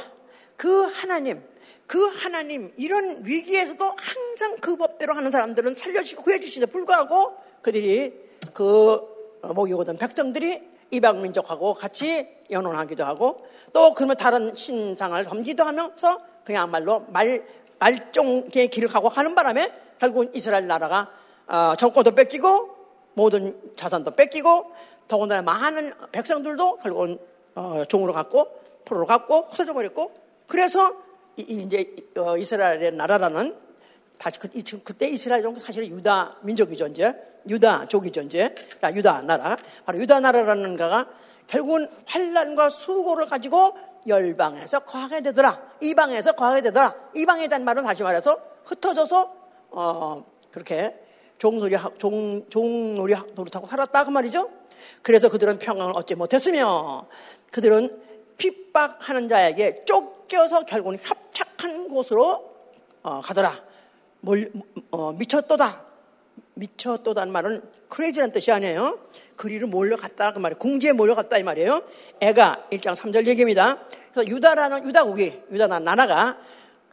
그 0.56 0.84
하나님 0.84 1.42
그 1.86 2.06
하나님 2.08 2.72
이런 2.76 3.24
위기에서도 3.24 3.84
항상 3.96 4.56
그 4.60 4.76
법대로 4.76 5.14
하는 5.14 5.30
사람들은 5.30 5.74
살려주시고 5.74 6.22
구해주시는데 6.22 6.72
불구하고 6.72 7.36
그들이 7.62 8.12
그 8.52 9.00
목욕오던 9.42 9.96
백성들이 9.96 10.76
이방 10.90 11.22
민족하고 11.22 11.74
같이 11.74 12.28
연혼하기도 12.50 13.04
하고 13.04 13.46
또 13.72 13.92
그러면 13.94 14.16
다른 14.16 14.54
신상을 14.54 15.22
섬기도 15.24 15.64
하면서 15.64 16.20
그야말로 16.44 17.00
말 17.08 17.44
알종의 17.78 18.68
길을 18.68 18.88
가고 18.88 19.08
하는 19.08 19.34
바람에 19.34 19.72
결국은 19.98 20.34
이스라엘 20.34 20.66
나라가 20.66 21.10
어, 21.46 21.74
정권도 21.76 22.14
뺏기고 22.14 22.76
모든 23.14 23.58
자산도 23.76 24.12
뺏기고 24.12 24.72
더군다나 25.08 25.42
많은 25.42 25.92
백성들도 26.12 26.76
결국은 26.78 27.18
어, 27.54 27.84
종으로 27.88 28.12
갔고 28.12 28.48
포로로 28.84 29.06
갔고 29.06 29.48
흩어져 29.50 29.72
버렸고 29.72 30.12
그래서 30.46 31.05
이, 31.36 31.68
제 31.68 31.94
어, 32.18 32.36
이스라엘의 32.36 32.92
나라라는 32.92 33.56
다시 34.18 34.38
그, 34.38 34.48
그때 34.82 35.08
이스라엘 35.08 35.42
종 35.42 35.54
사실 35.56 35.86
유다 35.86 36.38
민족이죠 36.42 36.86
이제. 36.88 37.14
유다 37.48 37.86
족이죠 37.86 38.22
이제. 38.22 38.54
자, 38.80 38.92
유다 38.92 39.22
나라. 39.22 39.56
바로 39.84 39.98
유다 39.98 40.20
나라라는 40.20 40.76
가가 40.76 41.08
결국은 41.46 41.88
환란과 42.06 42.70
수고를 42.70 43.26
가지고 43.26 43.76
열방에서 44.06 44.80
거하게 44.80 45.20
되더라. 45.22 45.60
이방에서 45.80 46.32
거하게 46.32 46.62
되더라. 46.62 46.94
대한 47.48 47.64
말은 47.64 47.84
다시 47.84 48.02
말해서 48.02 48.38
흩어져서 48.64 49.32
어 49.70 50.24
그렇게 50.50 50.94
종소리 51.38 51.76
종 51.98 52.48
종놀이 52.48 53.14
노릇하고 53.34 53.66
살았다. 53.66 54.04
그 54.04 54.10
말이죠. 54.10 54.50
그래서 55.02 55.28
그들은 55.28 55.58
평강을 55.58 55.92
얻지 55.96 56.14
못했으며 56.14 57.06
그들은 57.50 58.02
핍박하는 58.38 59.28
자에게 59.28 59.84
쫓 59.84 60.15
겨서 60.28 60.64
결국은 60.64 60.98
협착한 61.00 61.88
곳으로 61.88 62.54
어, 63.02 63.20
가더라. 63.20 63.62
몰, 64.20 64.50
어, 64.90 65.12
미쳤도다. 65.12 65.84
미쳤도다는 66.54 67.32
말은 67.32 67.62
크레이지란 67.88 68.32
뜻이 68.32 68.50
아니에요. 68.50 68.98
그리로 69.36 69.66
몰려갔다 69.68 70.32
그 70.32 70.38
말이에요. 70.38 70.58
궁지에 70.58 70.92
몰려갔다 70.92 71.38
이 71.38 71.42
말이에요. 71.42 71.82
애가 72.20 72.66
1장 72.72 72.96
3절 72.96 73.26
얘기입니다. 73.26 73.78
그래서 74.12 74.30
유다라는 74.30 74.86
유다국이 74.86 75.42
유다 75.52 75.78
나라가 75.78 76.38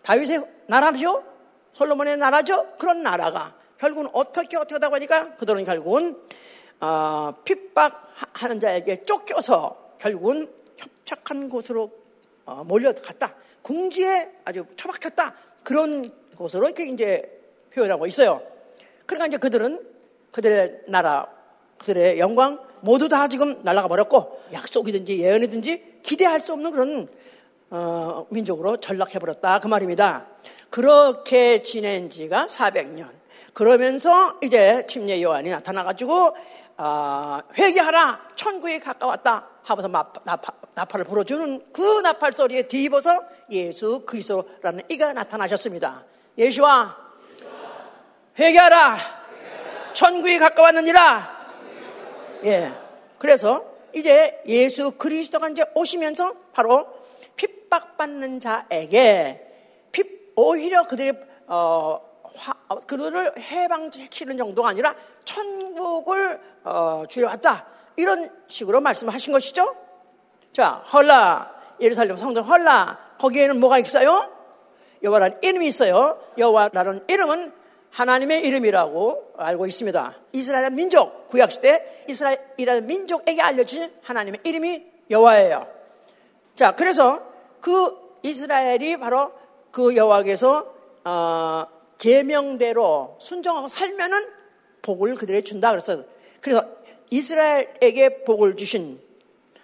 다윗의 0.02 0.46
나라죠. 0.67 1.24
솔로몬의 1.72 2.17
나라죠. 2.17 2.76
그런 2.78 3.02
나라가 3.02 3.56
결국은 3.80 4.10
어떻게 4.13 4.58
어떻게 4.58 4.76
하다 4.76 4.89
보니까 4.89 5.36
그들은 5.36 5.63
결국은 5.63 6.22
어, 6.80 7.34
핍박하는 7.46 8.60
자에게 8.60 9.06
쫓겨서 9.06 9.96
결국은 10.00 10.52
협착한 10.78 11.50
곳으로 11.50 11.84
어, 11.86 12.03
몰려갔다. 12.45 13.36
궁지에 13.62 14.29
아주 14.45 14.65
처박혔다. 14.75 15.36
그런 15.63 16.10
곳으로 16.36 16.65
이렇게 16.65 16.86
이제 16.86 17.23
표현하고 17.73 18.06
있어요. 18.08 18.41
그러니까 19.06 19.27
이제 19.27 19.38
그들은 19.38 19.86
그들의 20.32 20.82
나라, 20.88 21.27
그들의 21.77 22.19
영광 22.19 22.60
모두 22.82 23.08
다 23.08 23.27
지금 23.27 23.62
날아가 23.63 23.88
버렸고 23.88 24.41
약속이든지 24.51 25.19
예언이든지 25.19 25.99
기대할 26.03 26.41
수 26.41 26.53
없는 26.53 26.71
그런 26.71 27.08
어, 27.69 28.27
민족으로 28.29 28.77
전락해 28.77 29.19
버렸다 29.19 29.60
그 29.60 29.67
말입니다. 29.67 30.27
그렇게 30.69 31.62
지낸 31.62 32.10
지가 32.10 32.47
400년. 32.47 33.10
그러면서 33.53 34.38
이제 34.41 34.86
침례 34.88 35.21
요한이 35.21 35.49
나타나 35.49 35.84
가지고 35.84 36.36
어, 36.77 37.39
회개하라 37.58 38.29
천국에 38.36 38.79
가까웠다 38.79 39.47
하면서 39.63 39.88
나파, 39.88 40.97
를 40.97 41.06
불어주는 41.06 41.71
그 41.71 42.02
나팔 42.02 42.34
소리에 42.34 42.63
뒤입어서 42.63 43.23
예수 43.52 44.02
그리스도라는 44.06 44.82
이가 44.89 45.13
나타나셨습니다. 45.13 46.04
예수와 46.38 46.97
회개하라. 48.38 48.97
천국에 49.93 50.39
가까웠느니라. 50.39 51.47
예. 52.45 52.73
그래서 53.17 53.63
이제 53.93 54.41
예수 54.47 54.91
그리스도가 54.91 55.49
이제 55.49 55.63
오시면서 55.76 56.34
바로 56.52 56.88
핍박받는 57.36 58.39
자에게 58.39 59.54
오히려 60.36 60.84
그들이 60.88 61.13
어, 61.47 61.99
화, 62.36 62.54
어, 62.67 62.80
그들을 62.80 63.38
해방시키는 63.38 64.38
정도가 64.38 64.69
아니라 64.69 64.95
천국을 65.26 66.39
어, 66.63 67.04
주려왔다 67.08 67.67
이런 67.95 68.29
식으로 68.47 68.82
말씀하신 68.82 69.34
것이죠. 69.34 69.75
자, 70.51 70.84
헐라 70.91 71.53
예루살렘 71.79 72.17
성전 72.17 72.43
헐라 72.43 73.15
거기에는 73.19 73.60
뭐가 73.60 73.79
있어요? 73.79 74.29
여호와라는 75.01 75.39
이름이 75.41 75.67
있어요. 75.67 76.19
여호와라는 76.38 77.06
이름은 77.08 77.53
하나님의 77.89 78.45
이름이라고 78.45 79.34
알고 79.38 79.67
있습니다. 79.67 80.15
이스라엘 80.32 80.71
민족 80.71 81.27
구약 81.29 81.51
시대 81.51 82.06
이스라엘이라는 82.10 82.88
민족에게 82.88 83.41
알려진 83.41 83.93
하나님의 84.01 84.39
이름이 84.43 84.84
여호와예요. 85.10 85.67
자, 86.56 86.75
그래서 86.75 87.21
그 87.62 88.17
이스라엘이 88.23 88.97
바로 88.97 89.32
그 89.71 89.95
여호와께서 89.95 90.73
어, 91.06 91.65
계명대로 91.97 93.17
순종하고 93.19 93.67
살면은 93.67 94.27
복을 94.82 95.15
그들에게 95.15 95.43
준다 95.43 95.71
그랬어요. 95.71 96.03
그래서 96.41 96.65
이스라엘에게 97.13 98.23
복을 98.23 98.58
주신 98.58 98.99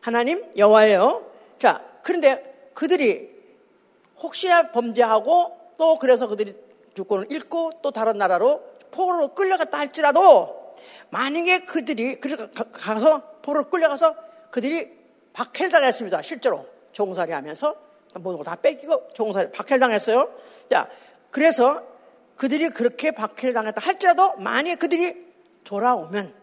하나님 0.02 0.46
여호와예요. 0.56 1.26
자, 1.58 1.84
그런데 2.04 2.70
그들이 2.76 3.30
혹시나 4.20 4.72
범죄하고 4.72 5.58
또 5.78 5.98
그래서 5.98 6.28
그들이 6.28 6.56
주권을 6.94 7.28
잃고 7.32 7.72
또 7.82 7.90
다른 7.90 8.18
나라로 8.20 8.62
포로로 8.92 9.30
끌려갔다 9.30 9.80
할지라도 9.80 10.76
만약에 11.10 11.60
그들이 11.66 12.20
가서 12.72 13.24
포로로 13.42 13.70
끌려가서 13.70 14.16
그들이 14.52 14.92
박해당했습니다. 15.34 16.22
실제로 16.22 16.68
종살이 16.92 17.32
하면서 17.32 17.76
모든 18.16 18.38
걸 18.38 18.44
다 18.44 18.56
뺏기고 18.56 19.10
종살 19.14 19.52
박해당했어요. 19.52 20.30
자, 20.70 20.88
그래서 21.32 21.84
그들이 22.36 22.70
그렇게 22.70 23.12
박해를 23.12 23.54
당했다 23.54 23.82
할지라도 23.82 24.36
만약에 24.38 24.76
그들이 24.76 25.26
돌아오면 25.64 26.39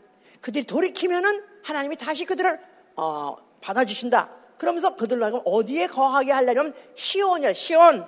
그들이 0.47 0.65
돌이키면은 0.65 1.43
하나님이 1.65 1.97
다시 1.97 2.25
그들을 2.25 2.61
어, 2.95 3.37
받아주신다. 3.61 4.31
그러면서 4.59 4.95
그들로 4.95 5.25
하여금 5.25 5.41
어디에 5.45 5.89
거하게 5.89 6.31
하려면 6.31 6.73
시온이야 6.95 7.53
시온. 7.53 8.07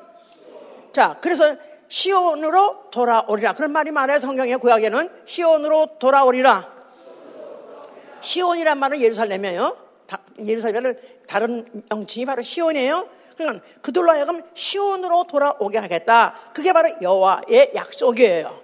자, 0.93 1.19
그래서 1.21 1.57
시온으로 1.89 2.91
돌아오리라. 2.93 3.55
그런 3.55 3.73
말이 3.73 3.91
많아요. 3.91 4.21
성경의 4.21 4.59
구약에는 4.59 5.11
시온으로 5.25 5.99
돌아오리라. 5.99 6.73
시온이란 8.21 8.79
말은 8.79 9.01
예루살렘이에요. 9.01 9.77
예루살렘은 10.47 10.97
다른 11.27 11.83
명칭이 11.91 12.25
바로 12.25 12.43
시온이에요. 12.43 13.09
그러니까 13.37 13.67
그들로 13.83 14.13
하여금 14.13 14.45
시온으로 14.55 15.25
돌아오게 15.25 15.79
하겠다. 15.79 16.37
그게 16.55 16.73
바로 16.73 16.89
여호와의 17.03 17.73
약속이에요. 17.75 18.61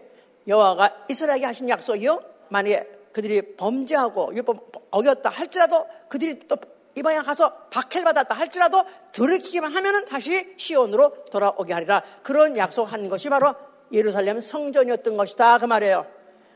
여호와가 0.46 1.06
이스라엘에게 1.08 1.46
하신 1.46 1.68
약속이요. 1.68 2.22
만약에 2.50 2.93
그들이 3.14 3.56
범죄하고 3.56 4.34
율법 4.34 4.88
어겼다 4.90 5.30
할지라도 5.30 5.86
그들이 6.08 6.46
또 6.48 6.56
이방에 6.96 7.20
가서 7.20 7.52
박해를 7.70 8.04
받았다 8.04 8.34
할지라도 8.34 8.84
돌이키기만 9.12 9.74
하면은 9.74 10.04
다시 10.04 10.54
시온으로 10.56 11.24
돌아오게 11.30 11.72
하리라. 11.72 12.02
그런 12.22 12.56
약속한 12.56 13.08
것이 13.08 13.28
바로 13.28 13.54
예루살렘 13.92 14.40
성전이었던 14.40 15.16
것이다. 15.16 15.58
그 15.58 15.64
말이에요. 15.64 16.06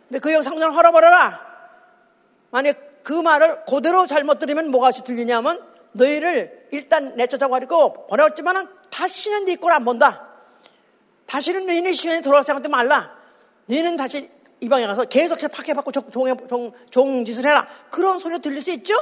근데 0.09 0.19
그 0.19 0.31
성전을 0.43 0.75
헐어버려라. 0.75 1.41
만약 2.51 2.77
그 3.05 3.13
말을 3.13 3.65
그대로 3.65 4.07
잘못 4.07 4.39
들으면 4.41 4.71
뭐가 4.71 4.91
들리냐면 4.91 5.65
너희를 5.93 6.69
일단 6.73 7.15
내쫓아버리고 7.15 8.07
버렸지만은 8.07 8.69
다시는 8.91 9.45
네꼴안 9.45 9.85
본다. 9.85 10.29
다시는 11.27 11.67
너희는 11.67 11.93
시간이 11.93 12.23
돌아올 12.23 12.43
생각도 12.43 12.69
말라. 12.69 13.17
너희는 13.67 13.97
다시 13.97 14.31
이방에 14.61 14.87
가서 14.87 15.05
계속해서 15.05 15.49
박해받고 15.49 15.93
종, 15.93 16.11
종, 16.49 16.73
종, 16.91 17.25
짓을 17.25 17.47
해라. 17.47 17.67
그런 17.91 18.19
소리가 18.19 18.39
들릴 18.41 18.63
수 18.63 18.71
있죠? 18.73 18.95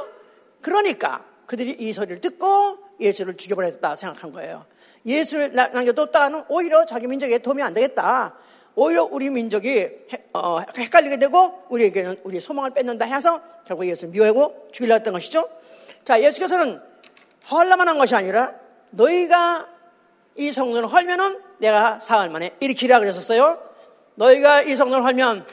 그러니까 0.61 1.25
그들이 1.45 1.75
이 1.79 1.93
소리를 1.93 2.21
듣고 2.21 2.77
예수를 2.99 3.37
죽여버렸다 3.37 3.95
생각한 3.95 4.31
거예요. 4.31 4.65
예수를 5.05 5.53
남겨뒀다가는 5.53 6.43
오히려 6.49 6.85
자기 6.85 7.07
민족에 7.07 7.37
도움이 7.39 7.61
안 7.63 7.73
되겠다. 7.73 8.35
오히려 8.75 9.07
우리 9.09 9.29
민족이 9.29 9.89
어, 10.33 10.59
헷갈리게 10.77 11.17
되고 11.17 11.63
우리에게는 11.69 12.17
우리 12.23 12.39
소망을 12.39 12.71
뺏는다 12.71 13.05
해서 13.05 13.41
결국 13.65 13.87
예수를 13.87 14.11
미워하고 14.11 14.67
죽이려 14.71 14.95
했던 14.95 15.13
것이죠. 15.13 15.49
자, 16.03 16.21
예수께서는 16.21 16.79
헐라만 17.49 17.87
한 17.87 17.97
것이 17.97 18.13
아니라 18.15 18.53
너희가 18.91 19.67
이 20.35 20.51
성전을 20.51 20.91
헐면은 20.91 21.39
내가 21.57 21.99
사흘 21.99 22.29
만에 22.29 22.55
일으키라 22.59 22.99
그랬었어요. 22.99 23.66
너희가 24.17 24.63
이 24.63 24.75
성전을 24.75 25.05
헐면 25.05 25.45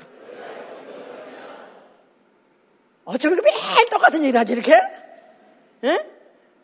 어쩜 3.05 3.33
이렇게 3.33 3.51
매일 3.51 3.91
똑같은 3.91 4.23
얘기를 4.23 4.41
하지 4.41 4.55
이렇게? 4.55 4.73
예? 5.85 6.11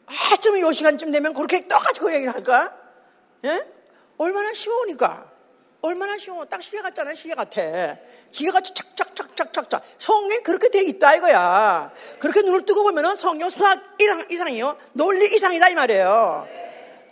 아좀 0.06 0.56
이 0.56 0.72
시간쯤 0.72 1.12
되면 1.12 1.34
그렇게 1.34 1.68
똑같이 1.68 2.00
그 2.00 2.12
얘기를 2.14 2.34
할까? 2.34 2.74
예? 3.44 3.66
얼마나 4.16 4.52
쉬우니까. 4.52 5.30
얼마나 5.82 6.18
쉬워. 6.18 6.44
딱 6.44 6.62
시계 6.62 6.80
같잖아, 6.82 7.14
시계 7.14 7.34
같아. 7.34 7.62
기계같이 8.30 8.74
착착착착착착. 8.74 9.82
성경이 9.98 10.42
그렇게 10.42 10.68
돼 10.68 10.82
있다, 10.82 11.14
이거야. 11.14 11.90
그렇게 12.18 12.42
눈을 12.42 12.66
뜨고 12.66 12.82
보면은 12.82 13.16
성경 13.16 13.48
수학 13.48 13.80
이상, 13.98 14.26
이상이요. 14.30 14.76
논리 14.92 15.34
이상이다, 15.34 15.70
이 15.70 15.74
말이에요. 15.74 16.46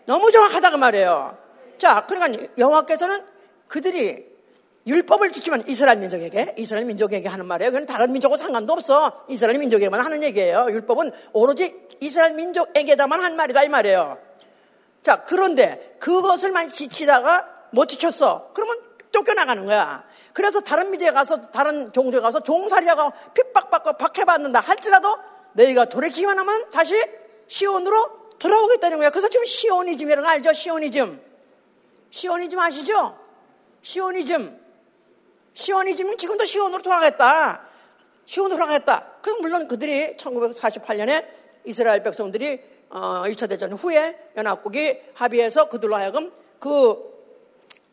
너무 0.04 0.30
정확하다, 0.30 0.70
그 0.70 0.76
말이에요. 0.76 1.38
자, 1.78 2.04
그러니까 2.06 2.46
여호와께서는 2.58 3.24
그들이 3.68 4.37
율법을 4.88 5.32
지키면 5.32 5.68
이스라엘 5.68 5.98
민족에게, 5.98 6.54
이스라엘 6.56 6.86
민족에게 6.86 7.28
하는 7.28 7.44
말이에요. 7.44 7.70
그건 7.70 7.86
다른 7.86 8.10
민족과 8.12 8.38
상관도 8.38 8.72
없어. 8.72 9.24
이스라엘 9.28 9.58
민족에게만 9.58 10.00
하는 10.00 10.22
얘기예요. 10.22 10.66
율법은 10.70 11.12
오로지 11.32 11.86
이스라엘 12.00 12.32
민족에게다만 12.34 13.22
한 13.22 13.36
말이다 13.36 13.64
이 13.64 13.68
말이에요. 13.68 14.18
자, 15.02 15.22
그런데 15.24 15.96
그것을 16.00 16.52
만 16.52 16.68
지키다가 16.68 17.46
못 17.70 17.86
지켰어. 17.86 18.50
그러면 18.54 18.76
쫓겨나가는 19.12 19.64
거야. 19.66 20.04
그래서 20.32 20.60
다른 20.60 20.90
민족에 20.90 21.10
가서, 21.10 21.50
다른 21.50 21.92
종족에 21.92 22.20
가서 22.20 22.40
종살이하고 22.40 23.12
핍박받고 23.34 23.92
박해받는다 23.94 24.60
할지라도 24.60 25.18
너희가 25.52 25.84
돌이키기만 25.86 26.38
하면 26.38 26.70
다시 26.70 26.94
시온으로 27.46 28.06
돌아오겠다는 28.38 28.98
거야. 28.98 29.10
그래서 29.10 29.28
지금 29.28 29.44
시오니즘이라는 29.44 30.22
거 30.22 30.30
알죠? 30.30 30.52
시오니즘. 30.54 31.20
시오니즘 32.10 32.58
아시죠? 32.58 33.18
시오니즘. 33.82 34.67
시오니즘은 35.58 36.18
지금도 36.18 36.44
시온으로 36.44 36.82
돌아가겠다. 36.82 37.62
시온으로 38.26 38.54
돌아가겠다. 38.54 39.14
그 39.20 39.30
물론 39.30 39.66
그들이 39.66 40.16
1948년에 40.16 41.26
이스라엘 41.64 42.04
백성들이 42.04 42.60
어, 42.90 43.24
2차 43.26 43.48
대전 43.48 43.72
후에 43.72 44.16
연합국이 44.36 44.98
합의해서 45.14 45.68
그들로 45.68 45.96
하여금 45.96 46.32
그 46.60 46.96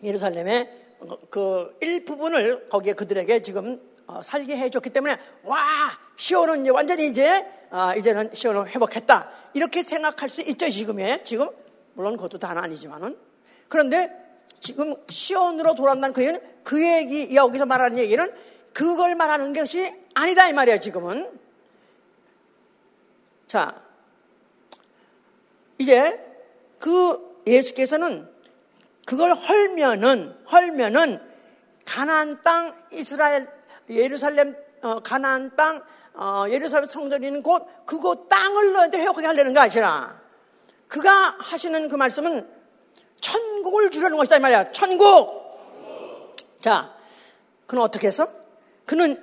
예루살렘의 0.03 0.69
그 1.31 1.75
일부분을 1.81 2.67
거기에 2.67 2.93
그들에게 2.93 3.41
지금 3.41 3.81
어, 4.05 4.21
살게 4.21 4.55
해줬기 4.57 4.91
때문에 4.91 5.17
와 5.43 5.57
시온은 6.17 6.61
이제 6.61 6.69
완전히 6.69 7.07
이제 7.07 7.45
아, 7.71 7.95
이제는 7.95 8.29
시온을 8.31 8.69
회복했다 8.69 9.31
이렇게 9.55 9.81
생각할 9.81 10.29
수 10.29 10.41
있죠 10.43 10.69
지금에 10.69 11.23
지금 11.23 11.49
물론 11.93 12.15
그것도 12.15 12.37
다는 12.37 12.63
아니지만은 12.63 13.17
그런데 13.67 14.24
지금 14.65 14.95
시온으로 15.07 15.75
돌아온다는 15.75 16.11
그 16.11 16.23
얘기는 16.23 16.41
그 16.63 16.83
얘기 16.83 17.35
여기서 17.35 17.67
말하는 17.67 17.99
얘기는 17.99 18.33
그걸 18.73 19.13
말하는 19.13 19.53
것이 19.53 19.93
아니다 20.15 20.49
이 20.49 20.53
말이에요 20.53 20.79
지금은 20.79 21.29
자 23.47 23.79
이제 25.77 26.19
그 26.79 27.43
예수께서는 27.45 28.27
그걸 29.05 29.35
헐면은 29.35 30.35
헐면은 30.51 31.21
가나안 31.85 32.41
땅 32.41 32.75
이스라엘 32.91 33.47
예루살렘 33.87 34.55
어, 34.81 34.99
가나안 34.99 35.55
땅 35.55 35.83
어, 36.15 36.45
예루살렘 36.49 36.87
있는 37.21 37.43
곳 37.43 37.85
그곳 37.85 38.27
땅을 38.29 38.73
너한테 38.73 38.99
회복하게 38.99 39.27
하려는 39.27 39.53
거 39.53 39.59
아시나? 39.59 40.19
그가 40.87 41.35
하시는 41.39 41.87
그 41.87 41.95
말씀은 41.95 42.54
천국을 43.21 43.91
주려는 43.91 44.17
것이다 44.17 44.37
이 44.37 44.39
말이야. 44.39 44.71
천국. 44.71 45.45
자, 46.61 46.93
그는 47.67 47.83
어떻게 47.83 48.07
해서? 48.07 48.27
그는 48.85 49.21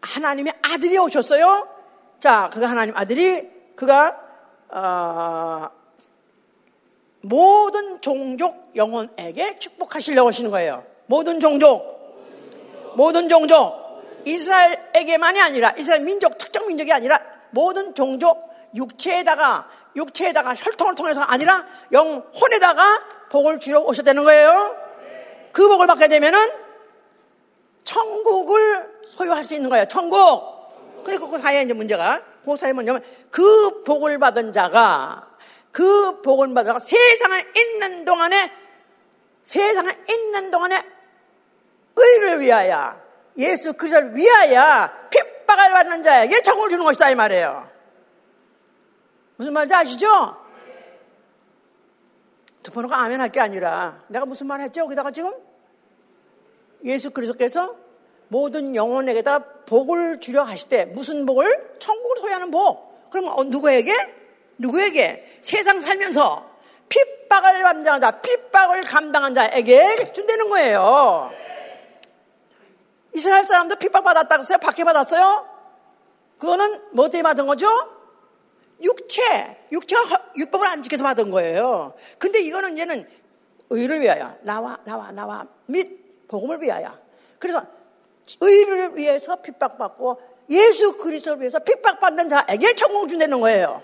하나님의 0.00 0.54
아들이 0.62 0.96
오셨어요. 0.98 1.68
자, 2.20 2.50
그가 2.52 2.68
하나님 2.70 2.96
아들이 2.96 3.48
그가 3.74 4.18
어, 4.68 5.68
모든 7.20 8.00
종족 8.00 8.72
영혼에게 8.74 9.58
축복하시려고 9.58 10.28
하시는 10.28 10.50
거예요. 10.50 10.84
모든 11.06 11.40
종족, 11.40 12.94
모든 12.96 13.28
종족, 13.28 13.86
이스라엘에게만이 14.24 15.40
아니라 15.40 15.72
이스라엘 15.78 16.02
민족 16.02 16.36
특정 16.38 16.66
민족이 16.66 16.92
아니라 16.92 17.20
모든 17.50 17.94
종족 17.94 18.46
육체에다가 18.74 19.68
육체에다가 19.94 20.54
혈통을 20.54 20.94
통해서 20.94 21.20
아니라 21.22 21.64
영혼에다가 21.92 23.15
복을 23.30 23.58
주려 23.58 23.80
오셨다는 23.80 24.24
거예요. 24.24 24.76
그 25.52 25.68
복을 25.68 25.86
받게 25.86 26.08
되면은 26.08 26.50
천국을 27.84 28.90
소유할 29.08 29.44
수 29.44 29.54
있는 29.54 29.70
거예요. 29.70 29.86
천국. 29.86 31.02
그리고 31.04 31.30
그 31.30 31.38
사이에 31.38 31.62
이제 31.62 31.72
문제가 31.72 32.22
그 32.44 32.56
사이에 32.56 32.72
뭐냐면 32.72 33.02
그 33.30 33.82
복을 33.84 34.18
받은 34.18 34.52
자가 34.52 35.28
그 35.70 36.20
복을 36.22 36.52
받아가 36.54 36.78
세상에 36.78 37.44
있는 37.56 38.04
동안에 38.04 38.52
세상에 39.44 39.96
있는 40.08 40.50
동안에 40.50 40.82
의를 41.94 42.40
위하여 42.40 43.00
예수 43.38 43.74
그리스도를 43.74 44.16
위하여 44.16 44.90
핍박을 45.10 45.70
받는 45.70 46.02
자에게 46.02 46.42
정을 46.42 46.68
주는 46.68 46.84
것이다 46.84 47.10
이 47.10 47.14
말이에요. 47.14 47.68
무슨 49.36 49.52
말인지 49.52 49.74
아시죠? 49.74 50.45
두번호가 52.66 53.00
아멘 53.00 53.20
할 53.20 53.30
게 53.30 53.38
아니라 53.40 54.02
내가 54.08 54.26
무슨 54.26 54.48
말 54.48 54.60
했죠? 54.60 54.80
여기다가 54.80 55.12
지금 55.12 55.32
예수 56.84 57.10
그리스도께서 57.10 57.76
모든 58.28 58.74
영혼에게다 58.74 59.38
복을 59.66 60.18
주려 60.18 60.42
하실 60.42 60.68
때 60.68 60.84
무슨 60.86 61.26
복을? 61.26 61.76
천국을 61.78 62.18
소유하는 62.18 62.50
복. 62.50 63.10
그럼 63.10 63.28
어, 63.28 63.44
누구에게? 63.44 63.92
누구에게? 64.58 65.38
세상 65.40 65.80
살면서 65.80 66.50
핍박을 66.88 67.62
받는 67.62 68.00
자, 68.00 68.10
핍박을 68.20 68.82
감당한 68.82 69.34
자에게 69.34 70.12
준다는 70.12 70.50
거예요. 70.50 71.30
이스라엘 73.14 73.44
사람도 73.44 73.76
핍박받았다고 73.76 74.40
했어요? 74.40 74.58
박해받았어요? 74.58 75.46
그거는 76.38 76.82
뭐 76.92 77.08
때문에 77.08 77.22
받은 77.22 77.46
거죠? 77.46 77.68
육체, 78.82 79.22
육체, 79.72 79.96
율법을 80.36 80.66
안 80.66 80.82
지켜서 80.82 81.02
받은 81.02 81.30
거예요. 81.30 81.94
근데 82.18 82.40
이거는 82.40 82.74
이제는 82.74 83.08
의를 83.70 84.00
위하여, 84.00 84.36
나와, 84.42 84.78
나와, 84.84 85.10
나와, 85.10 85.46
및 85.66 86.28
복음을 86.28 86.60
위하여. 86.60 86.96
그래서 87.38 87.64
의를 88.40 88.96
위해서 88.96 89.36
핍박받고 89.36 90.20
예수 90.50 90.96
그리스도를 90.98 91.40
위해서 91.40 91.58
핍박받는 91.58 92.28
자에게 92.28 92.74
천국 92.74 93.08
준다는 93.08 93.40
거예요. 93.40 93.82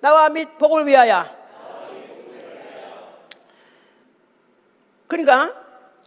나와 0.00 0.28
및 0.28 0.58
복을 0.58 0.86
위하여. 0.86 1.24
그러니까 5.06 5.54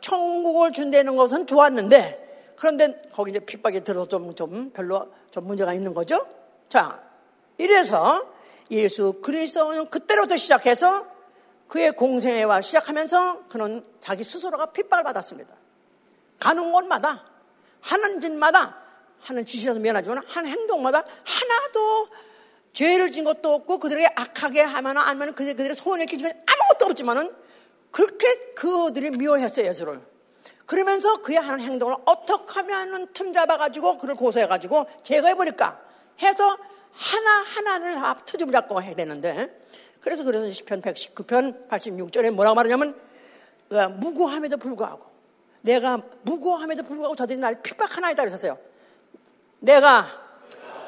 천국을 0.02 0.72
준다는 0.72 1.16
것은 1.16 1.48
좋았는데 1.48 2.54
그런데 2.56 3.02
거기 3.14 3.32
이제 3.32 3.40
핍박이 3.40 3.82
들어 3.84 4.06
좀, 4.08 4.34
좀 4.36 4.72
별로 4.72 5.08
좀 5.32 5.46
문제가 5.46 5.74
있는 5.74 5.94
거죠. 5.94 6.28
자, 6.68 7.00
이래서 7.58 8.34
예수 8.72 9.14
그리스도는 9.22 9.90
그때로부터 9.90 10.38
시작해서 10.38 11.08
그의 11.68 11.92
공생애와 11.92 12.62
시작하면서 12.62 13.48
그는 13.48 13.86
자기 14.02 14.24
스스로가 14.24 14.68
핍박을 14.68 15.04
받았습니다. 15.04 15.54
가는 16.40 16.72
곳마다 16.72 17.26
하는 17.82 18.20
짓마다 18.20 18.78
하는 19.20 19.46
짓이라서 19.46 19.80
미안하지만 19.80 20.24
하는 20.28 20.50
행동마다 20.50 21.00
하나도 21.00 22.10
죄를 22.74 23.12
진 23.12 23.24
것도 23.24 23.56
없고 23.56 23.80
그들에게 23.80 24.08
악하게 24.16 24.62
하거나 24.62 25.02
아니면 25.02 25.34
그들, 25.34 25.56
그들의 25.56 25.76
소원을 25.76 26.06
끼치면 26.06 26.32
아무것도 26.46 26.92
없지만은 26.92 27.36
그렇게 27.92 28.54
그들이 28.54 29.10
미워했어요, 29.12 29.66
예수를. 29.66 30.00
그러면서 30.66 31.22
그의 31.22 31.40
하는 31.40 31.62
행동을 31.62 31.96
어떻게 32.06 32.54
하면은 32.54 33.08
틈 33.14 33.34
잡아가지고 33.34 33.98
그를 33.98 34.16
고소해가지고 34.16 34.86
제거해버릴까 35.02 35.82
해서 36.22 36.58
하나 36.98 37.44
하나를 37.44 37.94
다 37.96 38.16
트집을 38.26 38.52
잡고 38.52 38.82
해야 38.82 38.96
되는데 38.96 39.62
그래서 40.02 40.24
그래서 40.24 40.48
10편 40.48 40.82
119편 40.82 41.70
86절에 41.70 42.32
뭐라고 42.32 42.56
말하냐면 42.56 43.00
무고함에도 44.00 44.58
불구하고 44.58 45.06
내가 45.62 46.02
무고함에도 46.24 46.84
불구하고 46.84 47.16
저들이 47.16 47.38
날 47.40 47.62
핍박하나이다 47.62 48.24
그랬었어요. 48.24 48.58
내가 49.60 50.08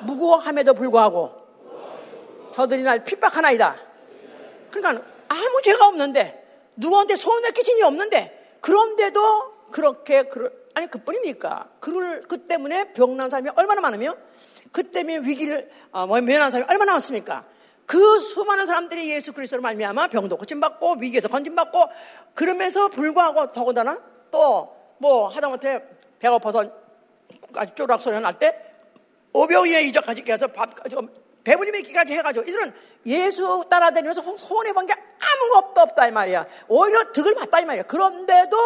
무고함에도 0.01 0.73
불구하고 0.73 1.31
저들이 2.51 2.83
날 2.83 3.03
핍박하나이다. 3.03 3.75
그러니까 4.71 5.05
아무 5.27 5.61
죄가 5.63 5.87
없는데 5.87 6.71
누구한테 6.75 7.15
손해 7.17 7.51
끼친 7.51 7.77
이 7.77 7.81
없는데 7.83 8.57
그런데도 8.61 9.69
그렇게 9.71 10.27
아니 10.73 10.87
그뿐입니까? 10.87 11.69
그를 11.79 12.23
그 12.27 12.45
때문에 12.45 12.93
병난 12.93 13.29
사람이 13.29 13.49
얼마나 13.55 13.81
많으며 13.81 14.15
그 14.71 14.83
때문에 14.91 15.19
위기를 15.19 15.69
어, 15.91 16.05
뭐 16.07 16.19
면한 16.21 16.51
사람이 16.51 16.69
얼마나 16.71 16.93
많습니까? 16.93 17.45
그 17.85 18.19
수많은 18.19 18.67
사람들이 18.67 19.09
예수 19.11 19.33
그리스도를 19.33 19.61
말미암아 19.61 20.09
병도 20.09 20.37
고침받고 20.37 20.97
위기에서 20.99 21.27
건진받고 21.27 21.85
그러면서 22.35 22.87
불구하고 22.89 23.47
더군다나 23.47 23.99
또 24.31 24.79
뭐 24.99 25.27
하다못해 25.27 25.81
배고파서 26.19 26.63
아주 27.55 27.73
쪼락 27.75 28.01
소리 28.01 28.19
날 28.19 28.37
때 28.37 28.65
오병이의 29.31 29.87
이적까지 29.89 30.23
깨서 30.23 30.47
밥 30.47 30.69
배부님 31.43 31.75
있기까지 31.77 32.13
해가지고 32.13 32.45
이들은 32.45 32.73
예수 33.05 33.63
따라다니면서 33.69 34.37
손해본 34.37 34.85
게 34.87 34.93
아무것도 34.93 35.81
없다 35.81 36.07
이 36.07 36.11
말이야. 36.11 36.45
오히려 36.67 37.11
득을 37.11 37.35
봤다 37.35 37.59
이 37.59 37.65
말이야. 37.65 37.83
그런데도 37.83 38.57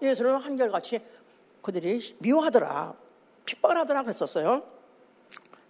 예수는 0.00 0.36
한결같이 0.36 1.00
그들이 1.60 2.00
미워하더라. 2.20 2.94
핍박을 3.44 3.76
하더라 3.78 4.02
그랬었어요. 4.02 4.62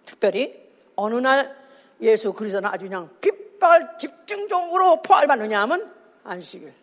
특별히 0.05 0.61
어느 0.95 1.15
날 1.15 1.55
예수 2.01 2.33
그리스도는 2.33 2.69
아주 2.69 2.85
그냥 2.85 3.09
핍박을 3.21 3.89
집중적으로 3.97 5.01
포괄받느냐 5.01 5.61
하면 5.61 5.93
안식일. 6.23 6.73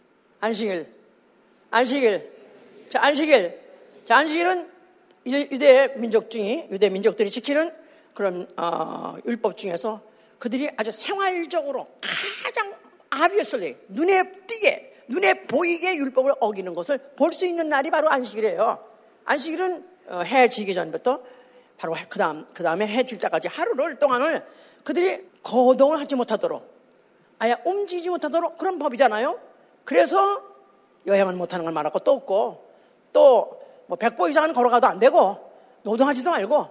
안식일. 0.41 0.87
안식일. 1.71 2.33
자, 2.91 3.03
안식일. 3.03 3.61
자, 4.05 4.17
안식일은 4.19 4.69
유대 5.27 5.89
민족 5.97 6.31
중에, 6.31 6.69
유대 6.71 6.89
민족들이 6.89 7.31
지키는 7.31 7.73
그런, 8.15 8.49
어, 8.57 9.17
율법 9.27 9.57
중에서 9.57 10.03
그들이 10.39 10.71
아주 10.77 10.91
생활적으로 10.91 11.87
가장 12.43 12.75
아비어슬리, 13.11 13.77
눈에 13.89 14.33
띄게, 14.47 15.05
눈에 15.09 15.47
보이게 15.47 15.95
율법을 15.97 16.33
어기는 16.41 16.73
것을 16.75 16.99
볼 17.17 17.33
수 17.33 17.47
있는 17.47 17.69
날이 17.69 17.91
바로 17.91 18.09
안식일이에요. 18.11 18.85
안식일은 19.25 19.85
어, 20.09 20.23
해 20.23 20.49
지기 20.49 20.75
전부터 20.75 21.23
바로 21.81 21.97
그 22.09 22.19
다음, 22.19 22.47
그 22.55 22.63
다음에 22.63 22.87
해질 22.87 23.19
때까지 23.19 23.49
하루를 23.49 23.99
동안을 23.99 24.47
그들이 24.85 25.29
거동을 25.43 25.99
하지 25.99 26.15
못하도록 26.15 26.63
아예 27.39 27.57
움직이지 27.65 28.11
못하도록 28.11 28.59
그런 28.59 28.79
법이잖아요. 28.79 29.41
그래서 29.85 30.43
여행을 31.07 31.35
못하는 31.35 31.65
걸 31.65 31.73
말하고 31.73 31.99
또 32.01 32.13
없고 32.13 32.71
또 33.13 33.61
뭐 33.91 33.97
백보 33.99 34.29
이상은 34.29 34.53
걸어가도 34.53 34.87
안 34.87 35.01
되고 35.01 35.51
노동하지도 35.83 36.31
말고 36.31 36.69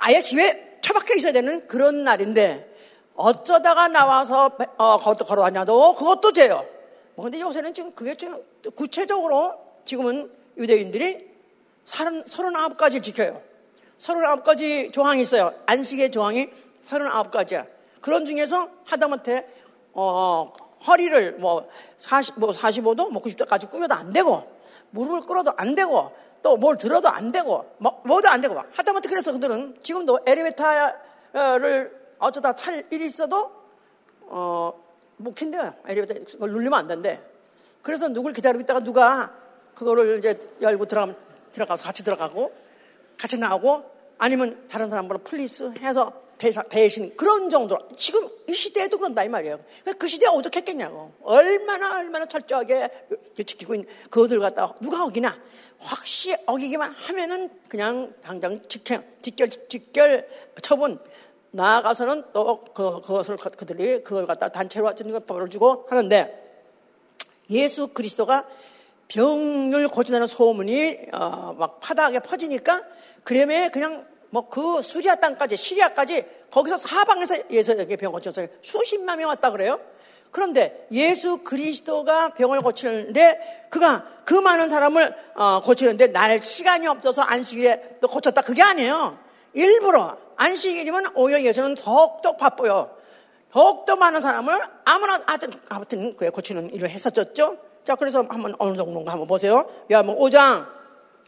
아예 0.00 0.20
집에 0.20 0.78
처박혀 0.82 1.14
있어야 1.16 1.32
되는 1.32 1.66
그런 1.66 2.04
날인데 2.04 2.76
어쩌다가 3.14 3.88
나와서 3.88 4.50
어, 4.76 4.98
걸어다녀도 4.98 5.94
그것도 5.94 6.32
죄요. 6.34 6.66
뭐 7.14 7.24
근데 7.24 7.40
요새는 7.40 7.72
지금 7.72 7.92
그게 7.92 8.14
지금 8.16 8.38
구체적으로 8.74 9.54
지금은 9.86 10.30
유대인들이 10.58 11.26
39가지를 11.86 13.02
지켜요. 13.02 13.40
39가지 13.98 14.92
조항이 14.92 15.22
있어요. 15.22 15.52
안식의 15.66 16.10
조항이 16.10 16.50
39가지야. 16.84 17.66
그런 18.00 18.24
중에서 18.24 18.68
하다못해 18.84 19.46
어, 19.92 20.52
허리를 20.86 21.32
뭐, 21.38 21.68
40, 21.96 22.38
뭐 22.38 22.50
45도, 22.50 23.10
뭐 23.10 23.20
90도까지 23.22 23.70
꾸며도 23.70 23.94
안 23.94 24.12
되고, 24.12 24.44
무릎을 24.90 25.22
꿇어도 25.22 25.52
안 25.56 25.74
되고, 25.74 26.12
또 26.40 26.56
뭘 26.56 26.78
들어도 26.78 27.08
안 27.08 27.32
되고, 27.32 27.74
뭐, 27.78 28.00
뭐도 28.04 28.28
안 28.28 28.40
되고, 28.40 28.56
하다못해 28.56 29.08
그래서 29.08 29.32
그들은 29.32 29.78
지금도 29.82 30.20
엘리베이터를 30.24 31.90
어쩌다 32.18 32.52
탈 32.52 32.86
일이 32.90 33.06
있어도, 33.06 33.50
어, 34.20 34.72
못 35.16 35.34
킨대요. 35.34 35.74
엘리베이터 35.86 36.32
그걸 36.32 36.50
눌리면 36.52 36.78
안 36.78 36.86
된대. 36.86 37.20
그래서 37.82 38.08
누굴 38.08 38.32
기다리고 38.32 38.62
있다가 38.62 38.80
누가 38.80 39.32
그거를 39.74 40.18
이제 40.18 40.38
열고 40.60 40.86
들어가면, 40.86 41.16
들어가서 41.52 41.82
같이 41.82 42.04
들어가고, 42.04 42.52
같이 43.18 43.36
나오고, 43.36 43.84
아니면 44.18 44.66
다른 44.68 44.88
사람보고 44.88 45.22
please 45.24 45.72
해서 45.80 46.12
대신 46.70 47.16
그런 47.16 47.50
정도로 47.50 47.88
지금 47.96 48.28
이 48.48 48.54
시대에도 48.54 48.96
그런다 48.96 49.24
이 49.24 49.28
말이에요. 49.28 49.58
그 49.98 50.06
시대에 50.06 50.28
오죽했겠냐고. 50.28 51.12
얼마나 51.22 51.98
얼마나 51.98 52.26
철저하게 52.26 52.88
지키고 53.34 53.74
있는 53.74 53.88
그것을 54.08 54.38
갖다 54.38 54.72
누가 54.80 55.04
어기나 55.04 55.36
확실히 55.78 56.36
어기기만 56.46 56.92
하면은 56.92 57.50
그냥 57.68 58.14
당장 58.22 58.60
직행, 58.62 59.02
직결 59.22 59.50
직결 59.50 60.28
처분 60.62 60.98
나아가서는 61.50 62.24
또 62.32 62.64
그, 62.74 63.00
그것을 63.00 63.36
그들이 63.36 64.02
그걸 64.02 64.26
갖다 64.26 64.48
단체로 64.48 64.92
법을 65.26 65.48
주고 65.50 65.86
하는데 65.88 66.44
예수 67.50 67.88
그리스도가 67.88 68.46
병을 69.08 69.88
고치다는 69.88 70.26
소문이 70.26 71.08
어, 71.12 71.56
막 71.58 71.80
파다하게 71.80 72.20
퍼지니까 72.20 72.84
그러면 73.28 73.70
그냥 73.70 74.06
뭐 74.30 74.48
그 74.48 74.80
수리아 74.80 75.16
땅까지 75.16 75.56
시리아까지 75.58 76.24
거기서 76.50 76.78
사방에서 76.78 77.50
예수에게 77.50 77.96
병 77.96 78.10
고쳤어요. 78.12 78.46
수십만 78.62 79.18
명 79.18 79.28
왔다 79.28 79.50
그래요. 79.50 79.78
그런데 80.30 80.86
예수 80.92 81.38
그리스도가 81.44 82.32
병을 82.32 82.60
고치는데 82.60 83.68
그가 83.70 84.06
그 84.24 84.32
많은 84.32 84.70
사람을 84.70 85.14
어, 85.34 85.60
고치는데 85.62 86.08
날 86.08 86.42
시간이 86.42 86.86
없어서 86.86 87.20
안식일에 87.20 87.98
또 88.00 88.08
고쳤다 88.08 88.40
그게 88.40 88.62
아니에요. 88.62 89.18
일부러 89.52 90.16
안식일이면 90.36 91.12
오히려 91.14 91.42
예수는 91.42 91.74
더욱더 91.74 92.34
바빠요. 92.36 92.96
더욱더 93.52 93.96
많은 93.96 94.22
사람을 94.22 94.58
아무나 94.86 95.20
아무튼 95.26 95.50
아무튼 95.68 96.16
그에 96.16 96.30
고치는 96.30 96.72
일을 96.72 96.88
했었죠. 96.88 97.58
자 97.84 97.94
그래서 97.94 98.24
한번 98.26 98.54
어느 98.58 98.74
정도인가 98.74 99.12
한번 99.12 99.28
보세요. 99.28 99.68
야뭐 99.90 100.18
5장 100.18 100.66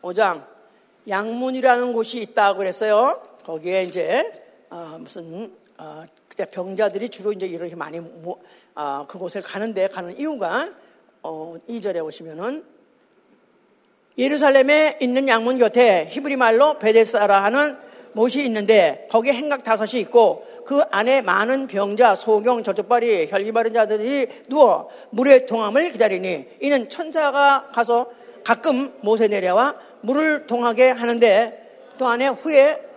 5장 0.00 0.59
양문이라는 1.08 1.92
곳이 1.92 2.20
있다고 2.20 2.58
그랬어요. 2.58 3.20
거기에 3.44 3.82
이제 3.84 4.30
어, 4.70 4.96
무슨 5.00 5.52
어, 5.78 6.04
그때 6.28 6.44
병자들이 6.44 7.08
주로 7.08 7.32
이제 7.32 7.46
이렇게 7.46 7.74
많이 7.74 8.00
모, 8.00 8.38
어, 8.74 9.06
그곳을 9.08 9.42
가는데 9.42 9.88
가는 9.88 10.16
이유가 10.18 10.68
어, 11.22 11.56
2절에 11.68 12.00
보시면은 12.00 12.64
예루살렘에 14.18 14.98
있는 15.00 15.28
양문 15.28 15.58
곁에 15.58 16.08
히브리 16.10 16.36
말로 16.36 16.78
베데사라 16.78 17.42
하는 17.44 17.78
못이 18.12 18.44
있는데 18.44 19.06
거기에 19.10 19.32
행각 19.32 19.62
다섯이 19.62 20.00
있고 20.02 20.44
그 20.66 20.82
안에 20.90 21.22
많은 21.22 21.68
병자, 21.68 22.16
소경, 22.16 22.62
저쪽발이, 22.62 23.28
혈기 23.30 23.52
바른 23.52 23.72
자들이 23.72 24.26
누워 24.48 24.90
물의 25.10 25.46
동함을 25.46 25.90
기다리니 25.92 26.46
이는 26.60 26.88
천사가 26.88 27.68
가서 27.72 28.10
가끔 28.44 28.92
못에 29.00 29.28
내려와 29.28 29.76
물을 30.02 30.46
동하게 30.46 30.90
하는데 30.90 31.88
또 31.98 32.06
안에 32.06 32.28
후에 32.28 32.90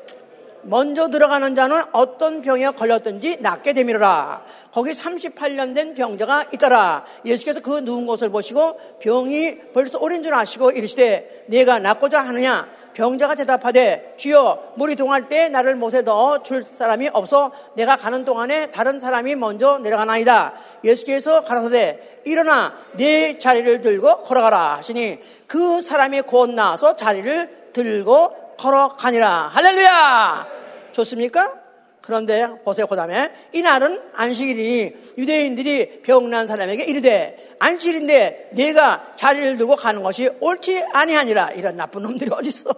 먼저 0.63 1.09
들어가는 1.09 1.55
자는 1.55 1.83
어떤 1.91 2.41
병에 2.41 2.69
걸렸든지 2.71 3.37
낫게 3.41 3.73
되밀어라. 3.73 4.43
거기 4.71 4.91
38년 4.91 5.75
된 5.75 5.93
병자가 5.93 6.45
있더라. 6.53 7.05
예수께서 7.25 7.59
그 7.59 7.79
누운 7.79 8.07
것을 8.07 8.29
보시고 8.29 8.79
병이 8.99 9.73
벌써 9.73 9.99
오랜 9.99 10.23
줄 10.23 10.33
아시고 10.33 10.71
이르시되 10.71 11.45
내가 11.47 11.79
낫고자 11.79 12.21
하느냐? 12.21 12.67
병자가 12.93 13.35
대답하되 13.35 14.15
주여 14.17 14.73
물이 14.75 14.95
동할 14.95 15.29
때 15.29 15.49
나를 15.49 15.75
못에 15.75 16.01
넣어 16.01 16.43
줄 16.43 16.63
사람이 16.63 17.09
없어 17.13 17.51
내가 17.75 17.97
가는 17.97 18.25
동안에 18.25 18.71
다른 18.71 18.99
사람이 18.99 19.35
먼저 19.35 19.79
내려가나이다. 19.79 20.53
예수께서 20.83 21.43
가라사대 21.43 22.21
일어나 22.25 22.73
내 22.93 23.37
자리를 23.37 23.81
들고 23.81 24.21
걸어가라 24.23 24.77
하시니 24.77 25.19
그 25.47 25.81
사람이 25.81 26.21
곧 26.21 26.51
나와서 26.51 26.95
자리를 26.95 27.71
들고 27.73 28.55
걸어가니라. 28.57 29.49
할렐루야! 29.53 30.47
좋습니까? 30.91 31.63
그런데 32.01 32.47
보세요, 32.65 32.85
그 32.85 32.95
다음에. 32.97 33.31
이날은 33.53 34.01
안식일이니 34.13 35.13
유대인들이 35.17 36.01
병난 36.01 36.45
사람에게 36.45 36.83
이르되 36.83 37.52
안식일인데 37.64 38.49
내가 38.51 39.14
자리를 39.16 39.57
들고 39.57 39.78
가는 39.78 40.03
것이 40.03 40.30
옳지 40.41 40.86
아니하니라. 40.91 41.51
이런 41.51 41.78
나쁜 41.78 42.03
놈들이 42.03 42.30
어딨어. 42.32 42.74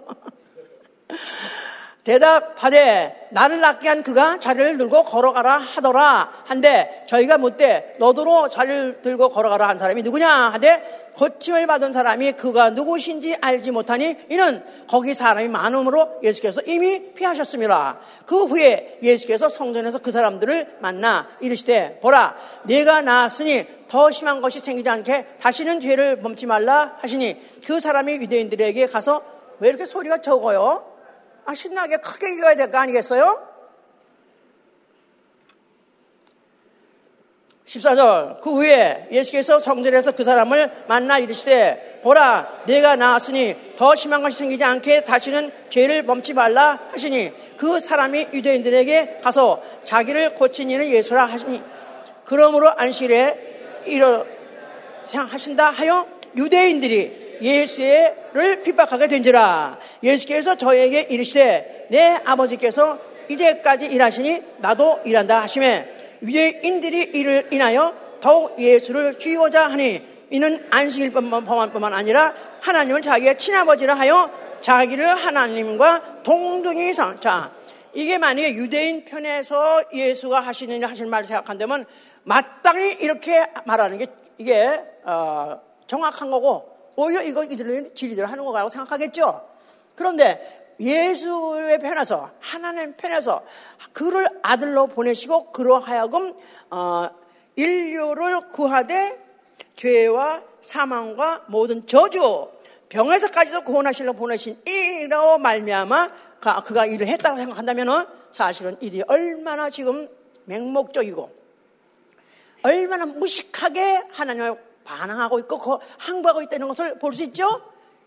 대답하되 2.04 3.30
나를 3.32 3.60
낫게 3.60 3.88
한 3.88 4.04
그가 4.04 4.38
자리를 4.38 4.78
들고 4.78 5.02
걸어가라 5.04 5.58
하더라 5.58 6.44
한데 6.44 7.04
저희가 7.08 7.36
묻되 7.36 7.96
너도로 7.98 8.48
자리를 8.48 9.02
들고 9.02 9.30
걸어가라 9.30 9.68
한 9.68 9.76
사람이 9.76 10.02
누구냐 10.02 10.28
하되 10.52 11.10
고침을 11.16 11.66
받은 11.66 11.92
사람이 11.92 12.32
그가 12.32 12.70
누구신지 12.70 13.36
알지 13.40 13.72
못하니 13.72 14.16
이는 14.30 14.62
거기 14.86 15.14
사람이 15.14 15.48
많음으로 15.48 16.20
예수께서 16.22 16.60
이미 16.66 17.12
피하셨습니다. 17.14 17.98
그 18.26 18.44
후에 18.44 18.98
예수께서 19.02 19.48
성전에서 19.48 19.98
그 19.98 20.12
사람들을 20.12 20.76
만나 20.80 21.26
이르시되 21.40 21.98
보라 22.02 22.36
내가 22.64 23.00
나았으니 23.00 23.66
더 23.88 24.10
심한 24.10 24.40
것이 24.40 24.60
생기지 24.60 24.88
않게 24.88 25.38
다시는 25.40 25.80
죄를 25.80 26.20
범치 26.20 26.46
말라 26.46 26.96
하시니 27.00 27.60
그 27.66 27.80
사람이 27.80 28.14
유대인들에게 28.14 28.86
가서 28.86 29.22
왜 29.60 29.68
이렇게 29.68 29.86
소리가 29.86 30.20
적어요? 30.20 30.84
아, 31.44 31.54
신나게 31.54 31.98
크게 31.98 32.26
이겨야 32.34 32.54
될 32.56 32.70
거 32.70 32.78
아니겠어요? 32.78 33.56
14절 37.66 38.40
그 38.40 38.52
후에 38.52 39.08
예수께서 39.10 39.58
성전에서 39.58 40.12
그 40.12 40.22
사람을 40.22 40.84
만나 40.86 41.18
이르시되 41.18 42.00
보라 42.04 42.62
내가 42.66 42.94
나왔으니 42.94 43.56
더 43.76 43.96
심한 43.96 44.22
것이 44.22 44.38
생기지 44.38 44.62
않게 44.62 45.02
다시는 45.02 45.50
죄를 45.68 46.04
범치 46.04 46.32
말라 46.32 46.78
하시니 46.92 47.32
그 47.56 47.80
사람이 47.80 48.28
유대인들에게 48.32 49.20
가서 49.22 49.62
자기를 49.84 50.34
고친 50.34 50.70
이는 50.70 50.88
예수라 50.88 51.24
하시니 51.24 51.60
그러므로 52.24 52.70
안식일에 52.76 53.55
이러 53.86 54.26
생각하신다 55.04 55.70
하여 55.70 56.06
유대인들이 56.36 57.38
예수를 57.40 58.62
핍박하게 58.62 59.08
된지라 59.08 59.78
예수께서 60.02 60.56
저에게 60.56 61.02
이르시되 61.02 61.86
내 61.90 62.18
아버지께서 62.24 62.98
이제까지 63.28 63.86
일하시니 63.86 64.42
나도 64.58 65.00
일한다 65.04 65.42
하시매 65.42 65.86
유대인들이 66.22 67.10
이를 67.14 67.48
인하여 67.50 67.94
더욱 68.20 68.58
예수를 68.58 69.18
죽이고자 69.18 69.66
하니 69.66 70.02
이는 70.30 70.66
안식일 70.70 71.12
뿐만 71.12 71.94
아니라 71.94 72.34
하나님을 72.60 73.02
자기의 73.02 73.38
친아버지라 73.38 73.94
하여 73.94 74.30
자기를 74.60 75.14
하나님과 75.14 76.22
동등히 76.24 76.92
상. 76.92 77.20
자, 77.20 77.52
이게 77.94 78.18
만약에 78.18 78.54
유대인 78.54 79.04
편에서 79.04 79.84
예수가 79.92 80.40
하시는 80.40 80.82
하실 80.84 81.06
말을 81.06 81.24
생각한다면 81.24 81.86
마땅히 82.26 82.94
이렇게 83.00 83.46
말하는 83.66 83.98
게 83.98 84.06
이게 84.36 84.84
어, 85.04 85.60
정확한 85.86 86.28
거고 86.30 86.76
오히려 86.96 87.22
이거 87.22 87.44
이들은 87.44 87.94
진리대로 87.94 88.26
하는 88.26 88.44
거라고 88.44 88.68
생각하겠죠. 88.68 89.48
그런데 89.94 90.74
예수의 90.80 91.78
편에서 91.78 92.32
하나님 92.40 92.96
편에서 92.96 93.44
그를 93.92 94.28
아들로 94.42 94.88
보내시고 94.88 95.52
그로 95.52 95.78
하여금 95.78 96.34
어, 96.68 97.08
인류를 97.54 98.40
구하되 98.50 99.24
죄와 99.76 100.42
사망과 100.60 101.44
모든 101.46 101.86
저주 101.86 102.50
병에서까지도 102.88 103.62
구원하시려 103.62 104.14
보내신 104.14 104.60
이로 104.66 105.38
말미암아 105.38 106.10
그가 106.64 106.86
일을 106.86 107.06
했다고 107.06 107.36
생각한다면 107.36 108.08
사실은 108.32 108.76
일이 108.80 109.02
얼마나 109.06 109.70
지금 109.70 110.08
맹목적이고 110.46 111.35
얼마나 112.62 113.06
무식하게 113.06 114.04
하나님을 114.10 114.56
반항하고 114.84 115.38
있고 115.40 115.80
항부하고 115.98 116.42
있다는 116.42 116.68
것을 116.68 116.98
볼 116.98 117.12
수 117.12 117.22
있죠. 117.24 117.62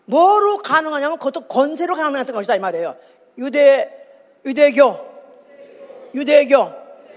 뭐로 0.06 0.58
가능하냐면 0.58 1.18
그것도 1.18 1.42
권세로 1.42 1.94
가능했던 1.94 2.34
것이다 2.34 2.56
이 2.56 2.58
말이에요. 2.58 2.96
유대 3.38 3.88
유대교 4.44 5.10
유대교 6.14 6.72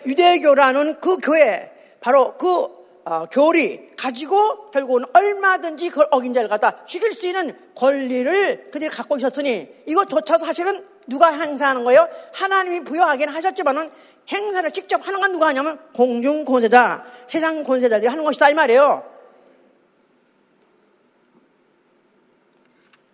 유대교라는 0.06 1.00
그 1.00 1.18
교회 1.18 1.72
바로 2.02 2.38
그 2.38 2.84
어, 3.06 3.26
교리 3.30 3.94
가지고 3.98 4.72
결국은 4.72 5.04
얼마든지 5.14 5.90
그걸 5.90 6.08
어긴 6.12 6.32
자를 6.32 6.48
갖다 6.48 6.86
죽일 6.86 7.12
수 7.14 7.28
있는 7.28 7.58
권리를 7.76 8.70
그들이 8.72 8.90
갖고 8.90 9.18
있었으니 9.18 9.68
이것조차 9.86 10.38
사실은 10.38 10.86
누가 11.08 11.28
행사하는 11.34 11.84
거예요? 11.84 12.08
하나님이 12.32 12.82
부여하기는 12.86 13.34
하셨지만은 13.34 13.92
행사를 14.32 14.70
직접 14.72 15.06
하는 15.06 15.20
건 15.20 15.34
누가 15.34 15.48
하냐면 15.48 15.80
공중 15.94 16.46
권세자, 16.46 17.06
세상 17.28 17.64
권세자들이 17.64 18.08
하는 18.08 18.24
것이다 18.24 18.50
이 18.50 18.54
말이에요. 18.54 19.12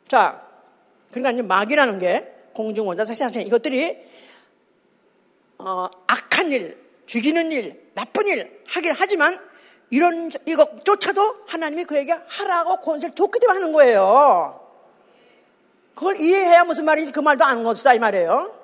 자, 0.08 0.46
그러니까 1.12 1.32
이제 1.32 1.42
마귀라는 1.42 2.00
게 2.00 2.32
공중 2.54 2.86
권자, 2.86 3.06
세상 3.06 3.32
권 3.32 3.42
이것들이 3.42 3.98
어, 5.58 5.90
악한 6.08 6.52
일, 6.52 6.78
죽이는 7.06 7.52
일, 7.52 7.92
나쁜 7.94 8.28
일 8.28 8.62
하긴 8.68 8.94
하지만 8.96 9.40
이런 9.90 10.30
이것조차도 10.46 11.46
하나님이 11.48 11.86
그에게 11.86 12.14
하라고 12.28 12.78
권세를 12.78 13.16
줬기 13.16 13.40
때문에 13.40 13.60
하는 13.60 13.74
거예요. 13.74 14.68
그걸 15.96 16.18
이해해야 16.20 16.64
무슨 16.64 16.86
말인지 16.86 17.12
그 17.12 17.20
말도 17.20 17.44
아는 17.44 17.64
것이다 17.64 17.94
이 17.96 18.00
말이에요. 18.00 18.56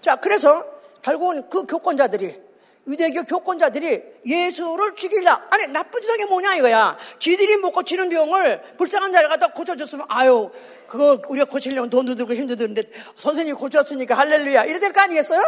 자, 0.00 0.16
그래서 0.16 0.64
결국은 1.02 1.48
그 1.48 1.66
교권자들이 1.66 2.48
유대교 2.86 3.24
교권자들이 3.24 4.02
예수를 4.24 4.94
죽이려 4.94 5.38
아니 5.50 5.66
나쁜 5.66 6.00
짓한 6.00 6.16
게 6.16 6.24
뭐냐 6.24 6.56
이거야. 6.56 6.96
지들이 7.18 7.58
못 7.58 7.70
고치는 7.72 8.08
병을 8.08 8.76
불쌍한 8.78 9.12
자를 9.12 9.28
갖다 9.28 9.48
고쳐줬으면 9.52 10.06
아유 10.08 10.50
그거 10.86 11.20
우리가 11.28 11.44
고치려면 11.50 11.90
돈도 11.90 12.14
들고 12.14 12.32
힘도 12.34 12.56
드는데 12.56 12.82
선생님이 13.16 13.58
고쳤으니까 13.58 14.16
할렐루야 14.16 14.64
이래 14.64 14.78
될 14.78 14.92
거 14.92 15.02
아니겠어요? 15.02 15.42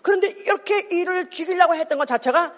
그런데 0.00 0.28
이렇게 0.28 0.86
일을 0.90 1.28
죽이려고 1.30 1.74
했던 1.74 1.98
것 1.98 2.06
자체가 2.06 2.54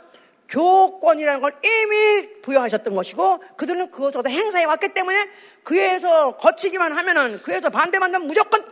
교권이라는 0.48 1.40
걸 1.40 1.52
이미 1.64 2.40
부여하셨던 2.42 2.94
것이고 2.94 3.42
그들은 3.56 3.90
그것을 3.90 4.28
행사해 4.28 4.64
왔기 4.66 4.94
때문에 4.94 5.28
그에서 5.64 6.36
거치기만 6.36 6.92
하면은 6.92 7.42
그에서 7.42 7.70
반대만 7.70 8.14
하면 8.14 8.28
무조건 8.28 8.64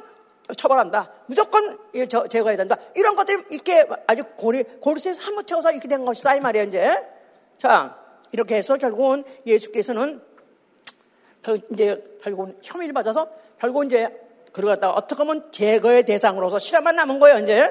처벌한다. 0.57 1.11
무조건 1.27 1.79
제거해야 2.29 2.57
된다. 2.57 2.77
이런 2.95 3.17
것들이 3.17 3.43
이렇게 3.51 3.87
아주 4.07 4.25
고리, 4.37 4.63
골수에 4.63 5.15
사무쳐서 5.15 5.73
이렇게 5.73 5.89
된 5.89 6.05
것이다. 6.05 6.37
이 6.37 6.41
말이에요, 6.41 6.67
이제. 6.67 6.91
자, 7.57 7.99
이렇게 8.33 8.57
해서 8.57 8.77
결국은 8.77 9.25
예수께서는 9.47 10.21
이제 11.73 12.03
결국은 12.23 12.59
혐의를 12.63 12.93
받아서 12.93 13.29
결국 13.59 13.85
이제 13.85 14.09
그러갔다가 14.53 14.93
어떻게 14.95 15.19
하면 15.23 15.51
제거의 15.51 16.05
대상으로서 16.05 16.59
시간만 16.59 16.97
남은 16.97 17.19
거예요, 17.21 17.39
이제. 17.39 17.67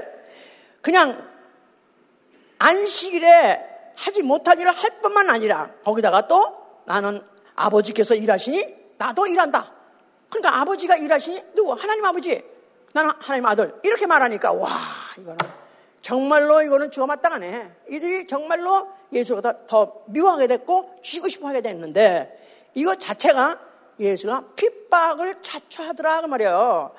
그냥 0.82 1.32
안식일에 2.60 3.94
하지 3.96 4.24
못한 4.24 4.60
일을 4.60 4.72
할 4.72 5.02
뿐만 5.02 5.30
아니라 5.30 5.70
거기다가 5.84 6.28
또 6.28 6.58
나는 6.86 7.22
아버지께서 7.56 8.16
일하시니 8.16 8.76
나도 8.98 9.28
일한다. 9.28 9.72
그러니까 10.30 10.62
아버지가 10.62 10.96
일하시니 10.98 11.54
누구? 11.56 11.74
하나님 11.74 12.04
아버지. 12.06 12.44
나는 12.94 13.12
하나님 13.20 13.46
아들. 13.46 13.74
이렇게 13.84 14.06
말하니까 14.06 14.54
와 14.54 14.70
이거는 15.18 15.38
정말로 16.02 16.62
이거는 16.62 16.92
주가 16.92 17.08
마땅하네. 17.08 17.72
이들이 17.90 18.28
정말로 18.28 18.88
예수보다 19.12 19.66
더 19.68 20.04
미워하게 20.08 20.48
됐고 20.48 21.00
죽이고 21.02 21.30
싶어 21.30 21.48
하게 21.48 21.62
됐는데 21.62 22.70
이거 22.74 22.96
자체가 22.96 23.60
예수가 24.00 24.46
핍박을 24.56 25.42
자초하더라 25.42 26.22
그 26.22 26.28
말이에요. 26.28 26.94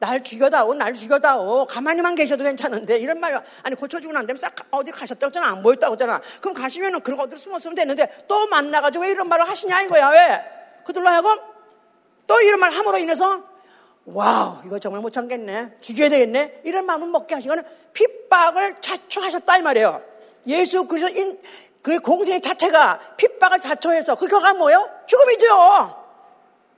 날 0.00 0.22
죽여다오, 0.22 0.74
날 0.74 0.94
죽여다오. 0.94 1.66
가만히만 1.66 2.14
계셔도 2.14 2.44
괜찮은데 2.44 2.98
이런 2.98 3.18
말 3.20 3.42
아니 3.62 3.74
고쳐주고 3.74 4.12
난 4.12 4.26
다음에 4.26 4.38
싹 4.38 4.54
어디 4.70 4.90
가셨다고 4.90 5.26
했잖아. 5.26 5.48
안 5.48 5.62
보였다고 5.62 5.94
했잖아. 5.94 6.20
그럼 6.40 6.54
가시면은 6.54 7.00
그런 7.00 7.18
것들 7.18 7.38
숨었으면 7.38 7.74
되는데 7.74 8.24
또 8.28 8.46
만나가지고 8.46 9.04
왜 9.04 9.10
이런 9.10 9.28
말을 9.28 9.48
하시냐 9.48 9.82
이거야 9.82 10.10
왜? 10.10 10.44
그들로 10.84 11.08
하여금 11.08 11.36
또 12.26 12.40
이런 12.40 12.60
말 12.60 12.70
함으로 12.70 12.98
인해서 12.98 13.42
wow 14.12 14.58
이거 14.64 14.78
정말 14.78 15.02
못 15.02 15.12
참겠네. 15.12 15.78
죽여야 15.80 16.08
되겠네. 16.08 16.62
이런 16.64 16.86
마음을 16.86 17.08
먹게 17.08 17.34
하시거는 17.34 17.62
핍박을 17.92 18.76
자초하셨다 18.80 19.58
이 19.58 19.62
말이에요. 19.62 20.02
예수 20.46 20.86
그리스도 20.86 21.38
그 21.82 22.00
공생 22.00 22.40
자체가 22.40 23.16
핍박을 23.16 23.60
자초해서 23.60 24.14
그 24.14 24.28
결과가 24.28 24.54
뭐예요? 24.54 24.88
죽음이죠. 25.06 26.04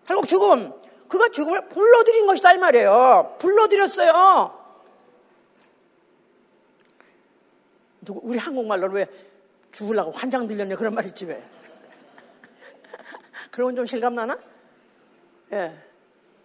결국 0.06 0.26
죽음. 0.26 0.72
그가 1.08 1.28
죽음을 1.30 1.68
불러들인 1.68 2.26
것이다 2.26 2.52
이 2.52 2.58
말이에요. 2.58 3.36
불러들였어요. 3.38 4.58
누구 8.02 8.20
우리 8.24 8.38
한국말로 8.38 8.92
왜 8.92 9.06
죽으려고 9.72 10.10
환장 10.10 10.48
들렸냐 10.48 10.76
그런 10.76 10.94
말 10.94 11.04
있지 11.06 11.26
왜? 11.26 11.42
그런 13.50 13.76
좀 13.76 13.86
실감 13.86 14.14
나나? 14.14 14.38
예. 15.52 15.89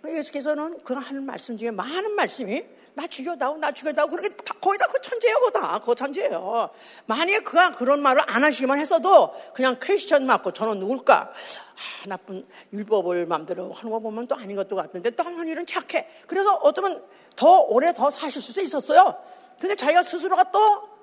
예수께서는 0.10 0.80
그런 0.84 1.04
하는 1.04 1.24
말씀 1.24 1.58
중에 1.58 1.72
많은 1.72 2.12
말씀이 2.16 2.64
나 2.94 3.06
죽여다오, 3.08 3.58
나 3.58 3.72
죽여다오. 3.72 4.08
그렇게 4.08 4.30
거의 4.62 4.78
다 4.80 4.88
그 4.88 5.02
천재예요, 5.02 5.40
그거 5.40 5.60
다. 5.60 5.80
그거 5.80 5.96
천재예요. 5.96 6.70
만약에 7.06 7.40
그가 7.40 7.72
그런 7.72 8.02
말을 8.02 8.22
안 8.28 8.44
하시기만 8.44 8.80
했어도 8.80 9.34
그냥 9.54 9.76
크리스천 9.78 10.26
맞고 10.26 10.54
저는 10.54 10.80
누굴까? 10.80 11.14
아, 11.34 12.08
나쁜 12.08 12.48
율법을 12.72 13.26
마음대로 13.26 13.74
하는 13.74 13.92
거 13.92 14.00
보면 14.00 14.28
또 14.28 14.36
아닌 14.36 14.56
것도 14.56 14.76
같은데 14.78 15.10
또 15.12 15.24
하는 15.24 15.46
일은 15.48 15.66
착해. 15.66 16.08
그래서 16.28 16.56
어쩌면 16.56 17.04
더 17.36 17.60
오래 17.60 17.94
더 17.94 18.10
사실 18.10 18.42
수 18.42 18.62
있었어요. 18.62 19.22
근데 19.60 19.76
자기가 19.76 20.04
스스로가 20.04 20.52
또 20.52 20.95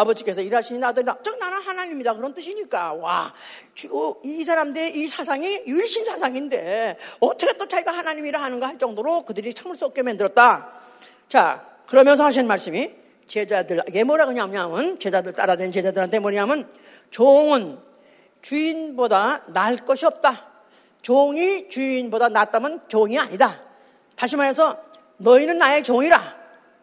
아버지께서 0.00 0.40
일하시니 0.42 0.78
나도 0.78 1.02
즉 1.22 1.38
나는 1.38 1.60
하나님이다 1.60 2.14
그런 2.14 2.34
뜻이니까 2.34 2.94
와 2.94 3.32
이 4.22 4.44
사람들의 4.44 4.96
이 4.96 5.06
사상이 5.06 5.62
율신 5.66 6.04
사상인데 6.04 6.96
어떻게 7.20 7.56
또 7.58 7.66
자기가 7.66 7.92
하나님이라 7.92 8.42
하는가 8.42 8.66
할 8.66 8.78
정도로 8.78 9.24
그들이 9.24 9.54
참을 9.54 9.76
수 9.76 9.84
없게 9.84 10.02
만들었다. 10.02 10.72
자, 11.28 11.64
그러면서 11.86 12.24
하신 12.24 12.46
말씀이 12.46 12.90
제자들에게 13.28 14.04
뭐라 14.04 14.26
그러냐면 14.26 14.98
제자들 14.98 15.32
따라된 15.34 15.70
제자들한테 15.70 16.18
뭐냐면 16.18 16.70
종은 17.10 17.78
주인보다 18.42 19.44
나을 19.48 19.76
것이 19.76 20.06
없다. 20.06 20.46
종이 21.02 21.68
주인보다 21.68 22.28
낫다면 22.30 22.82
종이 22.88 23.18
아니다. 23.18 23.62
다시 24.16 24.36
말해서 24.36 24.78
너희는 25.18 25.58
나의 25.58 25.84
종이라. 25.84 26.36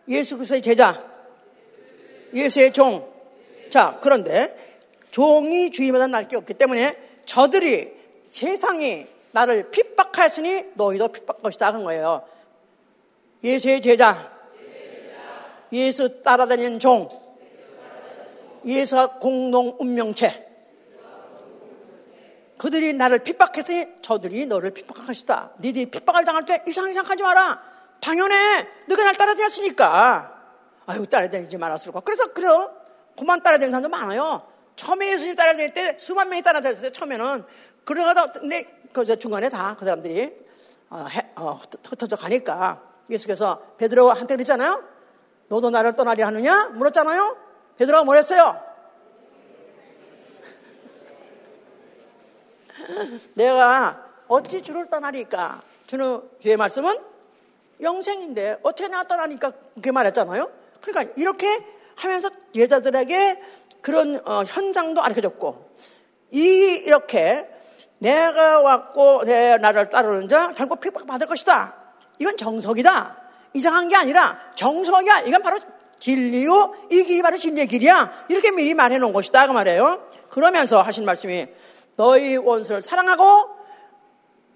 예수 0.07 0.38
그리스도의 0.38 0.61
제자. 0.61 1.14
예수의 2.36 2.73
종. 2.73 3.11
자, 3.69 3.97
그런데 4.01 4.55
종이 5.09 5.71
주인보다 5.71 6.07
나을 6.07 6.27
게 6.27 6.36
없기 6.36 6.53
때문에 6.55 6.97
저들이 7.25 7.93
세상이 8.25 9.07
나를 9.31 9.71
핍박하였으니 9.71 10.71
너희도 10.75 11.07
핍박 11.09 11.41
것이다 11.41 11.73
한 11.73 11.83
거예요. 11.83 12.27
예수의 13.43 13.81
제자. 13.81 14.31
예수 15.71 16.21
따라다니는 16.21 16.79
종, 16.79 17.09
예수가 18.65 19.19
공동 19.19 19.75
운명체. 19.79 20.45
그들이 22.57 22.93
나를 22.93 23.19
핍박했으니 23.19 23.86
저들이 24.01 24.45
너를 24.45 24.71
핍박할 24.71 25.05
것이다. 25.05 25.51
니들이 25.59 25.88
핍박을 25.88 26.23
당할 26.23 26.45
때 26.45 26.63
이상 26.67 26.89
이상 26.89 27.05
하지 27.05 27.21
마라. 27.21 27.61
당연해. 27.99 28.67
너가 28.88 29.03
날 29.03 29.15
따라다녔으니까. 29.15 30.34
아유 30.88 31.05
따라다니지 31.07 31.57
말았을 31.57 31.91
거야. 31.91 32.01
그래서 32.05 32.33
그래요. 32.33 32.71
그만 33.17 33.41
따라다니는 33.41 33.71
사람도 33.71 33.89
많아요. 33.89 34.47
처음에 34.75 35.13
예수님 35.13 35.36
따라다닐 35.36 35.73
때 35.73 35.97
수만 35.99 36.29
명이 36.29 36.41
따라다녔어요. 36.41 36.91
처음에는 36.91 37.45
그러다가 37.86 38.31
근데 38.31 38.65
그 38.93 39.05
중간에 39.17 39.49
다 39.49 39.75
그 39.77 39.86
사람들이 39.86 40.45
어, 40.89 41.05
해, 41.09 41.31
어, 41.36 41.59
흩어져 41.88 42.15
가니까 42.15 42.81
예수께서 43.09 43.59
베드로한테 43.77 44.36
그랬잖아요. 44.36 44.83
너도 45.47 45.69
나를 45.69 45.95
떠나리 45.95 46.21
하느냐? 46.21 46.67
물었잖아요? 46.69 47.38
베드로가 47.77 48.03
뭐랬어요? 48.03 48.61
내가 53.36 54.05
어찌 54.27 54.61
주를 54.61 54.89
떠나리까? 54.89 55.61
주는 55.88 56.21
주의 56.39 56.57
말씀은 56.57 56.97
영생인데 57.81 58.59
어떻게 58.63 58.88
나 58.88 59.03
떠나니까 59.03 59.51
그렇게 59.73 59.91
말했잖아요. 59.91 60.51
그러니까 60.82 61.13
이렇게 61.15 61.45
하면서 61.95 62.30
여자들에게 62.55 63.41
그런 63.82 64.19
어, 64.26 64.43
현상도 64.45 65.01
알려줬고 65.01 65.69
이 66.32 66.41
이렇게 66.86 67.47
내가 67.99 68.59
왔고 68.59 69.23
내 69.26 69.57
나를 69.57 69.89
따르는 69.89 70.28
자 70.28 70.53
결국 70.55 70.80
핍박 70.80 71.05
받을 71.07 71.28
것이다. 71.28 71.76
이건 72.19 72.38
정석이다. 72.38 73.17
이상한 73.53 73.88
게 73.88 73.95
아니라 73.95 74.38
정석이야. 74.55 75.21
이건 75.21 75.41
바로 75.41 75.59
진리요. 75.99 76.73
이 76.91 77.03
길이 77.03 77.21
바로 77.21 77.38
진리의 77.38 77.67
길이야. 77.67 78.26
이렇게 78.30 78.51
미리 78.51 78.73
말해 78.73 78.97
놓은 78.97 79.13
것이다. 79.13 79.47
그 79.47 79.53
말이에요. 79.53 80.09
그러면서 80.30 80.82
하신 80.82 81.05
말씀이 81.05 81.47
너희 81.95 82.36
원수를 82.36 82.82
사랑하고 82.82 83.49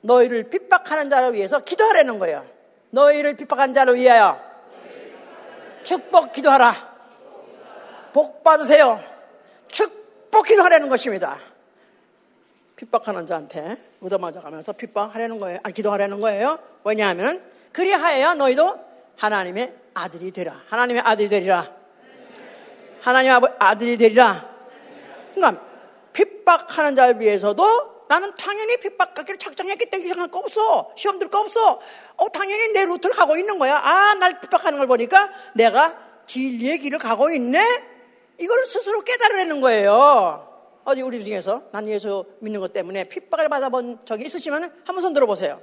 너희를 0.02 0.50
핍박하는 0.50 1.10
자를 1.10 1.34
위해서 1.34 1.60
기도하라는 1.60 2.20
거예요. 2.20 2.46
너희를 2.92 3.36
핍박한 3.38 3.74
자를 3.74 3.96
위하여 3.96 4.49
축복 5.84 6.32
기도하라. 6.32 6.90
복 8.14 8.44
받으세요. 8.44 9.02
축복 9.68 10.46
기도하라는 10.46 10.90
것입니다. 10.90 11.40
핍박하는 12.76 13.28
자한테 13.28 13.78
얻어맞아 14.02 14.42
가면서 14.42 14.72
핍박하라는 14.72 15.40
거예요. 15.40 15.60
아니, 15.64 15.74
기도하라는 15.74 16.22
거예요. 16.22 16.60
왜냐하면 16.86 17.44
그리하여 17.74 18.36
너희도 18.36 18.80
하나님의 19.18 19.74
아들이 19.94 20.32
되라. 20.32 20.62
하나님의 20.70 21.04
아들이 21.06 21.28
되리라. 21.28 21.80
하나님 23.02 23.32
의 23.32 23.42
아들이 23.60 23.98
되리라. 23.98 24.50
그러니까 25.34 25.64
핍박하는 26.14 26.96
자를 26.96 27.20
위해서도 27.20 27.99
나는 28.10 28.34
당연히 28.36 28.76
핍박하기를 28.78 29.38
작정했기 29.38 29.86
때문에 29.92 30.10
이상할 30.10 30.32
거 30.32 30.40
없어. 30.40 30.92
시험 30.98 31.20
들 31.20 31.30
거 31.30 31.40
없어. 31.42 31.80
어, 32.18 32.30
당연히 32.30 32.74
내 32.74 32.84
루트를 32.86 33.16
가고 33.16 33.38
있는 33.38 33.60
거야. 33.60 33.78
아, 33.78 34.16
날 34.16 34.42
핍박하는 34.42 34.80
걸 34.80 34.88
보니까 34.88 35.30
내가 35.54 35.96
진리의 36.26 36.80
길을 36.80 36.98
가고 36.98 37.30
있네? 37.30 37.64
이걸 38.40 38.66
스스로 38.66 39.02
깨달으라는 39.02 39.62
거예요. 39.62 40.48
어디 40.86 41.04
우리 41.04 41.24
중에서 41.24 41.64
난 41.72 41.88
예수 41.88 42.26
믿는 42.40 42.60
것 42.62 42.74
때문에 42.74 43.04
핍박을 43.04 43.48
받아본 43.48 44.06
적이 44.06 44.26
있으시면 44.26 44.64
한번 44.86 45.02
손 45.02 45.14
들어보세요. 45.14 45.62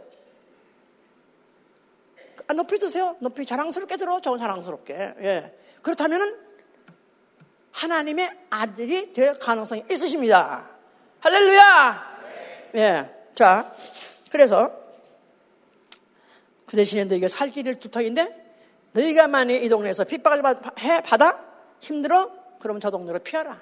아, 2.46 2.52
높이 2.54 2.78
드세요. 2.78 3.16
높이 3.18 3.44
자랑스럽게 3.44 3.96
들어. 3.96 4.20
저건 4.20 4.38
자랑스럽게. 4.38 4.94
예. 4.94 5.58
그렇다면은 5.82 6.38
하나님의 7.72 8.30
아들이 8.50 9.12
될 9.12 9.34
가능성이 9.34 9.84
있으십니다. 9.90 10.70
할렐루야! 11.20 12.15
예. 12.76 13.10
자, 13.34 13.74
그래서 14.30 14.70
그 16.66 16.76
대신에 16.76 17.04
너희가 17.04 17.28
살 17.28 17.50
길을 17.50 17.78
두터인데 17.80 18.44
너희가 18.92 19.28
만약 19.28 19.54
이 19.54 19.68
동네에서 19.68 20.04
핍박을 20.04 20.42
해 20.80 21.02
받아 21.02 21.38
힘들어 21.80 22.30
그러면 22.58 22.80
저 22.80 22.90
동네로 22.90 23.20
피하라. 23.20 23.60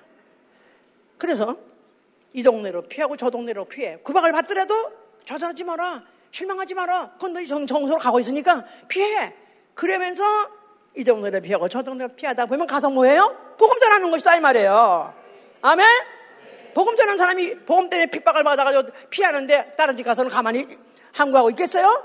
그래서 1.19 1.57
이 2.33 2.43
동네로 2.43 2.83
피하고 2.83 3.17
저 3.17 3.31
동네로 3.31 3.67
피해. 3.67 3.97
구박을 3.99 4.33
받더라도 4.33 4.93
좌절하지 5.25 5.65
마라. 5.65 6.03
실망하지 6.31 6.75
마라. 6.75 7.13
그건 7.13 7.35
너희 7.35 7.47
정, 7.47 7.67
정서로 7.67 7.99
가고 7.99 8.19
있으니까 8.21 8.65
피해. 8.89 9.35
그러면서 9.75 10.25
이 10.97 11.05
동네를 11.05 11.41
피하고 11.43 11.69
저 11.69 11.83
동네를 11.83 12.17
피하다 12.17 12.47
보면 12.47 12.67
가서 12.67 12.91
뭐예요? 12.91 13.55
복음 13.59 13.79
전하는 13.79 14.11
것이다 14.11 14.37
이 14.37 14.41
말이에요. 14.41 15.15
아멘? 15.63 15.87
복음 16.75 16.97
전하는 16.97 17.17
사람이 17.17 17.61
복음 17.61 17.89
때문에 17.89 18.11
핍박을 18.11 18.45
받아가지고 18.45 18.89
피하는데 19.11 19.73
다른 19.77 19.97
집 19.97 20.05
가서는 20.05 20.31
가만히 20.31 20.67
항구하고 21.13 21.51
있겠어요? 21.51 22.05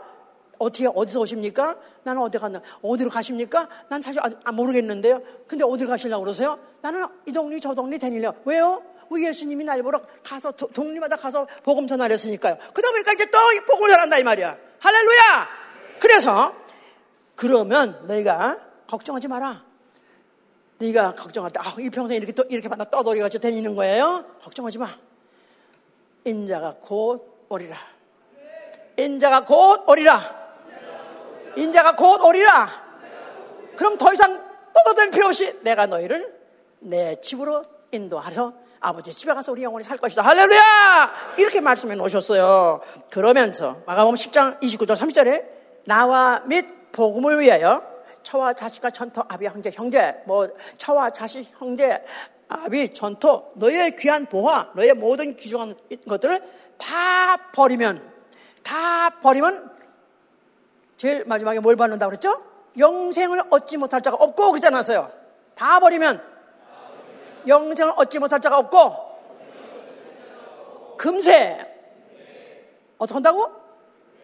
어떻게 0.60 0.88
어디서 0.94 1.22
오십니까? 1.22 1.78
나는 2.04 2.22
어디 2.22 2.38
갔나? 2.38 2.62
어디로 2.82 3.10
가십니까? 3.10 3.68
난 3.90 4.02
사실 4.02 4.22
아, 4.22 4.52
모르겠는데요. 4.52 5.22
근데 5.48 5.64
어디로 5.64 5.90
가시려고 5.90 6.24
그러세요? 6.24 6.60
나는 6.82 7.06
이 7.26 7.32
동네 7.32 7.60
저 7.60 7.74
동네 7.74 7.98
다니려. 7.98 8.36
왜요? 8.46 8.84
우리 9.10 9.26
예수님이 9.26 9.64
날 9.64 9.82
보러 9.82 10.02
가서 10.24 10.52
도, 10.52 10.68
동리마다 10.68 11.16
가서 11.16 11.48
복음 11.64 11.88
전하를 11.88 12.14
했으니까요. 12.14 12.58
그러다 12.74 12.92
보니까 12.92 13.14
이제 13.14 13.26
또 13.32 13.40
복음을 13.66 13.90
전한다 13.90 14.20
이 14.20 14.24
말이야. 14.24 14.58
할렐루야! 14.80 15.48
그래서 16.00 16.54
그러면 17.36 18.06
너희가 18.06 18.60
걱정하지 18.88 19.28
마라. 19.30 19.69
네가 20.80 21.14
걱정할 21.16 21.52
때, 21.52 21.60
아, 21.62 21.76
이 21.78 21.90
평생 21.90 22.18
이렇게 22.18 22.32
또, 22.32 22.44
이렇게 22.50 22.70
만나 22.70 22.86
떠돌이가지고 22.86 23.42
다니는 23.42 23.76
거예요? 23.76 24.26
걱정하지 24.42 24.78
마. 24.78 24.90
인자가 26.24 26.76
곧 26.80 27.46
오리라. 27.50 27.78
인자가 28.98 29.44
곧 29.44 29.84
오리라. 29.88 30.40
인자가 31.56 31.96
곧 31.96 32.24
오리라. 32.24 32.90
그럼 33.76 33.98
더 33.98 34.14
이상 34.14 34.42
떠돌 34.74 35.12
필요 35.12 35.28
없이 35.28 35.62
내가 35.64 35.86
너희를 35.86 36.34
내 36.80 37.20
집으로 37.20 37.64
인도하서 37.92 38.54
아버지 38.80 39.12
집에 39.12 39.34
가서 39.34 39.52
우리 39.52 39.64
영혼이 39.64 39.84
살 39.84 39.98
것이다. 39.98 40.22
할렐루야! 40.22 41.36
이렇게 41.38 41.60
말씀해 41.60 41.96
놓으셨어요. 41.96 42.80
그러면서 43.12 43.82
마가복음 43.86 44.16
10장 44.16 44.62
29절 44.62 44.96
30절에 44.96 45.46
나와 45.84 46.42
및 46.46 46.92
복음을 46.94 47.40
위하여 47.40 47.84
처와 48.24 48.54
자식과 48.54 48.92
전토 48.92 49.24
아비 49.28 49.46
형제 49.46 49.72
형제 49.72 50.22
뭐 50.26 50.48
처와 50.78 51.10
자식 51.12 51.52
형제 51.60 52.04
아비 52.48 52.94
전토 52.94 53.52
너의 53.56 53.96
귀한 53.98 54.26
보화 54.26 54.72
너의 54.76 54.94
모든 54.94 55.36
귀중한 55.36 55.76
것들을 56.08 56.42
다 56.78 57.52
버리면 57.54 58.12
다 58.64 59.10
버리면 59.22 59.72
제일 60.98 61.24
마지막에 61.26 61.60
뭘 61.60 61.76
받는다고 61.76 62.10
그랬죠? 62.10 62.44
영생을 62.78 63.44
얻지 63.50 63.78
못할 63.78 64.02
자가 64.02 64.18
없고 64.18 64.52
그러지 64.52 64.68
않았어요. 64.68 65.12
다 65.56 65.80
버리면 65.80 66.22
영생을 67.48 67.94
얻지 67.96 68.20
못할 68.20 68.40
자가 68.42 68.58
없고 68.58 69.10
금세 70.98 71.58
어떻게 72.98 73.14
한다고? 73.16 73.48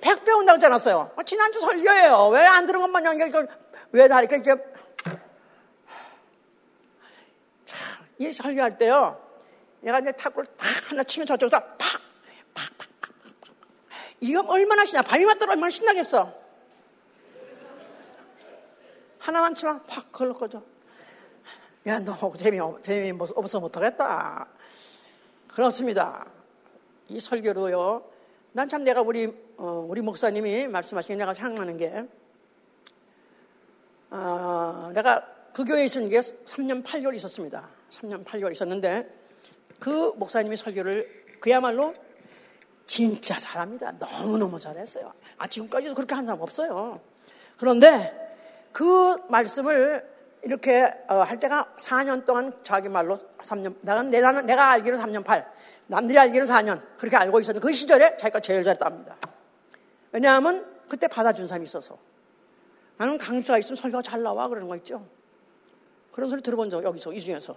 백배 0.02 0.32
온다고 0.34 0.56
하지 0.58 0.66
않았어요. 0.66 1.12
아, 1.16 1.24
지난주 1.24 1.60
설교예요. 1.62 2.28
왜 2.30 2.46
안 2.46 2.66
들은 2.66 2.82
것만 2.82 3.06
양 3.06 3.16
이거 3.18 3.46
왜다 3.96 4.22
이렇게 4.22 4.36
이렇게 4.38 4.62
참, 7.64 7.80
이 8.18 8.30
설교할 8.30 8.78
때요. 8.78 9.22
내가 9.80 10.00
이제 10.00 10.12
탁구를 10.12 10.50
탁 10.58 10.91
하나 10.91 11.04
치면 11.04 11.26
저쪽에서 11.28 11.60
팍, 11.60 11.78
팍, 11.78 12.78
팍, 12.78 12.78
팍, 12.78 13.00
팍, 13.22 13.41
팍. 13.41 13.56
이거 14.20 14.41
얼마나 14.48 14.84
신나? 14.86 15.02
밤이 15.02 15.24
맞더라 15.26 15.54
얼마나 15.54 15.70
신나겠어? 15.70 16.34
하나만 19.20 19.56
치면 19.56 19.84
팍 19.86 20.12
걸러 20.12 20.34
꺼져. 20.34 20.62
야, 21.88 22.00
너 22.00 22.34
재미, 22.38 22.60
재미 22.82 23.18
없어 23.36 23.60
못하겠다. 23.62 24.48
그렇습니다. 25.48 26.26
이 27.08 27.20
설교로요. 27.20 28.12
난 28.52 28.68
참 28.68 28.84
내가 28.84 29.02
우리, 29.02 29.28
어, 29.58 29.86
우리 29.88 30.02
목사님이 30.02 30.68
말씀하신 30.68 31.16
게 31.16 31.16
내가 31.16 31.34
생각나는 31.34 31.78
게, 31.78 32.06
어, 34.10 34.91
내가 34.93 35.26
그 35.53 35.64
교회에 35.64 35.86
있은 35.86 36.10
게 36.10 36.20
3년 36.20 36.84
8개월 36.84 37.16
있었습니다. 37.16 37.68
3년 37.91 38.26
8개월 38.26 38.51
있었는데, 38.51 39.10
그 39.80 40.14
목사님이 40.16 40.58
설교를 40.58 41.26
그야말로 41.39 41.93
진짜 42.86 43.38
잘합니다. 43.38 43.91
너무너무 43.93 44.60
잘했어요. 44.60 45.14
아, 45.38 45.47
지금까지도 45.47 45.95
그렇게 45.95 46.16
한 46.16 46.26
사람 46.26 46.41
없어요. 46.41 47.01
그런데 47.58 48.14
그 48.72 49.18
말씀을 49.30 50.16
이렇게 50.43 50.93
어, 51.08 51.16
할 51.22 51.39
때가 51.39 51.74
4년 51.78 52.26
동안 52.26 52.53
자기 52.64 52.88
말로 52.88 53.18
3년, 53.39 53.76
나는, 53.82 54.12
내가, 54.12 54.41
내가 54.41 54.72
알기로 54.72 54.97
3년 54.97 55.24
8, 55.24 55.51
남들이 55.88 56.20
알기로 56.20 56.45
4년, 56.45 56.82
그렇게 56.97 57.18
알고 57.18 57.39
있었는데 57.39 57.66
그 57.66 57.74
시절에 57.74 58.18
자기가 58.18 58.39
제일 58.41 58.64
잘했답니다. 58.64 59.16
왜냐하면 60.12 60.66
그때 60.88 61.08
받아준 61.08 61.47
사람이 61.47 61.64
있어서. 61.64 61.97
나는 62.98 63.18
강수가 63.18 63.58
있으면 63.58 63.76
설교가 63.76 64.02
잘 64.02 64.24
나와, 64.24 64.48
그러는 64.48 64.68
거 64.68 64.76
있죠. 64.78 65.06
그런 66.12 66.30
소리 66.30 66.41
들어본 66.41 66.70
적, 66.70 66.84
여기서, 66.84 67.14
이 67.14 67.20
중에서. 67.20 67.56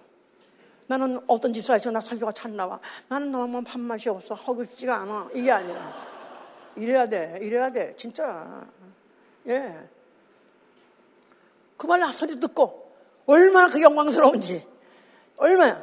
나는 0.86 1.20
어떤 1.26 1.52
집사에서 1.52 1.90
나 1.90 2.00
설교가 2.00 2.32
잘 2.32 2.56
나와. 2.56 2.80
나는 3.08 3.30
너무 3.30 3.62
밥맛이 3.62 4.08
없어. 4.08 4.34
허고 4.34 4.64
싶지가 4.64 4.96
않아. 4.96 5.30
이게 5.34 5.50
아니라. 5.50 6.08
이래야 6.76 7.06
돼, 7.08 7.38
이래야 7.42 7.70
돼. 7.70 7.94
진짜. 7.96 8.66
예. 9.46 9.88
그 11.76 11.86
말 11.86 12.12
소리 12.12 12.38
듣고 12.40 12.92
얼마나 13.26 13.68
그 13.68 13.80
영광스러운지 13.80 14.66
얼마나 15.36 15.82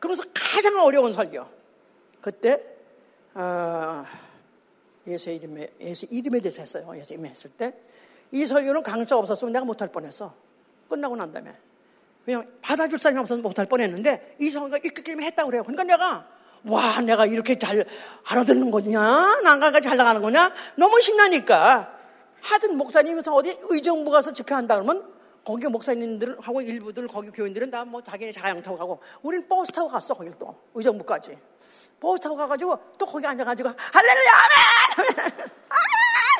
그러면서 0.00 0.24
가장 0.32 0.82
어려운 0.82 1.12
설교 1.12 1.44
그때 2.20 2.64
어, 3.34 4.04
예수의 5.06 5.36
이름에 5.36 5.68
예수 5.80 6.06
이름에 6.10 6.40
대해서 6.40 6.62
했어요. 6.62 6.90
예수 6.96 7.12
이름에 7.12 7.28
했을 7.28 7.50
때 7.50 7.74
이 8.34 8.44
설교는 8.44 8.82
강조가 8.82 9.20
없었으면 9.20 9.52
내가 9.52 9.64
못할 9.64 9.88
뻔했어. 9.88 10.34
끝나고 10.90 11.14
난 11.14 11.32
다음에 11.32 11.56
그냥 12.24 12.46
받아줄 12.62 12.98
사람이 12.98 13.20
없어서 13.20 13.40
못할 13.40 13.66
뻔했는데 13.66 14.36
이 14.40 14.50
설교가 14.50 14.78
이끌기만 14.78 15.24
했다고 15.24 15.50
그래요. 15.50 15.62
그러니까 15.62 15.84
내가 15.84 16.26
와, 16.66 17.00
내가 17.00 17.26
이렇게 17.26 17.58
잘 17.58 17.84
알아듣는 18.26 18.70
거냐? 18.70 19.40
난가가 19.44 19.80
잘 19.80 19.96
나가는 19.96 20.20
거냐? 20.20 20.52
너무 20.76 21.00
신나니까. 21.00 21.92
하든 22.40 22.76
목사님에서 22.76 23.32
어디 23.34 23.56
의정부 23.68 24.10
가서 24.10 24.32
집회한다 24.32 24.74
그러면 24.74 25.14
거기 25.44 25.66
목사님들하고 25.68 26.60
일부들 26.62 27.06
거기 27.06 27.30
교인들은 27.30 27.70
다 27.70 27.84
뭐 27.84 28.02
자기네 28.02 28.32
자양 28.32 28.60
타고 28.62 28.76
가고 28.76 29.00
우리는 29.22 29.46
버스 29.48 29.70
타고 29.72 29.88
갔어 29.88 30.14
거길 30.14 30.34
또 30.38 30.54
의정부까지 30.74 31.38
버스 32.00 32.20
타고 32.20 32.36
가가지고 32.36 32.78
또 32.98 33.06
거기 33.06 33.26
앉아가지고 33.26 33.70
할렐루야 33.92 34.32
아멘 34.96 35.30
아멘 35.30 35.50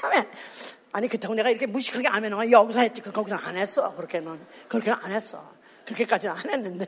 아멘 0.02 0.22
아 0.22 0.63
니 1.00 1.08
그렇다고 1.08 1.34
내가 1.34 1.50
이렇게 1.50 1.66
무식하게 1.66 2.08
아멘을 2.08 2.50
여기서 2.52 2.80
했지 2.80 3.02
그 3.02 3.10
거기서 3.10 3.36
안 3.36 3.56
했어 3.56 3.94
그렇게는 3.96 4.38
그렇게는 4.68 4.98
안 5.02 5.10
했어 5.10 5.52
그렇게까지는 5.86 6.34
안 6.36 6.50
했는데 6.50 6.86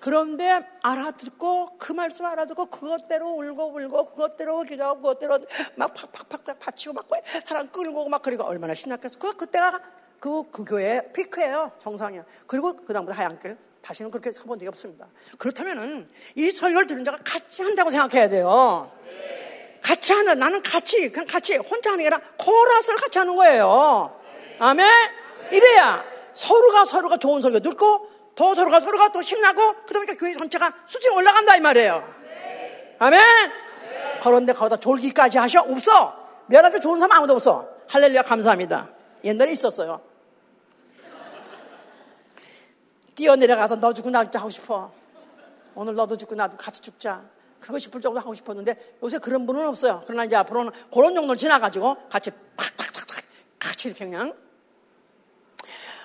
그런데 0.00 0.60
알아듣고 0.82 1.76
그 1.78 1.92
말씀 1.92 2.24
알아듣고 2.24 2.66
그것대로 2.66 3.30
울고 3.30 3.74
울고 3.74 4.10
그것대로 4.10 4.62
기도하고 4.62 5.02
그것대로 5.02 5.38
막 5.76 5.94
팍팍팍 5.94 6.58
받치고 6.58 6.94
막 6.94 7.08
사람 7.44 7.70
끌고 7.70 8.08
막 8.08 8.22
그리고 8.22 8.44
얼마나 8.44 8.74
신났겠어 8.74 9.18
그 9.18 9.36
그때가 9.36 9.80
그, 10.20 10.48
그 10.50 10.64
교회 10.64 11.00
피크예요. 11.12 11.72
정상이야. 11.80 12.24
그리고 12.46 12.74
그 12.76 12.92
다음부터 12.92 13.16
하얀길. 13.16 13.56
다시는 13.80 14.10
그렇게 14.10 14.30
해본 14.38 14.58
적이 14.58 14.68
없습니다. 14.68 15.08
그렇다면은 15.38 16.06
이 16.34 16.50
설교를 16.50 16.86
들은 16.86 17.02
자가 17.02 17.16
같이 17.24 17.62
한다고 17.62 17.90
생각해야 17.90 18.28
돼요. 18.28 18.92
같이 19.82 20.12
하는, 20.12 20.38
나는 20.38 20.62
같이, 20.62 21.10
그냥 21.10 21.26
같이, 21.26 21.56
혼자 21.56 21.90
하는 21.90 22.02
게 22.02 22.08
아니라 22.08 22.20
코러스를 22.36 22.98
같이 22.98 23.18
하는 23.18 23.34
거예요. 23.36 24.20
아멘? 24.58 24.86
이래야 25.52 26.04
서로가 26.34 26.84
서로가 26.84 27.16
좋은 27.16 27.42
설교 27.42 27.60
듣고 27.60 28.08
더 28.34 28.54
서로가 28.54 28.80
서로가 28.80 29.10
또 29.12 29.20
신나고 29.20 29.74
그러니까 29.86 30.14
교회 30.14 30.32
전체가 30.34 30.72
수준이 30.86 31.14
올라간다 31.14 31.56
이 31.56 31.60
말이에요. 31.60 32.06
아멘? 32.98 33.20
그런데 34.22 34.52
거기다 34.52 34.76
졸기까지 34.76 35.38
하셔? 35.38 35.60
없어. 35.60 36.16
면하게 36.46 36.80
좋은 36.80 36.98
사람 36.98 37.18
아무도 37.18 37.34
없어. 37.34 37.68
할렐루야 37.88 38.22
감사합니다. 38.22 38.88
옛날에 39.24 39.52
있었어요. 39.52 40.00
뛰어내려가서 43.14 43.76
너 43.76 43.92
죽고 43.92 44.10
나 44.10 44.20
하고 44.20 44.50
싶어. 44.50 44.92
오늘 45.74 45.94
너도 45.94 46.16
죽고 46.16 46.34
나도 46.34 46.56
같이 46.56 46.80
죽자. 46.80 47.22
그러고 47.60 47.78
싶을 47.78 48.00
정도 48.00 48.18
하고 48.18 48.34
싶었는데 48.34 48.96
요새 49.02 49.18
그런 49.18 49.46
분은 49.46 49.66
없어요. 49.66 50.02
그러나 50.06 50.24
이제 50.24 50.36
앞으로는 50.36 50.72
그런 50.92 51.14
정도를 51.14 51.36
지나가지고 51.36 52.08
같이 52.08 52.30
팍탁탁탁 52.56 53.24
같이 53.58 53.88
이렇게 53.88 54.04
그냥. 54.04 54.34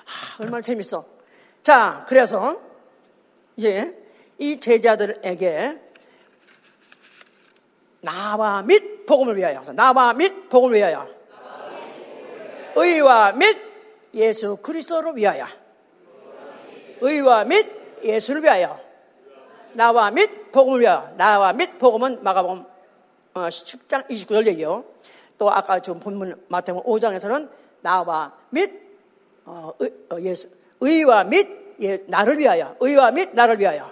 하, 0.05 0.43
얼마나 0.43 0.61
재밌어. 0.61 1.05
자, 1.63 2.05
그래서 2.07 2.61
이제 3.55 3.97
이 4.37 4.59
제자들에게 4.59 5.81
나와 8.01 8.61
및 8.61 9.05
복음을 9.05 9.35
위하여. 9.37 9.61
나와 9.73 10.13
및 10.13 10.49
복음을 10.49 10.77
위하여. 10.77 11.07
의와 12.75 13.31
및 13.31 13.57
예수 14.13 14.57
그리스도를 14.57 15.15
위하여. 15.15 15.47
의와 17.01 17.45
및 17.45 17.67
예수를 18.03 18.43
위하여 18.43 18.84
나와 19.75 20.09
및 20.09 20.51
복음을 20.51 20.81
위하여 20.81 21.13
나와 21.17 21.51
및 21.53 21.77
복음은 21.77 22.23
마가복음 22.23 22.65
10장 23.33 24.05
어, 24.05 24.07
29절 24.07 24.47
얘기요. 24.47 24.85
또 25.37 25.51
아까 25.51 25.79
지금 25.79 25.99
본문 25.99 26.45
마태복음 26.47 26.89
5장에서는 26.89 27.49
나와 27.81 28.33
및 28.49 28.71
어, 29.45 29.73
의, 29.79 29.93
어, 30.09 30.17
예수, 30.21 30.49
의와 30.79 31.25
및 31.25 31.75
예, 31.81 31.97
나를 32.07 32.39
위하여 32.39 32.75
의와 32.79 33.11
및 33.11 33.31
나를 33.33 33.59
위하여 33.59 33.91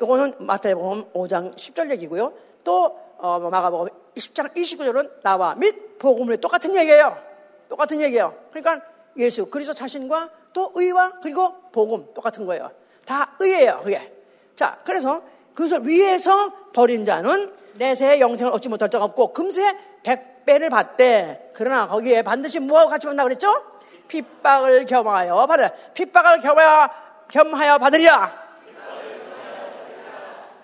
이거는 0.00 0.32
마태복음 0.38 1.12
5장 1.12 1.54
10절 1.54 1.90
얘기고요. 1.92 2.32
또 2.64 2.98
어, 3.18 3.38
마가복음 3.38 3.88
10장 4.14 4.54
29절은 4.54 5.22
나와 5.22 5.54
및 5.54 5.98
복음을 5.98 6.38
똑같은 6.38 6.74
얘기예요. 6.74 7.16
똑같은 7.68 8.00
얘기예요. 8.00 8.34
그러니까 8.50 8.84
예수 9.18 9.46
그리스도 9.46 9.74
자신과 9.74 10.30
또 10.54 10.72
의와 10.74 11.20
그리고 11.20 11.54
복음 11.72 12.14
똑같은 12.14 12.46
거예요. 12.46 12.70
다 13.06 13.34
의예요, 13.40 13.80
그게. 13.84 14.12
자, 14.54 14.78
그래서 14.84 15.22
그것을 15.54 15.86
위해서 15.86 16.52
버린 16.72 17.04
자는 17.06 17.54
내세의 17.74 18.20
영생을 18.20 18.52
얻지 18.52 18.68
못할 18.68 18.90
자가 18.90 19.06
없고 19.06 19.32
금세 19.32 19.62
백배를 20.02 20.68
받대. 20.68 21.50
그러나 21.54 21.86
거기에 21.86 22.22
반드시 22.22 22.60
뭐하고 22.60 22.90
같이 22.90 23.06
만나 23.06 23.22
그랬죠? 23.22 23.64
핍박을 24.08 24.84
겸하여 24.84 25.46
받으 25.46 25.68
핍박을 25.94 26.40
겸하여, 26.40 26.90
겸하여 27.28 27.78
받으리라. 27.78 28.46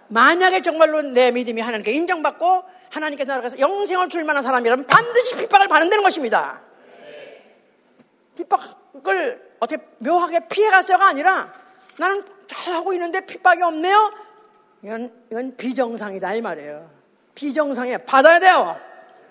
만약에 0.09 0.61
정말로 0.61 1.01
내 1.01 1.31
믿음이 1.31 1.61
하나님께 1.61 1.93
인정받고 1.93 2.65
하나님께 2.91 3.25
나아가서 3.25 3.59
영생을 3.59 4.11
줄 4.11 4.25
만한 4.25 4.43
사람이라면 4.43 4.87
반드시 4.87 5.37
핍박을 5.37 5.69
받는다는 5.69 6.05
것입니다. 6.05 6.61
핍박을 8.37 9.53
어떻게 9.59 9.83
묘하게 9.99 10.49
피해갔어요가 10.49 11.09
아니라 11.09 11.51
나는 11.99 12.23
잘하고 12.47 12.93
있는데 12.95 13.25
핍박이 13.27 13.63
없네요? 13.63 14.13
이건, 14.83 15.13
이건 15.31 15.57
비정상이다 15.57 16.35
이 16.35 16.41
말이에요. 16.41 16.91
비정상에 17.35 17.99
받아야 17.99 18.39
돼요. 18.41 18.79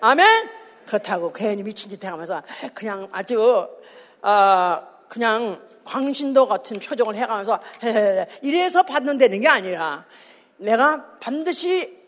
아멘? 0.00 0.50
그렇다고 0.86 1.32
괜히 1.32 1.62
미친 1.62 1.88
짓 1.88 2.02
해가면서 2.04 2.42
그냥 2.74 3.08
아주 3.12 3.68
어, 4.22 4.82
그냥 5.08 5.60
광신도 5.84 6.48
같은 6.48 6.78
표정을 6.78 7.14
해가면서 7.16 7.60
이래서 8.42 8.82
받는다는 8.82 9.40
게 9.40 9.48
아니라 9.48 10.04
내가 10.56 11.18
반드시 11.20 12.06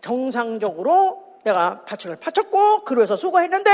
정상적으로 0.00 1.38
내가 1.44 1.82
바치을 1.84 2.16
바쳤고 2.16 2.84
그러해서 2.84 3.16
수고했는데 3.16 3.70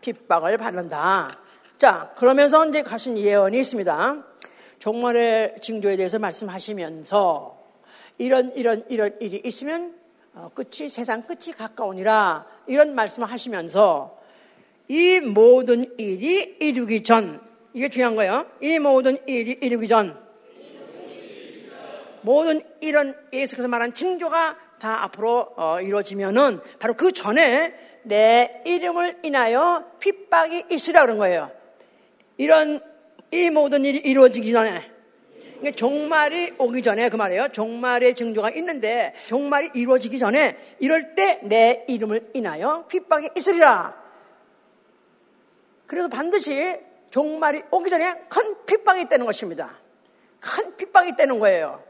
핍박을 0.00 0.58
받는다. 0.58 1.30
자, 1.78 2.12
그러면서 2.16 2.66
이제 2.66 2.82
가신 2.82 3.16
예언이 3.16 3.58
있습니다. 3.58 4.24
종말의 4.82 5.60
징조에 5.60 5.96
대해서 5.96 6.18
말씀하시면서 6.18 7.56
이런 8.18 8.52
이런 8.56 8.84
이런 8.88 9.16
일이 9.20 9.40
있으면 9.44 9.94
어, 10.34 10.50
끝이 10.52 10.88
세상 10.88 11.22
끝이 11.22 11.54
가까우니라 11.56 12.44
이런 12.66 12.92
말씀을 12.96 13.30
하시면서 13.30 14.18
이 14.88 15.20
모든 15.20 15.86
일이 16.00 16.56
이루기 16.58 17.04
전 17.04 17.40
이게 17.72 17.90
중요한 17.90 18.16
거예요. 18.16 18.46
이 18.60 18.80
모든 18.80 19.18
일이 19.28 19.56
이루기 19.62 19.86
전 19.86 20.20
모든 22.22 22.60
이런 22.80 23.14
예수께서 23.32 23.68
말한 23.68 23.94
징조가 23.94 24.58
다 24.80 25.04
앞으로 25.04 25.52
어, 25.56 25.80
이루어지면은 25.80 26.58
바로 26.80 26.94
그 26.94 27.12
전에 27.12 27.72
내 28.02 28.60
이름을 28.66 29.20
인하여 29.22 29.92
핍박이 30.00 30.64
있으라 30.72 31.02
그런 31.02 31.18
거예요. 31.18 31.52
이런 32.36 32.80
이 33.32 33.50
모든 33.50 33.84
일이 33.84 33.98
이루어지기 33.98 34.52
전에 34.52 34.90
그러니까 35.58 35.76
종말이 35.76 36.54
오기 36.58 36.82
전에 36.82 37.08
그 37.08 37.16
말이에요. 37.16 37.48
종말의 37.48 38.14
징조가 38.14 38.50
있는데 38.50 39.14
종말이 39.28 39.70
이루어지기 39.74 40.18
전에 40.18 40.56
이럴 40.80 41.14
때 41.14 41.40
내 41.42 41.84
이름을 41.88 42.30
인하여 42.34 42.86
핍박이 42.88 43.30
있으리라. 43.36 44.00
그래서 45.86 46.08
반드시 46.08 46.78
종말이 47.10 47.62
오기 47.70 47.90
전에 47.90 48.24
큰 48.28 48.64
핍박이 48.66 49.02
있다는 49.02 49.26
것입니다. 49.26 49.78
큰 50.40 50.76
핍박이 50.76 51.10
있다는 51.10 51.38
거예요. 51.38 51.82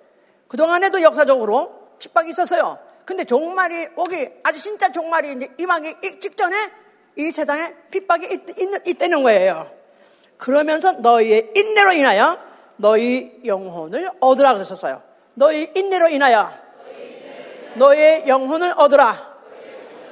그동안에도 0.48 1.00
역사적으로 1.02 1.96
핍박이 1.98 2.30
있었어요. 2.30 2.78
근데 3.04 3.24
종말이 3.24 3.88
오기, 3.96 4.28
아주 4.42 4.60
진짜 4.60 4.90
종말이 4.90 5.32
이제 5.32 5.48
임하기 5.58 6.20
직전에 6.20 6.56
이 7.16 7.30
세상에 7.30 7.74
핍박이 7.90 8.26
있, 8.26 8.58
있, 8.58 8.88
있다는 8.88 9.22
거예요. 9.22 9.81
그러면서 10.42 10.90
너희의 10.90 11.52
인내로 11.54 11.92
인하여 11.92 12.36
너희 12.76 13.42
영혼을 13.44 14.10
얻으라 14.18 14.54
그랬었어요. 14.54 15.00
너희 15.34 15.70
인내로 15.72 16.08
인하여 16.08 16.52
너의 17.76 18.24
영혼을 18.26 18.74
얻으라. 18.76 19.30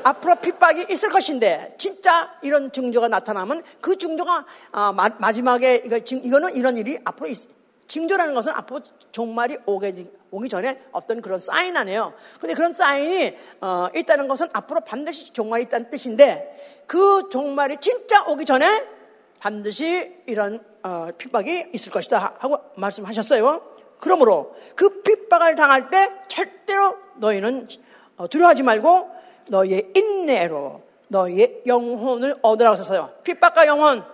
앞으로 0.05 0.37
핍박이 0.37 0.87
있을 0.89 1.09
것인데 1.09 1.75
진짜 1.79 2.33
이런 2.43 2.71
증조가 2.71 3.09
나타나면 3.09 3.65
그 3.81 3.99
증조가 3.99 4.47
아, 4.71 4.93
마, 4.93 5.33
지막에 5.33 5.83
이거, 5.85 5.97
이거는 5.97 6.55
이런 6.55 6.77
일이 6.77 6.97
앞으로 7.05 7.29
있, 7.29 7.49
징조라는 7.89 8.33
것은 8.33 8.53
앞으로 8.53 8.83
종말이 9.11 9.59
오기, 9.67 10.11
오기 10.31 10.49
전에 10.49 10.81
어떤 10.93 11.21
그런 11.21 11.41
사인 11.41 11.77
아니에요. 11.77 12.15
근데 12.39 12.55
그런 12.55 12.73
사인이 12.73 13.37
어, 13.63 13.89
있다는 13.97 14.29
것은 14.29 14.49
앞으로 14.53 14.83
반드시 14.83 15.33
종말이 15.33 15.65
있다는 15.65 15.91
뜻인데 15.91 16.85
그 16.87 17.29
종말이 17.31 17.79
진짜 17.81 18.25
오기 18.27 18.45
전에 18.45 19.00
반드시 19.41 20.23
이런 20.27 20.63
어, 20.83 21.09
핍박이 21.17 21.71
있을 21.73 21.91
것이다 21.91 22.35
하고 22.39 22.59
말씀하셨어요. 22.77 23.63
그러므로 23.99 24.55
그 24.77 25.03
핍박을 25.03 25.55
당할 25.55 25.91
때 25.91 26.11
절대로 26.29 26.97
너희는 27.17 27.69
어, 28.17 28.29
두려워하지 28.29 28.63
말고 28.63 29.11
너희의 29.49 29.93
인내로 29.95 30.83
너희의 31.09 31.63
영혼을 31.67 32.39
얻으라고 32.43 32.75
하셨어요. 32.75 33.11
핍박과 33.25 33.67
영혼. 33.67 34.05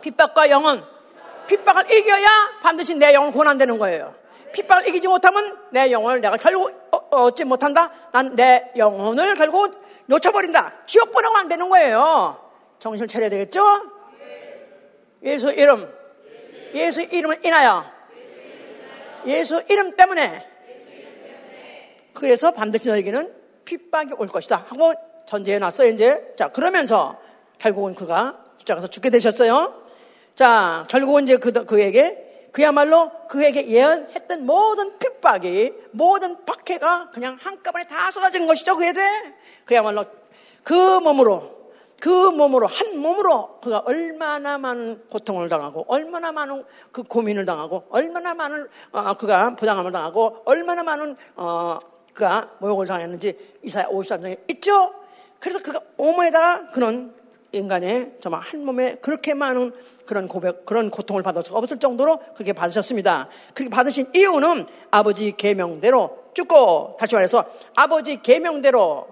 핍박과 0.00 0.50
영혼. 0.50 0.84
핍박을 1.46 1.92
이겨야 1.92 2.28
반드시 2.62 2.94
내 2.94 3.12
영혼 3.14 3.32
고난되는 3.32 3.78
거예요. 3.78 4.14
핍박을 4.52 4.88
이기지 4.88 5.08
못하면 5.08 5.58
내 5.70 5.90
영혼을 5.90 6.20
내가 6.20 6.36
결국 6.36 6.70
어, 6.92 7.22
얻지 7.24 7.44
못한다. 7.44 7.90
난 8.12 8.34
내 8.36 8.72
영혼을 8.76 9.34
결국 9.34 9.72
놓쳐버린다. 10.06 10.72
지옥 10.86 11.12
보내고 11.12 11.36
안 11.36 11.48
되는 11.48 11.68
거예요. 11.68 12.41
정신 12.82 13.06
차려야 13.06 13.30
되겠죠? 13.30 13.62
예수 15.22 15.52
이름. 15.52 15.88
예수 16.74 17.00
이름을 17.00 17.46
인하여. 17.46 17.84
예수 19.24 19.62
이름 19.70 19.94
때문에. 19.94 20.44
그래서 22.12 22.50
반드시 22.50 22.88
너에게는 22.88 23.32
핍박이 23.64 24.14
올 24.18 24.26
것이다. 24.26 24.66
하고 24.68 24.94
전제해 25.26 25.60
놨어요, 25.60 25.90
이제. 25.90 26.34
자, 26.36 26.48
그러면서 26.48 27.20
결국은 27.58 27.94
그가 27.94 28.44
십자가에서 28.58 28.88
죽게 28.88 29.10
되셨어요. 29.10 29.80
자, 30.34 30.84
결국은 30.88 31.22
이제 31.22 31.36
그, 31.36 31.52
그에게 31.64 32.48
그야말로 32.50 33.12
그에게 33.28 33.68
예언했던 33.68 34.44
모든 34.44 34.98
핍박이 34.98 35.72
모든 35.92 36.44
박해가 36.44 37.10
그냥 37.14 37.38
한꺼번에 37.40 37.86
다 37.86 38.10
쏟아지는 38.10 38.48
것이죠. 38.48 38.76
그에 38.76 38.92
대해 38.92 39.08
그야말로 39.66 40.04
그 40.64 40.98
몸으로 40.98 41.61
그 42.02 42.08
몸으로 42.08 42.66
한 42.66 42.98
몸으로 42.98 43.60
그가 43.62 43.78
얼마나 43.86 44.58
많은 44.58 45.04
고통을 45.08 45.48
당하고 45.48 45.84
얼마나 45.86 46.32
많은 46.32 46.64
그 46.90 47.04
고민을 47.04 47.44
당하고 47.44 47.84
얼마나 47.90 48.34
많은 48.34 48.66
어, 48.90 49.14
그가 49.14 49.54
부당함을 49.54 49.92
당하고 49.92 50.38
얼마나 50.44 50.82
많은 50.82 51.16
어, 51.36 51.78
그가 52.12 52.56
모욕을 52.58 52.88
당했는지 52.88 53.38
이사야 53.62 53.84
53장에 53.84 54.50
있죠. 54.50 54.92
그래서 55.38 55.60
그가 55.60 55.78
오모에다가 55.96 56.72
그런 56.72 57.14
인간의 57.52 58.16
정말 58.20 58.40
한 58.40 58.64
몸에 58.64 58.96
그렇게 58.96 59.34
많은 59.34 59.72
그런 60.04 60.26
고백, 60.26 60.66
그런 60.66 60.90
고통을 60.90 61.22
받을 61.22 61.44
수 61.44 61.54
없을 61.54 61.78
정도로 61.78 62.18
그렇게 62.34 62.52
받으셨습니다. 62.52 63.28
그렇게 63.54 63.70
받으신 63.70 64.08
이유는 64.12 64.66
아버지 64.90 65.36
계명대로 65.36 66.18
죽고 66.34 66.96
다시 66.98 67.14
말해서 67.14 67.44
아버지 67.76 68.20
계명대로 68.20 69.06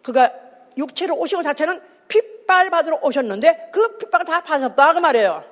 그가 0.00 0.32
육체로 0.78 1.14
오신 1.16 1.36
것 1.36 1.42
자체는 1.42 1.91
핏발 2.52 2.70
받으러 2.70 2.98
오셨는데 3.00 3.70
그 3.72 3.96
핏발을 3.96 4.26
다 4.26 4.42
받으셨다 4.42 4.92
그 4.92 4.98
말이에요. 4.98 5.42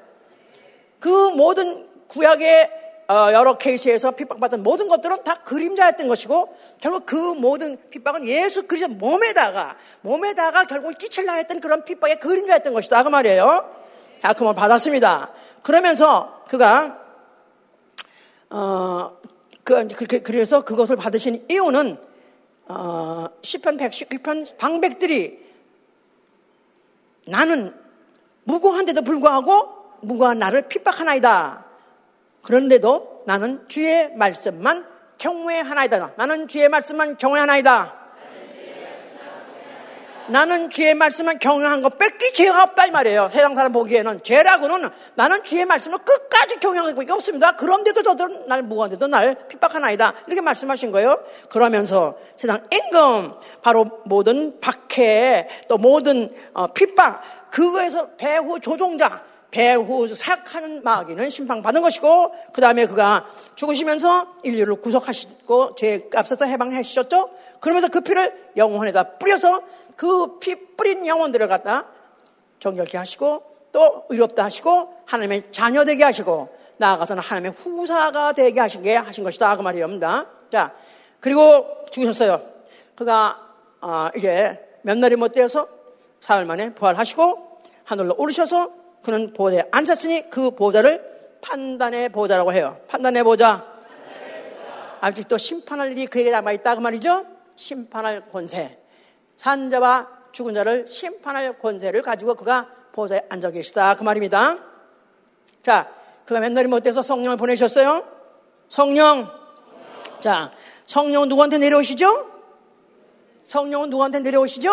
그 0.99 1.31
모든 1.31 1.89
구약의 2.09 2.79
어, 3.09 3.33
여러 3.33 3.59
케이스에서 3.59 4.13
핍박받은 4.13 4.63
모든 4.63 4.87
것들은 4.87 5.25
다 5.25 5.35
그림자였던 5.43 6.07
것이고 6.07 6.57
결국 6.81 7.07
그 7.07 7.17
모든 7.17 7.77
핍박은 7.91 8.29
예수 8.29 8.69
그리스도 8.69 8.93
몸에다가 8.95 9.77
몸에다가 10.03 10.65
결국 10.65 10.97
끼칠라 10.97 11.35
했던 11.35 11.61
그런 11.61 11.85
핍박의 11.85 12.21
그림자였던 12.21 12.73
것이다 12.73 13.03
그 13.03 13.09
말이에요. 13.09 13.75
아픔을 14.23 14.55
받았습니다. 14.55 15.33
그러면서 15.63 16.45
그가 16.49 17.01
어, 18.51 19.17
그, 19.65 19.89
그렇게 19.89 20.21
그래서 20.21 20.65
그것을 20.65 20.97
받으신 20.97 21.47
이유는 21.51 21.97
어, 22.69 23.27
10편 23.43 23.81
119편 23.81 24.57
방백들이 24.57 25.50
나는 27.31 27.75
무고한데도 28.45 29.03
불구하고 29.03 29.81
무고한 30.03 30.39
나를 30.39 30.69
핍박하나이다. 30.69 31.67
그런데도 32.43 33.23
나는 33.27 33.67
주의 33.69 34.13
말씀만 34.17 34.87
경외하나이다. 35.19 36.15
나는 36.17 36.49
주의 36.49 36.69
말씀만 36.69 37.17
경외하나이다. 37.17 38.00
나는 40.31 40.71
주의 40.71 40.95
말씀만 40.95 41.39
경외한 41.39 41.83
것 41.83 41.99
뺏기 41.99 42.33
죄가 42.33 42.63
없다 42.63 42.87
이 42.87 42.91
말이에요. 42.91 43.29
세상 43.31 43.55
사람 43.55 43.73
보기에는 43.73 44.23
죄라고는 44.23 44.89
나는 45.15 45.43
주의 45.43 45.65
말씀을 45.65 45.99
끝까지 45.99 46.61
경외하고 46.61 47.03
있 47.03 47.11
없습니다. 47.11 47.57
그런데도 47.57 48.03
저들은 48.03 48.47
날 48.47 48.63
무고한데도 48.63 49.07
날 49.07 49.49
핍박하나이다. 49.49 50.15
이렇게 50.27 50.41
말씀하신 50.41 50.93
거예요. 50.93 51.19
그러면서 51.49 52.17
세상 52.37 52.67
임금 52.73 53.35
바로 53.63 54.03
모든 54.05 54.61
박해 54.61 55.49
또 55.69 55.79
모든 55.79 56.33
어, 56.55 56.69
핍박 56.69 57.51
그거에서 57.51 58.11
배후 58.17 58.61
조종자 58.61 59.23
배후 59.51 60.07
사악하는 60.15 60.83
마귀는 60.85 61.31
심판받은 61.31 61.83
것이고 61.83 62.33
그 62.53 62.61
다음에 62.61 62.87
그가 62.87 63.27
죽으시면서 63.57 64.29
인류를 64.45 64.81
구속하시고 64.81 65.75
죄 65.75 66.09
앞서서 66.15 66.45
해방하셨죠. 66.45 67.31
그러면서 67.61 67.89
그 67.89 68.01
피를 68.01 68.33
영혼에다 68.57 69.19
뿌려서 69.19 69.63
그 69.97 70.39
피 70.41 70.55
뿌린 70.77 71.07
영혼들을 71.07 71.47
갖다 71.49 71.87
정결케 72.59 72.99
하시고 72.99 73.43
또 73.73 74.05
의롭다 74.09 74.45
하시고 74.45 74.95
하나님의 75.07 75.53
자녀 75.53 75.85
되게 75.85 76.05
하시고 76.05 76.57
나아가서는 76.79 77.23
하나님의 77.23 77.53
후사가 77.53 78.33
되게 78.33 78.61
하신 78.61 78.83
게 78.83 78.97
하신 78.97 79.25
것이다 79.25 79.57
그 79.57 79.63
말이옵니다. 79.63 80.27
자 80.51 80.75
그리고 81.21 81.67
죽으셨어요. 81.91 82.43
그가 82.97 83.39
아, 83.81 84.11
이제 84.17 84.59
몇 84.83 84.97
날이 84.99 85.17
못 85.17 85.33
되어서 85.33 85.69
사흘 86.21 86.45
만에 86.45 86.75
부활하시고 86.75 87.61
하늘로 87.85 88.15
오르셔서 88.17 88.71
그는 89.03 89.33
보좌에 89.33 89.65
앉았으니 89.71 90.31
그 90.31 90.51
보좌를 90.53 91.03
판단의 91.41 92.11
보좌라고 92.11 92.53
해요. 92.53 92.79
판단의 92.89 93.23
보좌. 93.25 93.65
아직도 95.01 95.39
심판할 95.39 95.93
일이 95.93 96.07
그에게 96.07 96.31
남아있다 96.31 96.75
그 96.75 96.81
말이죠. 96.81 97.25
심판할 97.57 98.29
권세. 98.29 98.80
산자와 99.41 100.07
죽은 100.33 100.53
자를 100.53 100.87
심판할 100.87 101.59
권세를 101.59 102.03
가지고 102.03 102.35
그가 102.35 102.69
보좌에 102.93 103.23
앉아 103.31 103.51
계시다 103.51 103.95
그 103.95 104.03
말입니다. 104.03 104.59
자, 105.63 105.91
그가 106.27 106.41
맨날이 106.41 106.69
못돼서 106.69 107.01
성령을 107.01 107.39
보내셨어요. 107.39 108.05
성령. 108.69 109.31
자, 110.21 110.53
성령은 110.85 111.29
누구한테 111.29 111.57
내려오시죠? 111.57 112.31
성령은 113.45 113.89
누구한테 113.89 114.21
내려오시죠? 114.21 114.71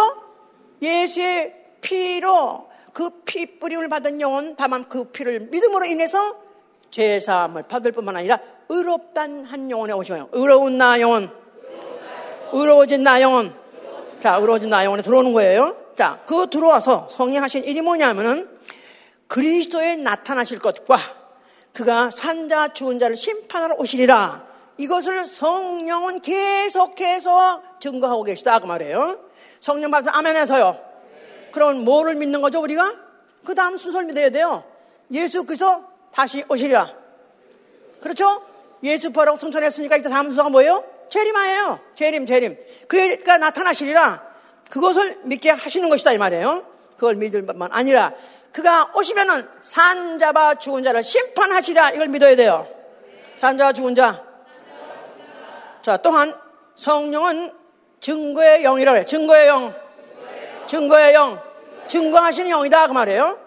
예수의 0.82 1.56
피로 1.82 2.68
그 2.92 3.10
피 3.26 3.60
뿌림을 3.60 3.88
받은 3.88 4.20
영혼 4.20 4.56
다만 4.58 4.90
그 4.90 5.06
피를 5.06 5.40
믿음으로 5.40 5.86
인해서 5.86 6.36
죄사함을 6.92 7.64
받을 7.64 7.94
뿐만 7.94 8.18
아니라 8.18 8.40
의롭단 8.68 9.46
한 9.46 9.72
영혼에 9.72 9.94
오시면 9.94 10.30
의로운 10.34 10.78
나 10.78 11.00
영혼 11.00 11.32
의로워진 12.52 13.04
나 13.04 13.22
영혼 13.22 13.67
자 14.20 14.36
의로워진 14.36 14.70
나 14.70 14.84
영혼에 14.84 15.02
들어오는 15.04 15.34
거예요 15.34 15.76
자 15.96 16.20
그 16.26 16.48
들어와서 16.50 17.08
성령 17.10 17.44
하신 17.44 17.64
일이 17.64 17.82
뭐냐면은 17.82 18.50
그리스도에 19.28 19.96
나타나실 19.96 20.60
것과 20.60 20.98
그가 21.74 22.10
산자 22.12 22.74
죽은 22.74 23.00
자를 23.00 23.16
심판하러 23.16 23.76
오시리라 23.76 24.46
이것을 24.78 25.26
성령은 25.26 26.22
계속해서 26.22 27.62
증거하고 27.80 28.24
계시다 28.24 28.60
그 28.60 28.66
말이에요 28.66 29.20
성령 29.60 29.92
받으면 29.92 30.14
아멘해서요 30.14 30.88
그럼 31.52 31.84
뭐를 31.84 32.14
믿는 32.14 32.42
거죠, 32.42 32.62
우리가? 32.62 32.94
그 33.44 33.56
다음 33.56 33.78
순서를 33.78 34.06
믿어야 34.06 34.30
돼요. 34.30 34.64
예수 35.12 35.44
그리스도 35.44 35.84
다시 36.12 36.44
오시리라. 36.48 36.94
그렇죠? 38.00 38.44
예수 38.84 39.12
부활하고 39.12 39.40
승천했으니까 39.40 39.98
이제 39.98 40.08
다음 40.08 40.28
순서가 40.28 40.50
뭐예요? 40.50 40.84
재림하예요. 41.10 41.80
재림, 41.96 42.26
재림. 42.26 42.58
그가 42.88 43.38
나타나시리라. 43.38 44.28
그것을 44.70 45.20
믿게 45.24 45.52
하시는 45.52 45.90
것이다 45.90 46.14
이 46.14 46.18
말이에요. 46.18 46.66
그걸 46.96 47.16
믿을 47.16 47.46
것만 47.46 47.70
아니라 47.72 48.14
그가 48.52 48.92
오시면은 48.96 49.48
산자바 49.62 50.56
죽은 50.56 50.84
자를 50.84 51.04
심판하시라 51.04 51.92
이걸 51.92 52.08
믿어야 52.08 52.36
돼요. 52.36 52.68
산 53.36 53.58
자와 53.58 53.74
죽은 53.74 53.96
자. 53.96 54.24
자 55.84 55.98
또한 55.98 56.36
성령은 56.76 57.54
증거의 58.00 58.64
영이라고 58.64 58.98
해요. 58.98 59.06
증거의 59.06 59.48
영. 59.48 59.76
증거의 60.68 61.14
영. 61.14 61.42
증거하시는 61.88 62.50
영이다 62.50 62.88
그 62.88 62.94
말이에요. 62.94 63.40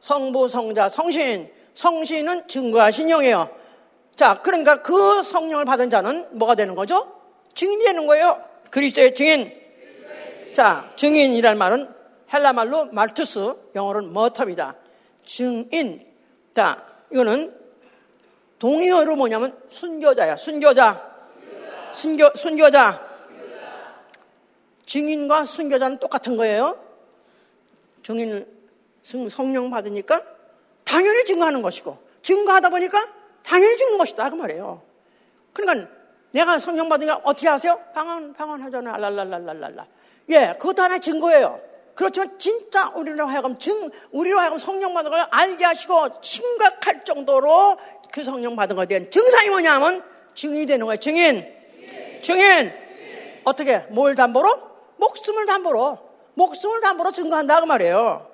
성부, 0.00 0.48
성자, 0.48 0.88
성신. 0.88 1.50
성신은 1.74 2.48
증거하신 2.48 3.08
영이에요. 3.08 3.61
자, 4.16 4.40
그러니까 4.42 4.82
그 4.82 5.22
성령을 5.22 5.64
받은 5.64 5.90
자는 5.90 6.28
뭐가 6.32 6.54
되는 6.54 6.74
거죠? 6.74 7.20
증인이 7.54 7.84
되는 7.84 8.06
거예요. 8.06 8.42
그리스도의 8.70 9.14
증인. 9.14 9.52
자, 10.54 10.90
증인이란 10.96 11.58
말은 11.58 11.88
헬라 12.32 12.52
말로 12.52 12.86
말투스, 12.86 13.54
영어로는 13.74 14.12
머터입니다. 14.12 14.76
증인. 15.24 16.06
자, 16.54 16.84
이거는 17.10 17.54
동의어로 18.58 19.16
뭐냐면 19.16 19.58
순교자야. 19.68 20.36
순교자. 20.36 21.12
순교, 21.92 22.30
순교자. 22.36 23.12
증인과 24.86 25.44
순교자는 25.44 25.98
똑같은 25.98 26.36
거예요. 26.36 26.78
정인을 28.02 28.46
성령 29.02 29.70
받으니까 29.70 30.22
당연히 30.84 31.24
증거하는 31.24 31.62
것이고 31.62 31.98
증거하다 32.22 32.68
보니까 32.70 33.21
당연히 33.44 33.76
죽는 33.76 33.98
것이다 33.98 34.30
그 34.30 34.34
말이에요. 34.36 34.82
그러니까 35.52 35.88
내가 36.32 36.58
성령 36.58 36.88
받으니까 36.88 37.20
어떻게 37.24 37.48
하세요? 37.48 37.78
방언 37.94 38.32
방언 38.34 38.62
하잖아요. 38.62 38.94
알랄랄랄랄라. 38.94 39.86
예, 40.30 40.54
그것도 40.58 40.82
하나의 40.82 41.00
증거예요. 41.00 41.60
그렇지만 41.94 42.38
진짜 42.38 42.90
우리로 42.94 43.26
하여금 43.26 43.58
증 43.58 43.90
우리로 44.12 44.38
하여금 44.38 44.58
성령 44.58 44.94
받은 44.94 45.10
걸 45.10 45.26
알게 45.30 45.64
하시고 45.64 46.08
심각할 46.22 47.04
정도로 47.04 47.76
그 48.10 48.24
성령 48.24 48.56
받은 48.56 48.76
것에 48.76 48.86
대한 48.86 49.10
증상이 49.10 49.50
뭐냐면 49.50 50.02
증인이 50.34 50.66
되는 50.66 50.86
거예요. 50.86 50.98
증인. 50.98 51.46
증인. 52.22 52.72
어떻게? 53.44 53.78
뭘 53.90 54.14
담보로? 54.14 54.72
목숨을 54.96 55.46
담보로. 55.46 55.98
목숨을 56.34 56.80
담보로 56.80 57.10
증거한다 57.10 57.60
그 57.60 57.66
말이에요. 57.66 58.31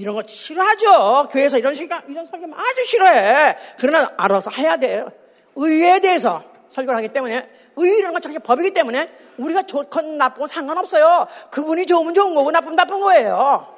이런 0.00 0.14
거 0.14 0.22
싫어하죠. 0.26 1.28
교회에서 1.30 1.58
이런 1.58 1.74
식이 1.74 1.92
이런 2.08 2.24
설교 2.24 2.46
아주 2.54 2.84
싫어해. 2.86 3.56
그러나 3.78 4.10
알아서 4.16 4.50
해야 4.50 4.78
돼요. 4.78 5.12
의에 5.56 6.00
대해서 6.00 6.42
설교를 6.68 6.96
하기 6.98 7.08
때문에 7.08 7.46
의라는 7.76 8.12
건 8.14 8.22
정말 8.22 8.40
법이기 8.40 8.70
때문에 8.70 9.10
우리가 9.36 9.64
좋건 9.64 10.16
나쁘건 10.16 10.48
상관없어요. 10.48 11.26
그분이 11.50 11.84
좋으면 11.84 12.14
좋은 12.14 12.34
거고 12.34 12.50
나쁘면 12.50 12.76
나쁜 12.76 13.00
거예요. 13.00 13.74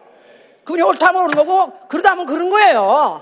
그분이 0.63 0.83
옳다면 0.83 1.25
옳은 1.25 1.35
거고 1.35 1.73
그러다면 1.89 2.25
그런 2.25 2.51
거예요. 2.51 3.21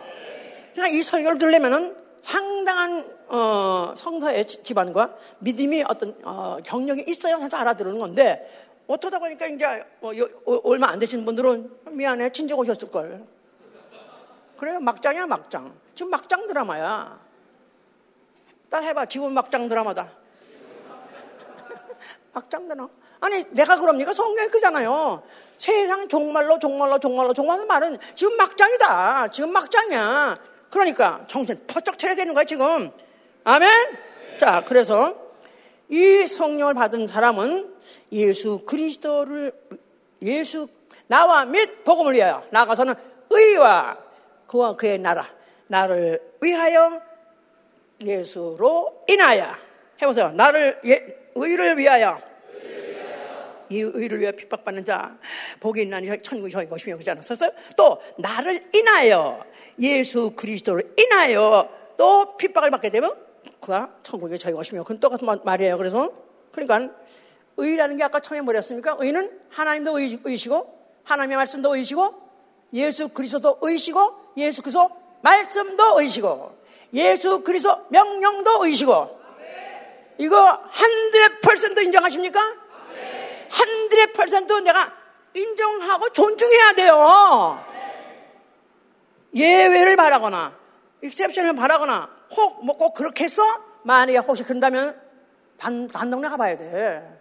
그러니까 0.74 0.94
이 0.94 1.02
설교를 1.02 1.38
들으려면은 1.38 1.96
상당한 2.20 3.08
어, 3.28 3.94
성서의 3.96 4.44
기반과 4.44 5.14
믿음이 5.38 5.84
어떤 5.88 6.14
어, 6.22 6.58
경력이 6.62 7.04
있어야 7.06 7.38
사실 7.38 7.54
알아들는 7.54 7.98
건데 7.98 8.46
어쩌다 8.90 9.20
보니까 9.20 9.46
이제 9.46 9.84
뭐 10.00 10.16
요, 10.18 10.28
얼마 10.44 10.88
안 10.88 10.98
되신 10.98 11.24
분들은 11.24 11.70
미안해 11.92 12.30
친정 12.30 12.58
오셨을 12.58 12.90
걸. 12.90 13.24
그래요 14.58 14.80
막장이야 14.80 15.28
막장. 15.28 15.72
지금 15.94 16.10
막장 16.10 16.48
드라마야. 16.48 17.20
딱 18.68 18.82
해봐 18.82 19.06
지금 19.06 19.32
막장 19.32 19.68
드라마다. 19.68 20.10
막장 22.34 22.66
드라마. 22.66 22.88
아니 23.20 23.44
내가 23.50 23.76
그럽니까 23.78 24.12
성경이 24.12 24.48
그잖아요. 24.48 25.22
세상 25.56 26.08
종말로 26.08 26.58
종말로 26.58 26.98
종말로 26.98 27.32
종말로 27.32 27.66
말은 27.66 27.96
지금 28.16 28.36
막장이다. 28.36 29.28
지금 29.28 29.52
막장이야. 29.52 30.36
그러니까 30.68 31.24
정신 31.28 31.64
퍼쩍 31.68 31.96
차려야 31.96 32.16
되는 32.16 32.34
거야 32.34 32.42
지금. 32.42 32.90
아멘. 33.44 33.70
자 34.40 34.64
그래서 34.66 35.14
이 35.88 36.26
성령을 36.26 36.74
받은 36.74 37.06
사람은 37.06 37.69
예수 38.12 38.60
그리스도를 38.64 39.52
예수 40.22 40.68
나와 41.06 41.44
및 41.44 41.84
복음을 41.84 42.14
위하여 42.14 42.44
나가서는 42.50 42.94
의와 43.30 43.98
그와 44.46 44.76
그의 44.76 44.98
나라 44.98 45.28
나를 45.68 46.20
위하여 46.40 47.00
예수로 48.04 49.04
인하여 49.08 49.54
해보세요. 50.00 50.32
나를 50.32 50.80
예, 50.86 51.30
의를 51.34 51.78
위하여 51.78 52.20
이 53.68 53.78
의를 53.78 54.18
위하여 54.20 54.34
핍박받는 54.34 54.84
자 54.84 55.16
복이 55.60 55.82
있나니 55.82 56.22
천국이 56.22 56.50
저희 56.50 56.66
것이며 56.66 56.96
그러지 56.96 57.10
않았었어요? 57.10 57.50
또 57.76 58.00
나를 58.18 58.68
인하여 58.74 59.44
예수 59.78 60.32
그리스도를 60.34 60.94
인하여 60.98 61.68
또 61.96 62.36
핍박을 62.36 62.70
받게 62.70 62.90
되면 62.90 63.14
그가 63.60 63.94
천국이 64.02 64.38
저희 64.38 64.54
것이며 64.54 64.82
그건 64.82 64.98
똑같은 64.98 65.28
말이에요. 65.44 65.76
그래서 65.76 66.10
그러니까 66.50 66.92
의라는 67.64 67.96
게 67.96 68.04
아까 68.04 68.20
처음에 68.20 68.40
뭐랬습니까? 68.42 68.96
의는 69.00 69.40
하나님도 69.50 69.98
의, 69.98 70.18
의시고 70.24 70.78
하나님의 71.04 71.36
말씀도 71.36 71.76
의시고 71.76 72.14
예수 72.72 73.08
그리스도도 73.08 73.58
의시고 73.62 74.32
예수 74.36 74.62
그리스도 74.62 74.88
말씀도 75.22 76.00
의시고 76.00 76.58
예수 76.94 77.42
그리스도 77.42 77.86
명령도 77.90 78.64
의시고 78.64 79.20
이거 80.18 80.62
100% 81.42 81.84
인정하십니까? 81.84 82.40
100% 83.50 84.62
내가 84.62 84.92
인정하고 85.34 86.10
존중해야 86.10 86.72
돼요. 86.74 87.64
예외를 89.34 89.96
바라거나 89.96 90.58
익셉션을 91.02 91.54
바라거나 91.54 92.10
혹 92.36 92.62
뭐 92.64 92.76
꼭 92.76 92.94
그렇게 92.94 93.24
해서 93.24 93.42
만약에 93.84 94.18
혹시 94.18 94.42
그런다면 94.44 95.00
단, 95.56 95.88
단동네 95.88 96.28
가봐야 96.28 96.56
돼. 96.56 97.19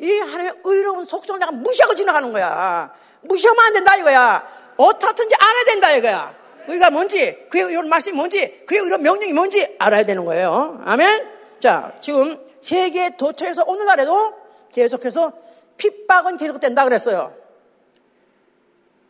이 0.00 0.18
하나님의 0.18 0.54
의로운 0.64 1.04
속성을 1.04 1.38
내가 1.38 1.52
무시하고 1.52 1.94
지나가는 1.94 2.32
거야. 2.32 2.92
무시하면 3.22 3.64
안 3.64 3.72
된다 3.72 3.96
이거야. 3.96 4.46
어떻든지 4.76 5.34
알아야 5.34 5.64
된다 5.64 5.92
이거야. 5.92 6.34
의가 6.68 6.90
뭔지, 6.90 7.46
그의 7.50 7.64
의로운 7.64 7.88
말씀이 7.88 8.16
뭔지, 8.16 8.62
그의 8.66 8.80
의로운 8.80 9.02
명령이 9.02 9.32
뭔지 9.32 9.76
알아야 9.78 10.04
되는 10.04 10.24
거예요. 10.24 10.80
아멘? 10.84 11.28
자, 11.60 11.92
지금 12.00 12.38
세계 12.60 13.16
도처에서 13.16 13.64
오늘날에도 13.66 14.34
계속해서 14.72 15.32
핍박은 15.76 16.36
계속된다 16.36 16.84
그랬어요. 16.84 17.34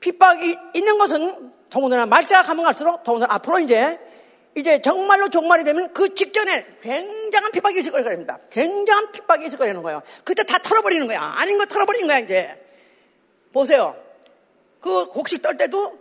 핍박이 0.01 0.57
있는 0.75 0.99
것은 0.99 1.53
더군다나 1.69 2.07
말세가 2.07 2.43
가면 2.43 2.65
갈수록 2.65 3.03
더군다나 3.05 3.35
앞으로 3.35 3.59
이제 3.61 3.99
이제 4.57 4.81
정말로 4.83 5.29
종말이 5.29 5.65
되면 5.65 5.93
그 5.93 6.15
직전에 6.15 6.67
굉장한 6.83 7.53
핍박이 7.53 7.79
있을 7.79 7.93
거랍니다. 7.93 8.39
굉장한 8.51 9.13
핍박이 9.13 9.47
있을 9.47 9.59
거라는 9.59 9.83
거예요. 9.83 10.03
그때 10.25 10.43
다 10.43 10.59
털어버리는 10.59 11.07
거야. 11.07 11.21
아닌 11.23 11.57
거 11.59 11.67
털어버리는 11.67 12.07
거야, 12.07 12.19
이제. 12.19 12.61
보세요. 13.53 13.97
그 14.81 15.07
곡식 15.07 15.43
떨 15.43 15.57
때도, 15.57 15.99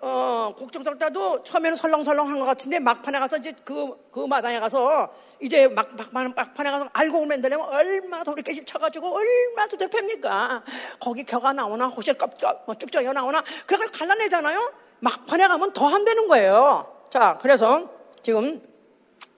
어, 0.00 0.54
곡식 0.58 0.82
떨 0.82 0.98
때도 0.98 1.44
처음에는 1.44 1.76
설렁설렁 1.76 2.28
한것 2.28 2.46
같은데 2.46 2.80
막판에 2.80 3.18
가서 3.20 3.36
이제 3.36 3.52
그, 3.64 3.94
그 4.10 4.20
마당에 4.26 4.58
가서 4.58 5.12
이제 5.40 5.68
막, 5.68 5.90
막, 6.10 6.34
막판에 6.34 6.70
가서 6.70 6.88
알곡을 6.92 7.26
만들려면 7.28 7.68
얼마나 7.68 8.24
돌이 8.24 8.42
깨질 8.42 8.64
쳐가지고 8.64 9.14
얼마나 9.14 9.66
팹니까? 9.68 10.62
거기 10.98 11.22
겨가 11.22 11.52
나오나, 11.52 11.86
호실 11.86 12.14
껍질, 12.14 12.48
뭐 12.66 12.74
쭉정이가 12.74 13.12
나오나, 13.12 13.42
그걸 13.66 13.86
갈라내잖아요? 13.88 14.72
막판에 15.00 15.46
가면 15.46 15.72
더 15.72 15.86
안 15.92 16.04
되는 16.04 16.26
거예요. 16.26 17.01
자, 17.12 17.36
그래서 17.42 17.90
지금 18.22 18.66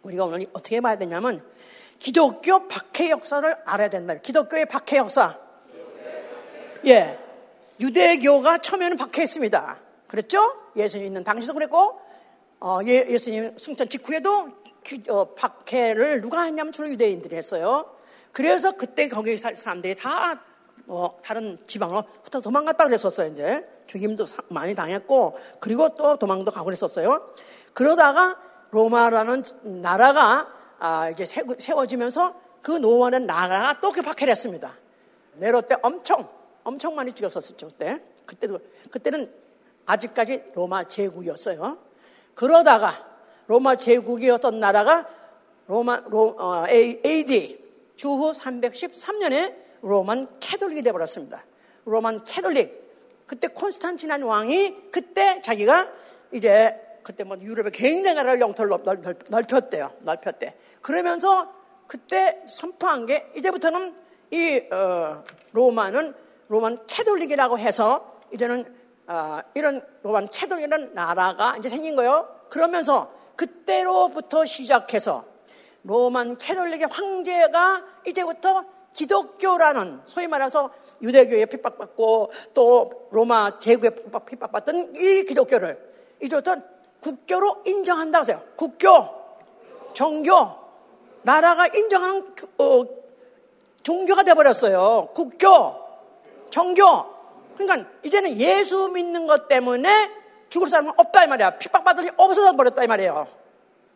우리가 0.02 0.26
오늘 0.26 0.46
어떻게 0.52 0.80
봐야 0.80 0.96
되냐면 0.96 1.44
기독교 1.98 2.68
박해 2.68 3.10
역사를 3.10 3.52
알아야 3.64 3.88
된다. 3.88 4.14
기독교의 4.14 4.66
박해 4.66 4.98
역사. 4.98 5.36
예. 6.86 7.18
유대교가 7.80 8.58
처음에는 8.58 8.96
박해했습니다. 8.96 9.80
그랬죠? 10.06 10.38
예수님 10.76 11.04
있는 11.04 11.24
당시도 11.24 11.52
그랬고, 11.52 12.00
어, 12.60 12.78
예, 12.86 13.18
수님 13.18 13.58
승천 13.58 13.88
직후에도 13.88 14.50
어, 15.08 15.34
박해를 15.34 16.20
누가 16.20 16.44
했냐면 16.44 16.72
주로 16.72 16.88
유대인들이 16.88 17.34
했어요. 17.34 17.92
그래서 18.30 18.70
그때 18.70 19.08
거기 19.08 19.36
살 19.36 19.56
사람들이 19.56 19.96
다 19.96 20.40
어, 20.86 21.18
다른 21.22 21.58
지방으로 21.66 22.04
도망갔다 22.42 22.84
그랬었어요, 22.84 23.30
이제. 23.30 23.66
죽임도 23.86 24.24
많이 24.48 24.74
당했고, 24.74 25.38
그리고 25.60 25.94
또 25.96 26.16
도망도 26.18 26.50
가고 26.50 26.66
그랬었어요. 26.66 27.30
그러다가 27.72 28.36
로마라는 28.70 29.42
나라가 29.62 30.48
아, 30.78 31.08
이제 31.08 31.24
세워지면서 31.24 32.34
그 32.60 32.72
노원의 32.72 33.20
나라가 33.20 33.80
또 33.80 33.92
박해를 33.92 34.30
했습니다. 34.30 34.74
네로 35.34 35.62
때 35.62 35.76
엄청, 35.82 36.28
엄청 36.62 36.94
많이 36.94 37.12
죽였었죠, 37.12 37.68
그때. 37.68 38.02
그때도, 38.26 38.58
그때는 38.90 39.32
아직까지 39.86 40.52
로마 40.54 40.84
제국이었어요. 40.84 41.78
그러다가 42.34 43.06
로마 43.46 43.76
제국이었던 43.76 44.60
나라가 44.60 45.06
로마, 45.66 46.02
로, 46.08 46.36
어, 46.38 46.66
AD 46.68 47.64
주후 47.96 48.32
313년에 48.32 49.63
Roman 49.84 50.26
Catholic이 50.40 50.82
되어버렸습니다. 50.82 51.44
Roman 51.84 52.24
Catholic. 52.24 52.82
그때 53.26 53.48
콘스탄틴이란 53.48 54.22
왕이 54.22 54.90
그때 54.90 55.40
자기가 55.42 55.90
이제 56.32 56.74
그때 57.02 57.22
뭐 57.22 57.36
유럽의 57.38 57.70
굉장히 57.72 58.16
나라를 58.16 58.40
영토를 58.40 58.78
넓혔대요. 59.30 59.92
넓혔대. 60.00 60.56
그러면서 60.80 61.52
그때 61.86 62.42
선포한 62.48 63.04
게 63.04 63.30
이제부터는 63.36 63.94
이 64.30 64.62
어, 64.72 65.22
로마는 65.52 66.14
Roman 66.48 66.78
Catholic이라고 66.86 67.58
해서 67.58 68.20
이제는 68.32 68.64
어, 69.06 69.40
이런 69.54 69.82
Roman 70.02 70.28
Catholic이라는 70.28 70.94
나라가 70.94 71.56
이제 71.58 71.68
생긴 71.68 71.94
거예요. 71.94 72.26
그러면서 72.48 73.12
그때로부터 73.36 74.46
시작해서 74.46 75.26
로만 75.82 76.38
캐톨릭의 76.38 76.88
황제가 76.90 77.84
이제부터 78.06 78.64
기독교라는 78.94 80.00
소위 80.06 80.26
말해서 80.28 80.70
유대교에 81.02 81.46
핍박받고 81.46 82.32
또 82.54 83.08
로마 83.10 83.58
제국에 83.58 83.90
핍박받던 83.90 84.94
이 84.96 85.24
기독교를 85.24 85.78
이제부터 86.22 86.56
국교로 87.00 87.62
인정한다 87.66 88.20
하세요. 88.20 88.42
국교, 88.56 88.88
종교, 89.92 90.32
나라가 91.22 91.66
인정하는 91.66 92.34
어, 92.58 92.84
종교가 93.82 94.22
돼버렸어요. 94.22 95.10
국교, 95.12 95.74
종교. 96.48 96.84
그러니까 97.56 97.90
이제는 98.02 98.38
예수 98.40 98.88
믿는 98.88 99.26
것 99.26 99.48
때문에 99.48 100.10
죽을 100.48 100.68
사람은 100.68 100.92
없다 100.96 101.24
이 101.24 101.26
말이야. 101.26 101.58
핍박받을 101.58 102.04
일 102.04 102.10
없어져 102.16 102.52
버렸다 102.52 102.84
이 102.84 102.86
말이에요. 102.86 103.26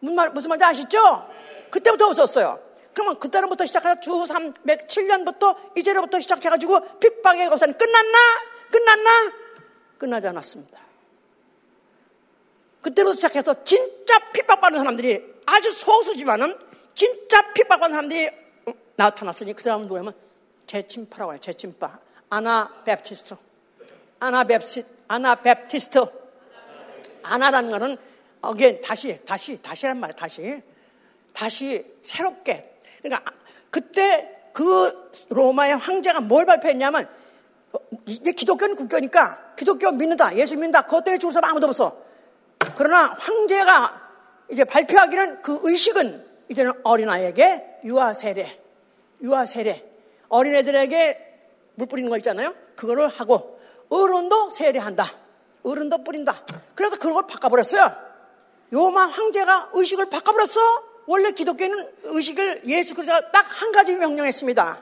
무슨 0.00 0.48
말인지 0.48 0.64
아시죠? 0.64 1.26
그때부터 1.70 2.06
없었어요. 2.08 2.67
그러면 2.98 3.20
그때부터 3.20 3.64
시작해서 3.64 4.00
주 4.00 4.10
307년부터 4.10 5.56
이제로부터 5.76 6.18
시작해가지고 6.18 6.98
핍박의 6.98 7.48
것은 7.48 7.78
끝났나? 7.78 8.18
끝났나? 8.72 9.32
끝나지 9.98 10.26
않았습니다. 10.26 10.80
그때로 12.82 13.14
시작해서 13.14 13.62
진짜 13.62 14.18
핍박받는 14.32 14.80
사람들이 14.80 15.22
아주 15.46 15.70
소수지만은 15.70 16.58
진짜 16.92 17.52
핍박한 17.52 17.92
사람들이 17.92 18.30
나타났으니 18.96 19.52
그 19.52 19.62
사람은 19.62 19.84
누구냐면 19.84 20.12
재침파라고 20.66 21.32
해요. 21.34 21.40
재침파. 21.40 22.00
Anabaptist. 22.30 23.36
Anabapti-, 24.18 24.84
Anabaptist. 25.06 26.04
아나라는 27.22 27.70
거는 27.70 27.96
어게 28.40 28.80
다시 28.80 29.24
다시 29.24 29.62
다시란 29.62 30.00
말이야. 30.00 30.16
다시 30.16 30.62
다시 31.32 31.86
새롭게. 32.02 32.77
그러니까 33.02 33.32
그때 33.70 34.50
그 34.52 35.10
로마의 35.28 35.76
황제가 35.76 36.20
뭘 36.20 36.46
발표했냐면 36.46 37.08
이제 38.06 38.32
기독교는 38.32 38.76
국교니까 38.76 39.54
기독교 39.56 39.90
믿는다. 39.92 40.34
예수 40.36 40.54
믿는다. 40.54 40.82
그것 40.82 41.04
때문에 41.04 41.18
죽을 41.18 41.32
사람 41.32 41.50
아무도 41.50 41.68
없어. 41.68 42.02
그러나 42.76 43.14
황제가 43.18 44.08
이제 44.50 44.64
발표하기는 44.64 45.42
그 45.42 45.60
의식은 45.62 46.26
이제는 46.48 46.72
어린아이에게 46.82 47.80
유아 47.84 48.14
세례, 48.14 48.60
유아 49.22 49.46
세례. 49.46 49.84
어린애들에게 50.28 51.28
물 51.74 51.86
뿌리는 51.86 52.08
거 52.10 52.16
있잖아요. 52.18 52.54
그거를 52.76 53.08
하고 53.08 53.60
어른도 53.88 54.50
세례한다. 54.50 55.14
어른도 55.62 56.02
뿌린다. 56.04 56.44
그래서 56.74 56.96
그런 56.96 57.14
걸 57.14 57.26
바꿔버렸어요. 57.26 58.08
요마 58.72 59.06
황제가 59.06 59.70
의식을 59.72 60.10
바꿔버렸어. 60.10 60.87
원래 61.08 61.32
기독교는 61.32 61.88
의식을 62.04 62.62
예수 62.66 62.94
그리스도가 62.94 63.32
딱 63.32 63.48
한 63.48 63.72
가지 63.72 63.96
명령했습니다. 63.96 64.78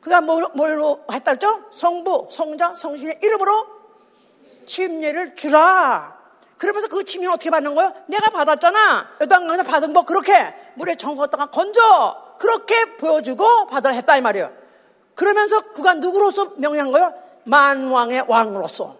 그가 0.00 0.20
뭘, 0.20 0.46
뭘로 0.54 1.04
했다 1.12 1.36
죠 1.36 1.64
성부, 1.70 2.28
성자, 2.30 2.74
성신의 2.74 3.20
이름으로 3.22 3.66
침례를 4.66 5.36
주라. 5.36 6.18
그러면서 6.56 6.88
그 6.88 7.04
침례는 7.04 7.34
어떻게 7.34 7.50
받는 7.50 7.74
거예요? 7.74 7.94
내가 8.06 8.30
받았잖아. 8.30 9.18
요단강에서 9.22 9.62
받은 9.62 9.92
거 9.92 10.04
그렇게 10.04 10.32
물에 10.74 10.96
정걷다가 10.96 11.46
건져. 11.46 12.34
그렇게 12.38 12.96
보여주고 12.96 13.66
받아라 13.66 13.94
했다 13.94 14.16
이 14.16 14.22
말이에요. 14.22 14.50
그러면서 15.14 15.60
그가 15.60 15.94
누구로서 15.94 16.54
명령한 16.56 16.90
거예요? 16.90 17.14
만왕의 17.44 18.24
왕으로서. 18.28 18.96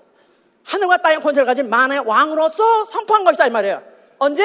하늘과 0.65 0.99
땅의 0.99 1.21
권세를 1.23 1.47
가진 1.47 1.69
만의 1.71 2.01
왕으로서 2.01 2.85
선포한 2.85 3.25
것이다 3.25 3.47
이 3.47 3.51
말이에요. 3.51 3.83
언제? 4.19 4.45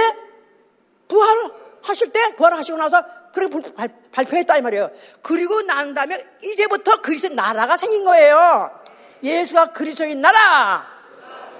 부활하실 1.07 2.11
때 2.11 2.35
부활하시고 2.35 2.77
나서 2.77 3.03
그렇게 3.33 3.73
발 4.11 4.25
표했다 4.25 4.57
이 4.57 4.61
말이에요. 4.61 4.91
그리고 5.21 5.61
난 5.61 5.93
다음에 5.93 6.25
이제부터 6.41 7.01
그리스도 7.01 7.33
나라가 7.33 7.75
생긴 7.77 8.05
거예요. 8.05 8.71
예수가 9.21 9.67
그리스도인 9.67 10.21
나라. 10.21 10.87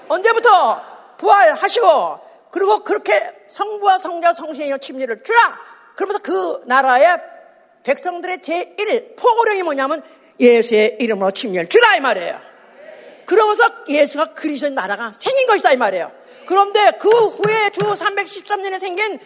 언제부터 0.08 0.82
부활하시고 1.18 2.20
그리고 2.50 2.78
그렇게 2.84 3.46
성부와 3.48 3.98
성자 3.98 4.32
성신의 4.32 4.78
침례를 4.80 5.22
주라. 5.22 5.38
그러면서 5.94 6.20
그 6.22 6.62
나라의 6.66 7.18
백성들의 7.82 8.38
제1 8.38 9.16
포고령이 9.16 9.62
뭐냐면 9.62 10.02
예수의 10.40 10.96
이름으로 11.00 11.30
침례를 11.30 11.68
주라 11.68 11.96
이 11.96 12.00
말이에요. 12.00 12.40
그러면서 13.26 13.64
예수가 13.88 14.34
그리스도의 14.34 14.72
나라가 14.72 15.12
생긴 15.16 15.46
것이다 15.46 15.72
이 15.72 15.76
말이에요. 15.76 16.10
그런데 16.46 16.92
그 16.98 17.08
후에 17.08 17.70
주 17.70 17.80
313년에 17.80 18.78
생긴 18.78 19.18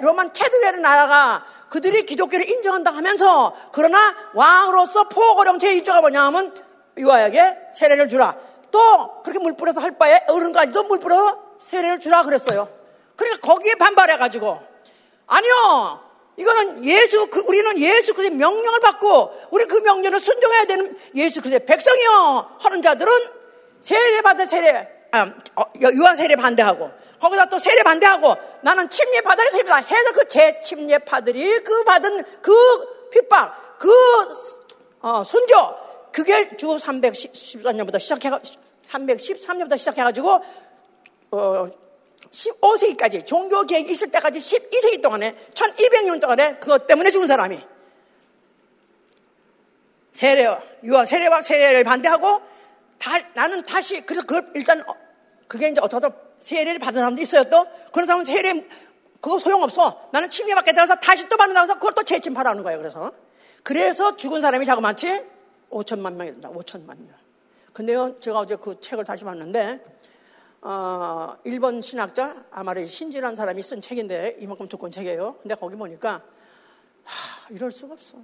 로만 0.00 0.32
캐드레르 0.32 0.78
나라가 0.78 1.44
그들이 1.68 2.04
기독교를 2.04 2.48
인정한다 2.48 2.90
하면서 2.90 3.54
그러나 3.72 4.14
왕으로서 4.34 5.08
포고령 5.08 5.58
제1조가 5.58 6.00
뭐냐면 6.00 6.54
유아에게 6.96 7.56
세례를 7.74 8.08
주라. 8.08 8.36
또 8.70 9.22
그렇게 9.22 9.38
물 9.38 9.56
뿌려서 9.56 9.80
할 9.80 9.96
바에 9.96 10.24
어른까지도 10.28 10.84
물 10.84 10.98
뿌려서 10.98 11.42
세례를 11.58 12.00
주라 12.00 12.22
그랬어요. 12.22 12.68
그러니까 13.16 13.46
거기에 13.46 13.74
반발해가지고 13.74 14.60
아니요. 15.26 16.08
이거는 16.36 16.84
예수, 16.84 17.28
그, 17.30 17.40
우리는 17.48 17.78
예수 17.78 18.14
그리스도의 18.14 18.30
명령을 18.38 18.80
받고 18.80 19.32
우리 19.50 19.64
그 19.64 19.76
명령을 19.78 20.20
순종해야 20.20 20.64
되는 20.66 20.96
예수 21.16 21.42
그리스도의 21.42 21.66
백성이요. 21.66 22.58
하는 22.60 22.80
자들은 22.80 23.12
세례 23.80 24.20
받은 24.22 24.46
세례, 24.46 24.88
아, 25.10 25.32
어, 25.56 25.64
유아 25.80 26.14
세례 26.14 26.36
반대하고 26.36 26.90
거기다 27.20 27.46
또 27.46 27.58
세례 27.58 27.82
반대하고 27.82 28.36
나는 28.62 28.88
침례 28.90 29.20
받아야 29.20 29.50
세례다 29.50 29.76
해서 29.76 30.12
그 30.12 30.28
제 30.28 30.60
침례파들이 30.60 31.60
그 31.64 31.84
받은 31.84 32.22
그 32.42 32.54
핍박, 33.10 33.78
그 33.78 33.90
어, 35.00 35.24
순교 35.24 35.54
그게 36.12 36.56
주 36.56 36.66
313년부터 36.66 37.98
시작해 37.98 38.30
313년부터 38.88 39.78
시작해가지고 39.78 40.44
어, 41.30 41.70
15세기까지 42.30 43.26
종교 43.26 43.62
계획이 43.62 43.92
있을 43.92 44.10
때까지 44.10 44.38
12세기 44.38 45.02
동안에 45.02 45.34
1200년 45.54 46.20
동안에 46.20 46.56
그것 46.56 46.86
때문에 46.86 47.10
죽은 47.10 47.26
사람이. 47.26 47.58
세례, 50.12 50.48
유아 50.82 51.04
세례와 51.04 51.42
세례를 51.42 51.84
반대하고 51.84 52.42
다, 52.98 53.18
나는 53.34 53.64
다시 53.64 54.00
그래서 54.02 54.26
그걸 54.26 54.50
일단 54.54 54.82
어, 54.88 54.94
그게 55.46 55.68
이제 55.68 55.80
어쩌다 55.80 56.10
세례를 56.38 56.78
받은 56.78 56.98
사람도 57.00 57.22
있어요 57.22 57.44
또. 57.44 57.66
그런 57.92 58.06
사람은 58.06 58.24
세례 58.24 58.66
그거 59.20 59.38
소용없어. 59.38 60.08
나는 60.12 60.30
침례받게 60.30 60.72
되어서 60.72 60.94
다시 60.96 61.28
또 61.28 61.36
받는다고 61.36 61.64
해서 61.64 61.74
그걸 61.74 61.94
또 61.94 62.02
재침하라는 62.02 62.62
거예요 62.62 62.78
그래서. 62.78 63.12
그래서 63.62 64.16
죽은 64.16 64.40
사람이 64.40 64.64
자그마치 64.64 65.24
5천만 65.70 66.14
명이 66.14 66.32
된다 66.32 66.50
5천만 66.50 66.98
명. 66.98 67.08
근데요 67.72 68.16
제가 68.16 68.40
어제 68.40 68.56
그 68.56 68.80
책을 68.80 69.04
다시 69.04 69.24
봤는데 69.24 69.84
어, 70.60 71.36
일본 71.44 71.80
신학자 71.82 72.44
아마리 72.50 72.86
신지란 72.86 73.36
사람이 73.36 73.62
쓴 73.62 73.80
책인데 73.80 74.38
이만큼 74.40 74.68
두꺼운 74.68 74.90
책이에요. 74.90 75.36
근데 75.42 75.54
거기 75.54 75.76
보니까 75.76 76.22
하, 77.04 77.50
이럴 77.50 77.70
수가 77.70 77.94
없어. 77.94 78.18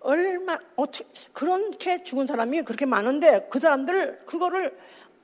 얼마 0.00 0.58
어떻게 0.76 1.06
그렇게 1.32 2.02
죽은 2.04 2.26
사람이 2.26 2.62
그렇게 2.62 2.84
많은데 2.84 3.48
그 3.50 3.58
사람들 3.58 4.24
그거를 4.26 4.76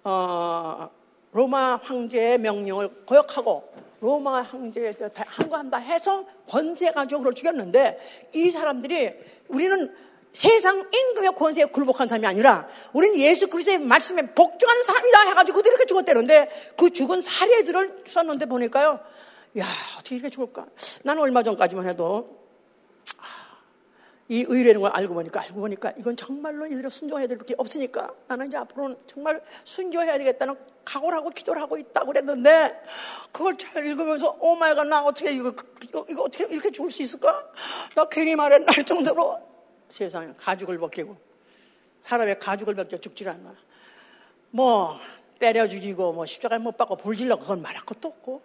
어, 0.04 0.88
로마 1.33 1.76
황제의 1.76 2.39
명령을 2.39 3.05
거역하고 3.07 3.72
로마 4.01 4.43
황제에 4.43 4.95
항거한다 5.14 5.78
해서 5.78 6.24
권세 6.49 6.91
가지고 6.91 7.20
그걸 7.20 7.35
죽였는데 7.35 8.28
이 8.35 8.51
사람들이 8.51 9.12
우리는 9.49 9.95
세상 10.33 10.89
임금의 10.93 11.33
권세에 11.37 11.64
굴복한 11.66 12.09
사람이 12.09 12.26
아니라 12.26 12.68
우리는 12.93 13.18
예수 13.18 13.49
그리스도의 13.49 13.78
말씀에 13.78 14.35
복종하는 14.35 14.83
사람이다 14.85 15.28
해가지고 15.28 15.57
그들이 15.57 15.72
이렇게 15.72 15.87
죽었대는데 15.87 16.74
그 16.76 16.91
죽은 16.91 17.20
사례들을 17.20 18.05
썼는데 18.07 18.47
보니까요. 18.47 19.01
야 19.59 19.66
어떻게 19.99 20.16
이렇게 20.16 20.31
죽을까? 20.31 20.66
나는 21.03 21.22
얼마 21.22 21.43
전까지만 21.43 21.87
해도 21.87 22.41
이 24.31 24.45
의뢰는 24.47 24.81
걸 24.81 24.93
알고 24.95 25.12
보니까 25.12 25.41
알고 25.41 25.61
보니까 25.61 25.93
이건 25.99 26.14
정말로 26.14 26.64
이들을 26.64 26.89
순종해야 26.89 27.26
될게 27.26 27.52
없으니까 27.59 28.15
나는 28.28 28.47
이제 28.47 28.57
앞으로는 28.59 28.97
정말 29.05 29.43
순종해야 29.65 30.19
되겠다는 30.19 30.55
각오를 30.85 31.19
하고 31.19 31.31
기도를 31.31 31.61
하고 31.61 31.77
있다고 31.77 32.07
그랬는데 32.07 32.81
그걸 33.32 33.59
잘 33.59 33.85
읽으면서 33.85 34.36
oh 34.39 34.52
my 34.52 34.66
god 34.66 34.86
나 34.86 35.05
어떻게 35.05 35.32
이거, 35.32 35.52
이거, 35.82 36.07
이거 36.09 36.23
어떻게 36.23 36.47
이렇게 36.47 36.70
죽을 36.70 36.93
수 36.93 37.02
있을까? 37.02 37.44
나 37.97 38.05
괜히 38.09 38.36
말했나? 38.36 38.73
할 38.73 38.85
정도로 38.85 39.40
세상에 39.89 40.32
가죽을 40.36 40.78
벗기고 40.78 41.16
사람의 42.05 42.39
가죽을 42.39 42.77
벗겨 42.77 42.98
죽질 42.98 43.28
않나. 43.28 43.52
뭐 44.51 44.97
때려 45.40 45.66
죽이고 45.66 46.12
뭐 46.12 46.24
십자가에 46.24 46.59
못 46.61 46.77
박고 46.77 46.94
불질러 46.94 47.36
그건 47.36 47.62
말할 47.62 47.85
것도 47.85 48.07
없고. 48.07 48.43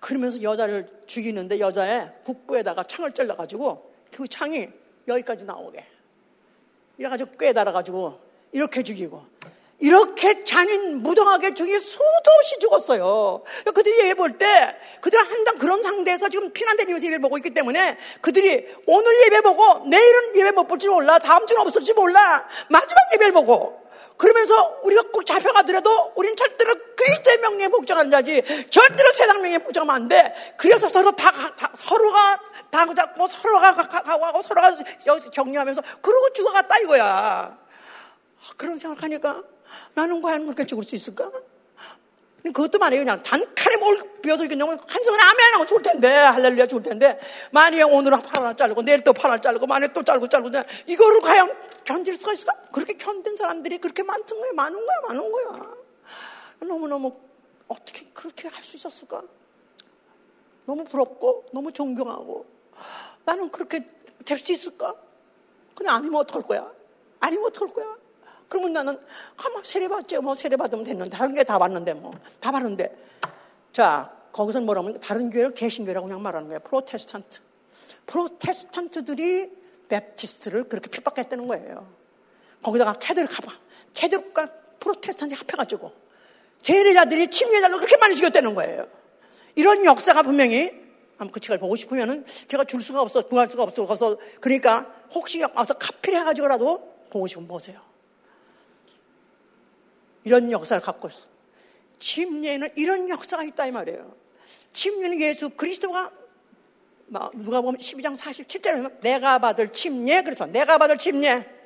그러면서 0.00 0.42
여자를 0.42 0.90
죽이는데 1.06 1.60
여자의 1.60 2.12
북부에다가 2.24 2.82
창을 2.82 3.12
찔러가지고 3.12 3.92
그 4.10 4.26
창이 4.26 4.81
여기까지 5.08 5.44
나오게 5.44 5.84
이래가지고 6.98 7.36
꿰달아가지고 7.36 8.20
이렇게 8.52 8.82
죽이고 8.82 9.24
이렇게 9.82 10.44
잔인 10.44 11.02
무정하게 11.02 11.54
죽이 11.54 11.78
수도 11.80 12.04
없이 12.38 12.56
죽었어요. 12.60 13.42
그들이 13.74 13.98
예배 13.98 14.14
볼 14.14 14.38
때, 14.38 14.76
그들은 15.00 15.24
항상 15.24 15.58
그런 15.58 15.82
상태에서 15.82 16.28
지금 16.28 16.52
피난다니면서 16.52 17.04
예배 17.08 17.18
보고 17.18 17.36
있기 17.38 17.50
때문에 17.50 17.98
그들이 18.20 18.64
오늘 18.86 19.24
예배 19.24 19.40
보고 19.40 19.84
내일은 19.88 20.36
예배 20.36 20.52
못 20.52 20.68
볼지 20.68 20.88
몰라. 20.88 21.18
다음 21.18 21.48
주는 21.48 21.60
없을지 21.62 21.94
몰라. 21.94 22.46
마지막 22.68 22.96
예배를 23.14 23.32
보고. 23.32 23.82
그러면서 24.16 24.78
우리가 24.84 25.02
꼭 25.12 25.26
잡혀가더라도 25.26 26.12
우리는 26.14 26.36
절대로 26.36 26.74
그리스도의 26.96 27.38
명령에 27.38 27.68
복종하는 27.68 28.08
자지 28.08 28.40
절대로 28.70 29.12
세상 29.12 29.42
명령에 29.42 29.58
복종하면 29.64 29.94
안 29.96 30.08
돼. 30.08 30.32
그래서 30.56 30.88
서로 30.88 31.10
다, 31.10 31.32
다 31.56 31.72
서로가 31.76 32.38
다 32.72 32.86
잡고 32.94 33.26
서로가 33.28 33.74
가고 33.76 34.40
서로가 34.40 34.72
격려하면서 35.30 35.82
그러고 36.00 36.30
죽어갔다 36.32 36.78
이거야. 36.78 37.58
그런 38.56 38.78
생각하니까 38.78 39.42
나는 39.94 40.22
과연 40.22 40.46
그렇게 40.46 40.64
죽을 40.64 40.82
수 40.82 40.94
있을까? 40.94 41.30
그것도 42.42 42.78
말이에요. 42.78 43.04
그냥 43.04 43.22
단칼에 43.22 43.76
뭘 43.76 44.02
비워서 44.22 44.42
이렇게 44.42 44.56
넣으면 44.56 44.80
한성은 44.88 45.20
아멘 45.20 45.54
하고 45.54 45.66
죽을 45.66 45.82
텐데, 45.82 46.08
할렐루야 46.08 46.66
죽을 46.66 46.82
텐데, 46.82 47.20
만약에 47.52 47.82
오늘은 47.84 48.20
팔 48.22 48.40
하나 48.42 48.56
자르고, 48.56 48.82
내일 48.82 49.04
또 49.04 49.12
팔 49.12 49.30
하나 49.30 49.40
자르고, 49.40 49.66
만약에 49.68 49.92
또 49.92 50.02
자르고 50.02 50.26
자르고, 50.26 50.50
이거를 50.86 51.20
과연 51.20 51.56
견딜 51.84 52.16
수가 52.16 52.32
있을까? 52.32 52.54
그렇게 52.72 52.94
견딘 52.94 53.36
사람들이 53.36 53.78
그렇게 53.78 54.02
많은 54.02 54.26
거야, 54.26 54.50
많은 54.56 54.84
거야, 54.84 54.96
많은 55.02 55.30
거야. 55.30 55.70
너무너무 56.62 57.14
어떻게 57.68 58.06
그렇게 58.12 58.48
할 58.48 58.64
수 58.64 58.76
있었을까? 58.76 59.22
너무 60.66 60.82
부럽고 60.84 61.46
너무 61.52 61.70
존경하고 61.70 62.44
나는 63.24 63.50
그렇게 63.50 63.84
될 64.24 64.38
수 64.38 64.52
있을까? 64.52 64.94
그냥 65.74 65.96
아니면 65.96 66.20
어떡할 66.20 66.42
거야? 66.42 66.70
아니면 67.20 67.46
어떡할 67.46 67.74
거야? 67.74 67.96
그러면 68.48 68.72
나는 68.72 68.98
아마 69.36 69.62
세례 69.64 69.88
받지 69.88 70.18
뭐 70.18 70.34
세례 70.34 70.56
받으면 70.56 70.84
됐는데 70.84 71.10
다른 71.16 71.34
게다 71.34 71.58
받는데 71.58 71.94
뭐다 71.94 72.52
받는데 72.52 72.94
자 73.72 74.12
거기서 74.32 74.60
뭐라면 74.60 75.00
다른 75.00 75.30
교회를 75.30 75.54
개신교라고 75.54 76.06
그냥 76.06 76.22
말하는 76.22 76.48
거예요 76.48 76.60
프로테스탄트 76.60 77.40
프로테스탄트들이 78.06 79.50
베프티스트를 79.88 80.64
그렇게 80.64 80.90
핍박했다는 80.90 81.46
거예요 81.46 81.88
거기다가 82.62 82.94
캐드릭 82.94 83.38
하봐 83.38 83.52
캐드릭과 83.94 84.48
프로테스탄트 84.80 85.34
합해가지고 85.34 85.92
세례자들이 86.58 87.28
침례자로 87.28 87.78
그렇게 87.78 87.96
많이 87.96 88.14
죽였다는 88.16 88.54
거예요 88.54 88.86
이런 89.54 89.84
역사가 89.84 90.22
분명히 90.22 90.81
그 91.30 91.40
책을 91.40 91.58
보고 91.58 91.76
싶으면은 91.76 92.24
제가 92.48 92.64
줄 92.64 92.80
수가 92.80 93.00
없어 93.00 93.22
구할 93.22 93.48
수가 93.48 93.62
없어 93.62 93.86
그래서 93.86 94.18
그러니까 94.40 94.92
혹시 95.12 95.42
와서 95.54 95.74
카피를 95.74 96.18
해가지고라도 96.20 97.06
보고 97.10 97.26
싶으면 97.26 97.48
보세요. 97.48 97.80
이런 100.24 100.50
역사를 100.50 100.80
갖고 100.80 101.08
있어. 101.08 101.26
침례는 101.98 102.70
이런 102.76 103.08
역사가 103.08 103.44
있다 103.44 103.66
이 103.66 103.72
말이에요. 103.72 104.14
침례는 104.72 105.20
예수 105.20 105.50
그리스도가 105.50 106.10
누가 107.34 107.60
보면 107.60 107.78
12장 107.78 108.16
47절에 108.16 108.72
보면 108.76 108.98
내가 109.02 109.38
받을 109.38 109.68
침례 109.68 110.22
그래서 110.22 110.46
내가 110.46 110.78
받을 110.78 110.96
침례 110.96 111.42
그 111.42 111.61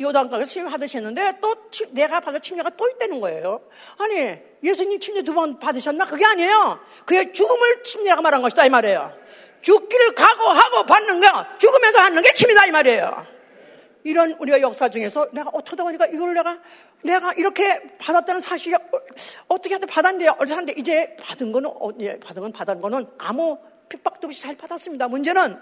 요단강에서 0.00 0.50
침례 0.50 0.70
받으셨는데 0.70 1.38
또 1.40 1.54
내가 1.90 2.20
받을 2.20 2.40
침례가 2.40 2.70
또 2.70 2.88
있다는 2.88 3.20
거예요. 3.20 3.60
아니 3.98 4.38
예수님 4.62 5.00
침례 5.00 5.22
두 5.22 5.32
번 5.34 5.58
받으셨나? 5.58 6.04
그게 6.06 6.24
아니에요. 6.24 6.78
그의 7.06 7.32
죽음을 7.32 7.82
침례가 7.82 8.20
말한 8.20 8.42
것이다 8.42 8.66
이 8.66 8.70
말이에요. 8.70 9.12
죽기를 9.62 10.14
각오하고 10.14 10.86
받는 10.86 11.20
거 11.20 11.26
죽으면서 11.58 12.00
하는 12.00 12.20
게 12.22 12.32
침이다 12.34 12.66
이 12.66 12.70
말이에요. 12.70 13.26
이런 14.04 14.32
우리가 14.32 14.60
역사 14.60 14.88
중에서 14.88 15.28
내가 15.32 15.50
어쩌다 15.52 15.84
보니까 15.84 16.06
이걸 16.06 16.34
내가 16.34 16.58
내가 17.04 17.32
이렇게 17.34 17.80
받았다는 17.98 18.40
사실이 18.40 18.74
어떻게 19.48 19.74
하든 19.74 19.86
받았는데요. 19.88 20.36
어디서 20.38 20.54
하는데 20.56 20.74
이제 20.76 21.16
받은 21.20 21.52
거는 21.52 21.70
어, 21.70 21.90
예, 22.00 22.18
받은 22.18 22.42
건 22.42 22.52
받은 22.52 22.80
거는 22.80 23.06
아무 23.18 23.58
핍박도 23.88 24.26
없이 24.26 24.42
잘 24.42 24.56
받았습니다. 24.56 25.06
문제는 25.08 25.58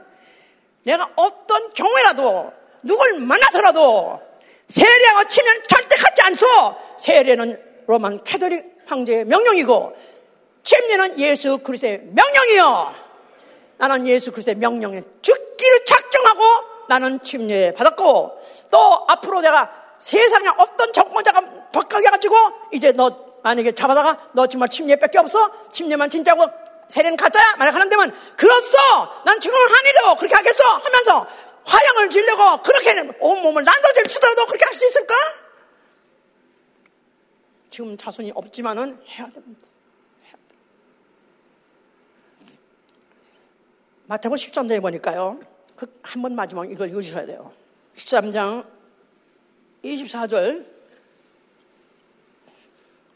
내가 0.84 1.10
어떤 1.16 1.72
경우에라도 1.74 2.52
누굴 2.82 3.18
만나서라도 3.18 4.20
세례라고 4.68 5.28
치면 5.28 5.62
절대 5.68 5.96
갖지 5.96 6.22
않소. 6.22 6.46
세례는 6.98 7.60
Roman 7.86 8.22
Catholic 8.22 8.82
황제의 8.86 9.24
명령이고 9.24 9.96
침례는 10.62 11.18
예수 11.18 11.58
그리스도의 11.58 12.02
명령이요. 12.12 12.94
나는 13.78 14.06
예수 14.06 14.30
그리스도의 14.30 14.56
명령에 14.56 15.02
죽기를 15.22 15.84
작정하고 15.86 16.44
나는 16.88 17.22
침례 17.22 17.72
받았고 17.72 18.42
또 18.70 19.06
앞으로 19.08 19.40
내가 19.40 19.70
세상에 19.98 20.48
어떤 20.58 20.92
정권자가 20.92 21.40
바꿔가지고 21.72 22.36
이제 22.72 22.92
너 22.92 23.30
만약에 23.42 23.72
잡아다가 23.72 24.28
너 24.32 24.46
정말 24.46 24.68
침례 24.68 24.96
밖에 24.96 25.18
없어? 25.18 25.50
침례만 25.72 26.10
진짜고 26.10 26.46
세례는 26.88 27.16
가짜야? 27.16 27.56
만약 27.56 27.74
하는 27.74 27.88
데면 27.88 28.14
그렇소! 28.36 28.76
난 29.24 29.40
지금 29.40 29.56
한이도 29.56 30.16
그렇게 30.16 30.34
하겠어! 30.34 30.64
하면서 30.64 31.26
화양을 31.70 32.10
지려고 32.10 32.62
그렇게 32.62 33.00
온몸을 33.20 33.62
난도질 33.64 34.04
치더라도 34.08 34.46
그렇게 34.46 34.64
할 34.64 34.74
수 34.74 34.86
있을까? 34.86 35.14
지금 37.70 37.96
자손이 37.96 38.32
없지만은 38.34 39.00
해야 39.06 39.30
됩니다. 39.30 39.68
해야. 40.26 40.34
마태복 44.06 44.36
13장에 44.36 44.80
보니까요. 44.82 45.40
그 45.76 45.86
한 46.02 46.22
번 46.22 46.34
마지막 46.34 46.70
이걸 46.70 46.88
읽으셔야 46.88 47.26
돼요. 47.26 47.52
13장 47.96 48.66
24절 49.84 50.66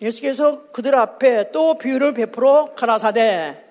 예수께서 0.00 0.70
그들 0.70 0.94
앞에 0.94 1.50
또 1.50 1.76
비유를 1.78 2.14
베풀어 2.14 2.74
가라사대 2.74 3.63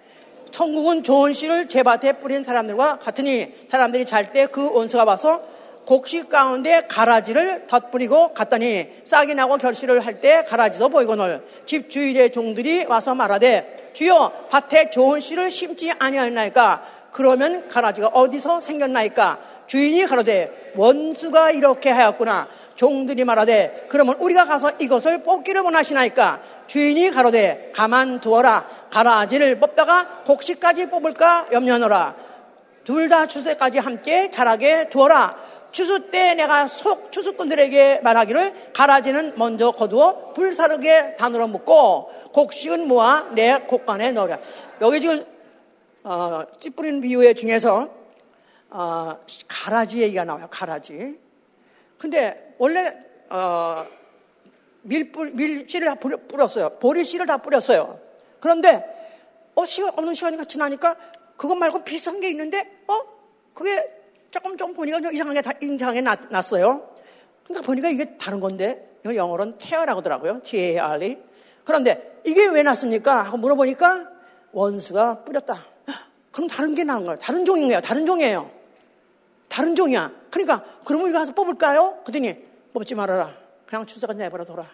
천국은 0.53 1.03
좋은 1.03 1.34
씨를 1.34 1.67
제밭에 1.67 2.13
뿌린 2.13 2.43
사람들과 2.43 2.99
같으니 2.99 3.51
사람들이 3.67 4.05
잘 4.05 4.31
때 4.31 4.45
그 4.45 4.69
원수가 4.71 5.03
와서 5.03 5.41
곡식 5.85 6.30
가운데 6.30 6.84
가라지를 6.88 7.65
덧뿌리고 7.67 8.34
갔더니 8.34 8.88
싹이 9.03 9.34
나고 9.34 9.57
결실을 9.57 9.99
할 10.05 10.21
때 10.21 10.43
가라지도 10.43 10.89
보이거늘 10.89 11.43
집 11.65 11.89
주일의 11.89 12.31
종들이 12.31 12.85
와서 12.85 13.15
말하되 13.15 13.91
주여 13.93 14.47
밭에 14.49 14.91
좋은 14.91 15.19
씨를 15.19 15.49
심지 15.49 15.91
아니하나이까? 15.91 16.84
그러면 17.11 17.67
가라지가 17.67 18.07
어디서 18.09 18.59
생겼나이까 18.59 19.39
주인이 19.74 20.06
가로되 20.06 20.74
원수가 20.76 21.50
이렇게 21.50 21.90
하였구나. 21.90 22.48
종들이 22.76 23.24
말하되 23.24 23.88
그러면 23.90 24.18
우리가 24.20 24.45
가서 24.45 24.74
이것을 24.78 25.24
뽑기를 25.24 25.62
원하시나이까? 25.64 26.41
주인이 26.68 27.10
가로되 27.10 27.72
가만 27.74 28.22
두어라. 28.22 28.68
가라지를 28.91 29.60
뽑다가 29.60 30.26
곡식까지 30.28 30.91
뽑을까? 30.91 31.48
염려하노라. 31.52 32.16
둘 32.84 33.10
다 33.10 33.26
추수때까지 33.26 33.80
함께 33.80 34.30
자라게 34.30 34.90
두어라. 34.91 35.38
추수 35.72 36.12
때 36.12 36.36
내가 36.36 36.68
속 36.68 37.12
추수꾼들에게 37.12 38.02
말하기를 38.04 38.74
가라지는 38.74 39.34
먼저 39.38 39.72
거두어 39.72 40.34
불사르게 40.34 41.16
단으로 41.16 41.48
묶고 41.48 42.12
곡식은 42.32 42.88
모아 42.88 43.30
내 43.34 43.58
곡간에 43.62 44.12
넣으라 44.12 44.38
여기 44.82 45.02
지금 45.02 45.26
어, 46.04 46.44
찌뿌리는 46.60 47.02
비유의 47.02 47.34
중에서 47.34 48.02
어, 48.76 49.20
가라지 49.48 50.02
얘기가 50.02 50.24
나와요 50.26 50.48
가라지 50.50 51.20
근데 51.98 52.56
원래 52.58 52.91
어, 53.30 53.86
밀뿌, 54.82 55.32
밀씨를 55.34 55.88
다 55.88 55.95
뿌렸어요. 55.95 56.78
보리씨를 56.80 57.26
다 57.26 57.38
뿌렸어요. 57.38 58.00
그런데 58.40 58.84
어, 59.56 59.66
시간, 59.66 59.94
없는 59.95 60.14
시간이 60.14 60.45
지나니까 60.45 60.98
그것 61.38 61.56
말고 61.56 61.84
비슷한 61.84 62.20
게 62.20 62.30
있는데 62.30 62.84
어? 62.88 63.00
그게 63.54 63.90
조금 64.32 64.58
좀 64.58 64.74
보니까 64.74 65.00
좀 65.00 65.14
이상하게 65.14 65.41
다, 65.41 65.54
났, 66.02 66.20
났어요. 66.30 66.90
그러니까 67.44 67.66
보니까 67.66 67.90
이게 67.90 68.18
다른 68.18 68.40
건데 68.40 68.98
이걸 69.02 69.16
영어로는 69.16 69.58
tare라고 69.57 69.99
하더라고요. 70.00 70.41
T-A-R-E. 70.44 71.18
그런데 71.64 72.20
이게 72.26 72.48
왜 72.48 72.64
났습니까? 72.64 73.22
하고 73.22 73.38
물어보니까 73.38 74.10
원수가 74.52 75.24
뿌렸다. 75.24 75.64
그럼 76.32 76.50
다른 76.50 76.74
게 76.76 76.84
나은 76.84 77.06
거예요. 77.06 77.18
다른 77.20 77.45
종인 77.45 77.68
거예요. 77.68 77.80
다른 77.80 78.06
종이에요. 78.06 78.62
다른 79.53 79.75
종이야. 79.75 80.11
그러니까 80.31 80.65
그러면 80.84 81.05
우리가 81.05 81.19
가서 81.19 81.34
뽑을까요? 81.35 82.01
그랬더니 82.03 82.43
뽑지 82.73 82.95
말아라. 82.95 83.35
그냥 83.67 83.85
주사가 83.85 84.13
내버려 84.13 84.43
둬라. 84.43 84.67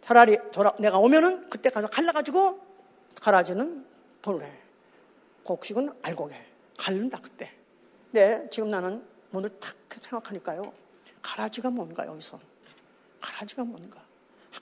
차라리 0.00 0.38
돌아, 0.50 0.74
내가 0.78 0.96
오면은 0.96 1.50
그때 1.50 1.68
가서 1.68 1.86
갈라가지고 1.88 2.58
가라지는 3.20 3.84
보내. 4.22 4.50
곡식은 5.42 5.92
해. 6.02 6.46
갈른다, 6.78 7.18
그때. 7.20 7.52
네, 8.12 8.48
지금 8.50 8.70
나는 8.70 9.04
오늘 9.30 9.50
탁 9.60 9.76
생각하니까요. 10.00 10.72
가라지가 11.20 11.68
뭔가, 11.68 12.06
여기서. 12.06 12.40
가라지가 13.20 13.64
뭔가. 13.64 14.00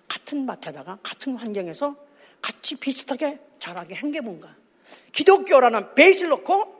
같은 0.08 0.44
밭에다가, 0.44 0.98
같은 1.04 1.36
환경에서 1.36 1.94
같이 2.42 2.74
비슷하게 2.74 3.38
자라게 3.60 3.94
한 3.94 4.10
게 4.10 4.20
뭔가. 4.20 4.52
기독교라는 5.12 5.94
베이스를 5.94 6.30
놓고 6.30 6.73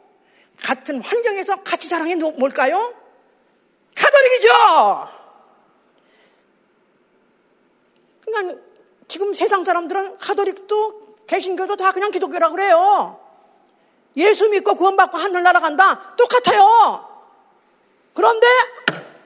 같은 0.63 1.01
환경에서 1.01 1.63
같이 1.63 1.89
자라는 1.89 2.19
게 2.19 2.31
뭘까요? 2.39 2.95
카톨릭이죠! 3.95 4.53
그러니까 8.25 8.61
지금 9.09 9.35
세상 9.35 9.65
사람들은 9.65 10.19
카톨릭도 10.19 11.17
개신교도 11.27 11.77
다 11.77 11.93
그냥 11.93 12.11
기독교라고 12.11 12.55
그래요. 12.57 13.21
예수 14.17 14.49
믿고 14.49 14.75
구원받고 14.75 15.19
하늘 15.19 15.43
날아간다. 15.43 16.17
똑같아요. 16.17 17.09
그런데 18.15 18.47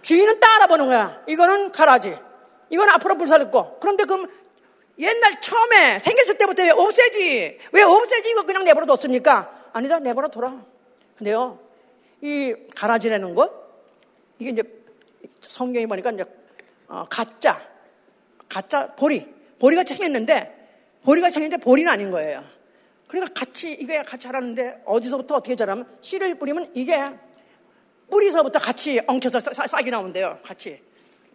주인은 0.02 0.40
딱 0.40 0.56
알아보는 0.56 0.86
거야. 0.86 1.22
이거는 1.28 1.72
가라지. 1.72 2.18
이건 2.70 2.88
앞으로 2.90 3.16
불살렸고. 3.16 3.78
그런데 3.80 4.04
그럼 4.04 4.26
옛날 4.98 5.40
처음에 5.40 5.98
생겼을 5.98 6.38
때부터 6.38 6.62
왜 6.64 6.70
없애지? 6.70 7.58
왜 7.72 7.82
없애지? 7.82 8.30
이거 8.30 8.42
그냥 8.44 8.64
내버려 8.64 8.86
뒀습니까? 8.86 9.68
아니다. 9.72 9.98
내버려 10.00 10.28
둬라. 10.28 10.64
근데요. 11.18 11.58
이 12.20 12.54
가라지라는 12.74 13.34
거 13.34 13.52
이게 14.38 14.50
이제 14.50 14.62
성경에 15.40 15.86
보니까 15.86 16.12
이제 16.12 16.24
어, 16.86 17.04
가짜 17.10 17.60
가짜 18.48 18.94
보리, 18.94 19.26
보리같이 19.58 19.94
생겼는데 19.94 21.00
보리같이 21.04 21.34
생겼는데 21.34 21.62
보리는 21.62 21.90
아닌 21.90 22.10
거예요. 22.10 22.44
그러니까 23.08 23.34
같이 23.34 23.72
이게 23.72 24.02
같이 24.02 24.22
자라는데 24.24 24.82
어디서부터 24.84 25.36
어떻게 25.36 25.56
자라면 25.56 25.86
씨를 26.00 26.36
뿌리면 26.36 26.70
이게 26.74 26.96
뿌리서부터 28.10 28.58
같이 28.58 29.00
엉켜서 29.06 29.40
싹이 29.40 29.90
나온대요. 29.90 30.38
같이 30.44 30.80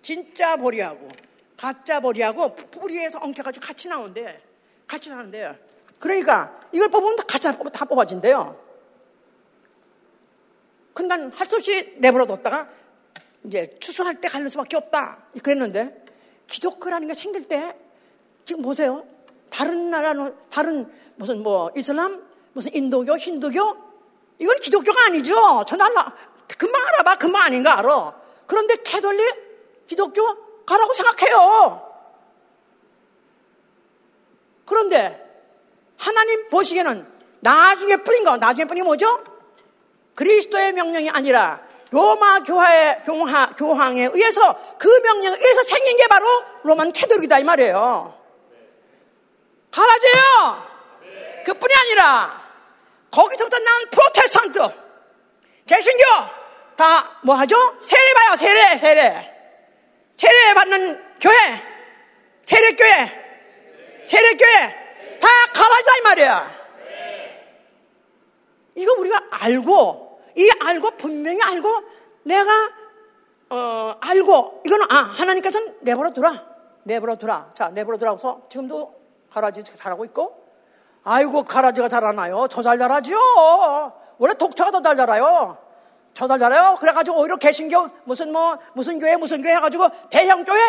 진짜 0.02 0.56
보리하고 0.56 1.10
가짜 1.58 2.00
보리하고 2.00 2.56
뿌리에서 2.56 3.20
엉켜가지고 3.20 3.66
같이 3.66 3.90
나오는데 3.90 4.42
같이 4.88 5.10
나는데 5.10 5.60
그러니까 6.00 6.60
이걸 6.72 6.90
뽑으면 6.90 7.16
다 7.18 7.24
같이 7.28 7.48
다 7.74 7.86
뽑아진대요. 7.86 8.63
근데 10.94 11.16
난할수 11.16 11.56
없이 11.56 11.96
내버려뒀다가 11.98 12.70
이제 13.46 13.76
추수할 13.80 14.22
때 14.22 14.28
가는 14.28 14.48
수밖에 14.50 14.78
없다. 14.78 15.26
그랬는데 15.42 16.06
기독교라는 16.48 17.08
게 17.08 17.14
생길 17.14 17.48
때 17.48 17.76
지금 18.46 18.62
보세요. 18.62 19.06
다른 19.50 19.90
나라는 19.90 20.36
다른 20.50 20.92
무슨 21.16 21.44
뭐 21.44 21.72
이슬람 21.76 22.24
무슨 22.54 22.74
인도교 22.74 23.18
힌두교 23.18 23.78
이건 24.40 24.60
기독교가 24.60 25.06
아니죠. 25.08 25.64
저 25.68 25.76
날라 25.76 26.16
금방 26.58 26.82
알아봐 26.88 27.16
금방 27.18 27.44
아닌가 27.44 27.80
알아. 27.80 28.16
그런데 28.46 28.76
캐톨릭 28.84 29.86
기독교 29.88 30.22
가라고 30.66 30.94
생각해요. 30.94 31.94
그런데 34.66 35.20
하나님 35.98 36.50
보시기에는 36.50 37.08
나중에 37.42 37.98
뿌린 37.98 38.24
거 38.24 38.38
나중에 38.38 38.66
뿌린 38.66 38.84
게 38.84 38.86
뭐죠? 38.86 39.24
그리스도의 40.16 40.74
명령이 40.74 41.10
아니라 41.10 41.62
로마 41.92 42.40
교화의 42.40 43.04
교화, 43.06 43.48
교황에 43.56 44.10
의해서 44.14 44.78
그 44.78 44.88
명령에 44.88 45.36
의해서 45.36 45.64
생긴 45.64 45.96
게 45.98 46.08
바로 46.08 46.26
로만 46.64 46.92
캐톨릭이다 46.92 47.40
이 47.40 47.44
말이에요. 47.44 48.20
가라져요. 49.72 50.74
그뿐이 51.46 51.74
아니라 51.82 52.42
거기서부터 53.12 53.60
나온 53.60 53.90
프로테스탄트, 53.92 54.60
개신교 55.68 56.04
다 56.76 57.14
뭐 57.24 57.36
하죠? 57.36 57.56
세례 57.82 58.14
봐요, 58.14 58.36
세례, 58.36 58.78
세례. 58.78 59.34
세례 60.16 60.54
받는 60.54 61.04
교회, 61.22 61.36
세례교회, 62.42 64.04
세례교회 64.06 65.20
다 65.22 65.28
가라져 65.54 65.98
이 65.98 66.02
말이야. 66.02 66.63
이거 68.76 68.94
우리가 69.00 69.22
알고 69.32 70.20
이 70.36 70.50
알고 70.66 70.92
분명히 70.98 71.40
알고 71.42 71.70
내가 72.24 72.50
어, 73.50 73.96
알고 74.02 74.62
이거는 74.66 74.86
아 74.90 74.96
하나님께서는 74.96 75.78
내버려 75.82 76.12
두라. 76.12 76.44
내버려 76.84 77.16
두라. 77.18 77.52
자 77.56 77.70
내버려 77.70 77.98
두라고서 77.98 78.42
지금도 78.50 78.94
가라지 79.32 79.64
잘하고 79.64 80.06
있고. 80.06 80.44
아이고 81.04 81.44
가라지가 81.44 81.90
잘하나요? 81.90 82.48
저 82.48 82.62
잘 82.64 82.78
자라죠 82.80 83.14
원래 84.18 84.34
독처가 84.36 84.72
더 84.72 84.82
잘 84.82 84.96
자라요. 84.98 85.58
저 86.14 86.28
잘 86.28 86.40
자라요. 86.40 86.78
그래가지고 86.80 87.20
오히려 87.20 87.36
개신교 87.38 87.90
무슨 88.06 88.32
뭐 88.32 88.58
무슨 88.74 89.00
교회 89.00 89.16
무슨 89.18 89.42
교회 89.42 89.56
해가지고 89.56 89.90
대형 90.10 90.44
교회? 90.46 90.60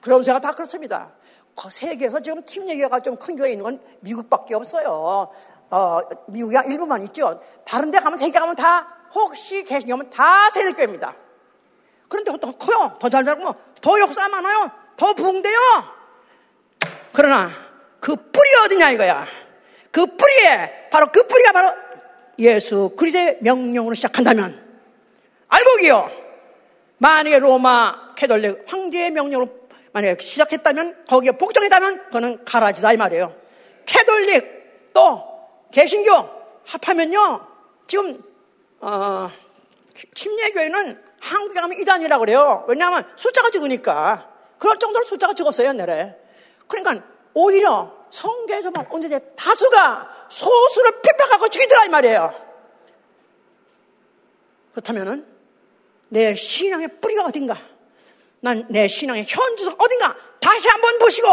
그런 0.00 0.22
새가 0.22 0.38
다 0.40 0.52
그렇습니다. 0.52 1.12
그 1.56 1.70
세계에서 1.70 2.20
지금 2.20 2.42
팀 2.44 2.68
얘기가 2.68 3.00
좀 3.00 3.16
큰 3.16 3.36
교회 3.36 3.50
있는 3.52 3.62
건 3.64 3.80
미국밖에 4.00 4.54
없어요 4.54 5.30
어, 5.74 6.00
미국이 6.28 6.56
일부만 6.68 7.02
있죠. 7.06 7.42
다른 7.64 7.90
데 7.90 7.98
가면, 7.98 8.16
세계 8.16 8.38
가면 8.38 8.54
다, 8.54 8.86
혹시 9.12 9.64
계시면 9.64 10.08
다 10.08 10.48
세대교회입니다. 10.50 11.16
그런데 12.08 12.30
더 12.38 12.52
커요. 12.52 12.96
더 13.00 13.08
잘 13.08 13.24
자고, 13.24 13.56
더 13.82 13.98
역사 13.98 14.28
많아요. 14.28 14.70
더 14.96 15.12
부흥돼요. 15.14 15.58
그러나, 17.12 17.50
그 17.98 18.14
뿌리 18.14 18.54
어디냐 18.64 18.90
이거야. 18.92 19.26
그 19.90 20.06
뿌리에, 20.06 20.90
바로 20.92 21.06
그 21.10 21.26
뿌리가 21.26 21.50
바로 21.50 21.72
예수 22.38 22.94
그리스도의 22.96 23.38
명령으로 23.40 23.96
시작한다면, 23.96 24.62
알곡이요. 25.48 26.08
만약에 26.98 27.40
로마 27.40 28.14
캐톨릭 28.14 28.64
황제의 28.68 29.10
명령으로 29.10 29.48
만약에 29.92 30.22
시작했다면, 30.22 31.06
거기에 31.08 31.32
복종했다면, 31.32 32.04
그거는 32.04 32.44
가라지다 32.44 32.92
이 32.92 32.96
말이에요. 32.96 33.34
캐톨릭 33.86 34.92
또 34.92 35.33
개신교 35.74 36.12
합하면요. 36.66 37.46
지금 37.88 38.22
어, 38.80 39.28
침례교회는 40.14 41.02
한국에 41.20 41.60
가면 41.60 41.78
이단이라고 41.80 42.20
그래요. 42.20 42.64
왜냐하면 42.68 43.04
숫자가 43.16 43.50
적으니까. 43.50 44.30
그럴 44.58 44.78
정도로 44.78 45.04
숫자가 45.04 45.34
적었어요, 45.34 45.68
옛날에. 45.68 46.16
그러니까 46.68 47.04
오히려 47.34 47.92
성계에서만 48.10 48.86
언제 48.90 49.18
다수가 49.34 50.26
소수를 50.28 51.02
핍박하고 51.02 51.48
죽이더라 51.48 51.84
이 51.86 51.88
말이에요. 51.88 52.32
그렇다면은 54.72 55.26
내 56.08 56.34
신앙의 56.34 57.00
뿌리가 57.00 57.24
어딘가? 57.24 57.56
난 58.40 58.66
내 58.68 58.86
신앙의 58.86 59.24
현주소가 59.26 59.82
어딘가? 59.84 60.16
다시 60.40 60.68
한번 60.68 60.98
보시고 61.00 61.28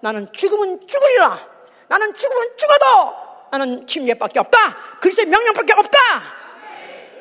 나는 0.00 0.30
죽으면 0.32 0.86
죽으리라. 0.86 1.48
나는 1.88 2.12
죽으면 2.12 2.56
죽어도 2.56 3.19
나는 3.50 3.86
침례밖에 3.86 4.38
없다. 4.40 4.58
그리스도의 5.00 5.26
명령밖에 5.26 5.72
없다. 5.72 5.98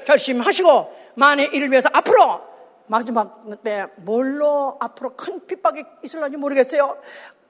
결심하시고 0.06 0.98
만의 1.16 1.50
일을 1.54 1.72
위해서 1.72 1.90
앞으로 1.94 2.42
마지막 2.88 3.42
때 3.64 3.86
뭘로 3.98 4.78
앞으로 4.80 5.16
큰 5.16 5.46
핍박이 5.46 5.84
있을런지 6.04 6.38
모르겠어요. 6.38 6.98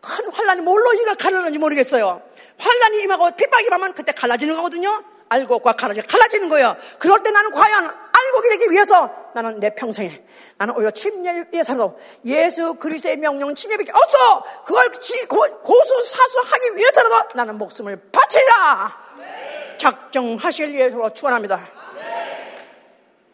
큰 0.01 0.31
환란이 0.31 0.61
뭘로 0.61 0.93
이가 0.93 1.15
갈라는지 1.15 1.60
모르겠어요. 1.60 2.22
환란이 2.57 3.03
임하고 3.03 3.31
핍박이 3.31 3.65
임하면 3.68 3.93
그때 3.93 4.11
갈라지는 4.11 4.56
거거든요. 4.56 5.03
알고과 5.30 5.73
갈라지 5.73 6.01
갈라지는 6.01 6.49
거예요. 6.49 6.76
그럴 6.97 7.23
때 7.23 7.31
나는 7.31 7.51
과연 7.51 8.09
알고 8.40 8.49
되기 8.49 8.72
위해서 8.72 9.32
나는 9.36 9.60
내 9.60 9.70
평생에 9.76 10.24
나는 10.57 10.76
오히려 10.76 10.91
침례를 10.91 11.49
위해서도 11.52 11.99
예수 12.26 12.76
그리스도의 12.76 13.18
명령은 13.18 13.56
침례밖에 13.56 13.91
없어. 13.91 14.64
그걸 14.64 14.90
고수 15.61 16.03
사수하기 16.03 16.78
위해서라도 16.78 17.30
나는 17.36 17.57
목숨을 17.57 18.10
바치라. 18.11 19.10
작정하실 19.78 20.74
위해서 20.74 21.14
축원합니다. 21.14 21.68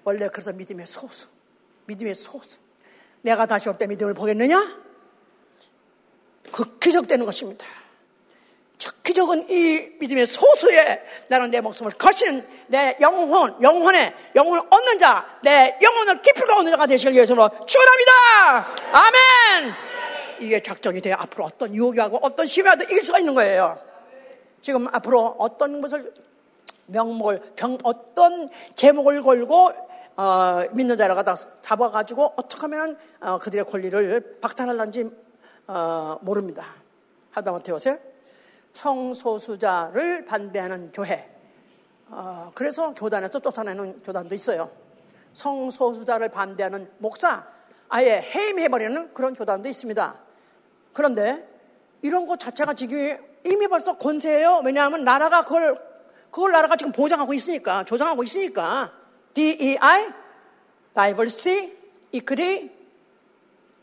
원래 0.03 0.27
그래서 0.29 0.53
믿음의 0.53 0.85
소수, 0.85 1.27
믿음의 1.85 2.13
소수. 2.15 2.59
내가 3.21 3.45
다시 3.45 3.69
올 3.69 3.77
때 3.77 3.87
믿음을 3.87 4.13
보겠느냐? 4.13 4.83
그 6.51 6.77
기적되는 6.77 7.25
것입니다. 7.25 7.65
기 9.03 9.13
적은 9.13 9.49
이 9.49 9.95
믿음의 9.99 10.27
소수에 10.27 11.01
나는 11.27 11.51
내 11.51 11.61
목숨을 11.61 11.91
거치는 11.93 12.45
내 12.67 12.97
영혼, 13.01 13.61
영혼에 13.61 14.13
영혼을 14.35 14.61
얻는 14.69 14.99
자, 14.99 15.25
내 15.43 15.77
영혼을 15.81 16.21
깊이가 16.21 16.57
얻는 16.57 16.71
자가 16.71 16.85
되실 16.85 17.15
예수로 17.15 17.49
축원합니다. 17.65 18.75
아멘. 18.91 19.73
이게 20.39 20.61
작정이 20.61 21.01
돼야 21.01 21.15
앞으로 21.19 21.45
어떤 21.45 21.73
유혹이 21.73 21.99
하고 21.99 22.19
어떤 22.21 22.45
시험이라도 22.45 22.83
이길 22.85 23.03
수가 23.03 23.19
있는 23.19 23.33
거예요. 23.33 23.79
지금 24.61 24.87
앞으로 24.91 25.35
어떤 25.39 25.81
것을 25.81 26.13
명목을 26.87 27.53
병 27.55 27.77
어떤 27.83 28.49
제목을 28.75 29.21
걸고 29.21 29.71
어, 30.17 30.63
믿는 30.71 30.97
자를 30.97 31.15
갖다 31.15 31.35
잡아가지고 31.61 32.33
어떻게 32.35 32.61
하면 32.61 32.97
어, 33.19 33.37
그들의 33.37 33.65
권리를 33.65 34.39
박탈할는지 34.41 35.09
어, 35.67 36.17
모릅니다. 36.21 36.65
하다못해 37.31 37.71
요새 37.71 37.99
성소수자를 38.75 40.25
반대하는 40.25 40.91
교회. 40.91 41.31
어, 42.09 42.51
그래서 42.53 42.93
교단에서 42.93 43.39
쫓아내는 43.39 44.03
교단도 44.03 44.35
있어요. 44.35 44.69
성소수자를 45.33 46.29
반대하는 46.29 46.91
목사, 46.99 47.47
아예 47.89 48.21
해임해버리는 48.21 49.13
그런 49.13 49.33
교단도 49.33 49.67
있습니다. 49.67 50.15
그런데 50.93 51.47
이런 52.01 52.27
것 52.27 52.39
자체가 52.39 52.73
지금 52.73 53.17
이미 53.45 53.67
벌써 53.67 53.97
권세예요. 53.97 54.61
왜냐하면 54.63 55.03
나라가 55.03 55.43
그걸, 55.43 55.77
그걸 56.29 56.51
나라가 56.51 56.75
지금 56.75 56.91
보장하고 56.91 57.33
있으니까, 57.33 57.83
조장하고 57.85 58.23
있으니까. 58.23 58.91
DEI, 59.33 60.13
Diversity, 60.93 61.73
Equity, 62.11 62.71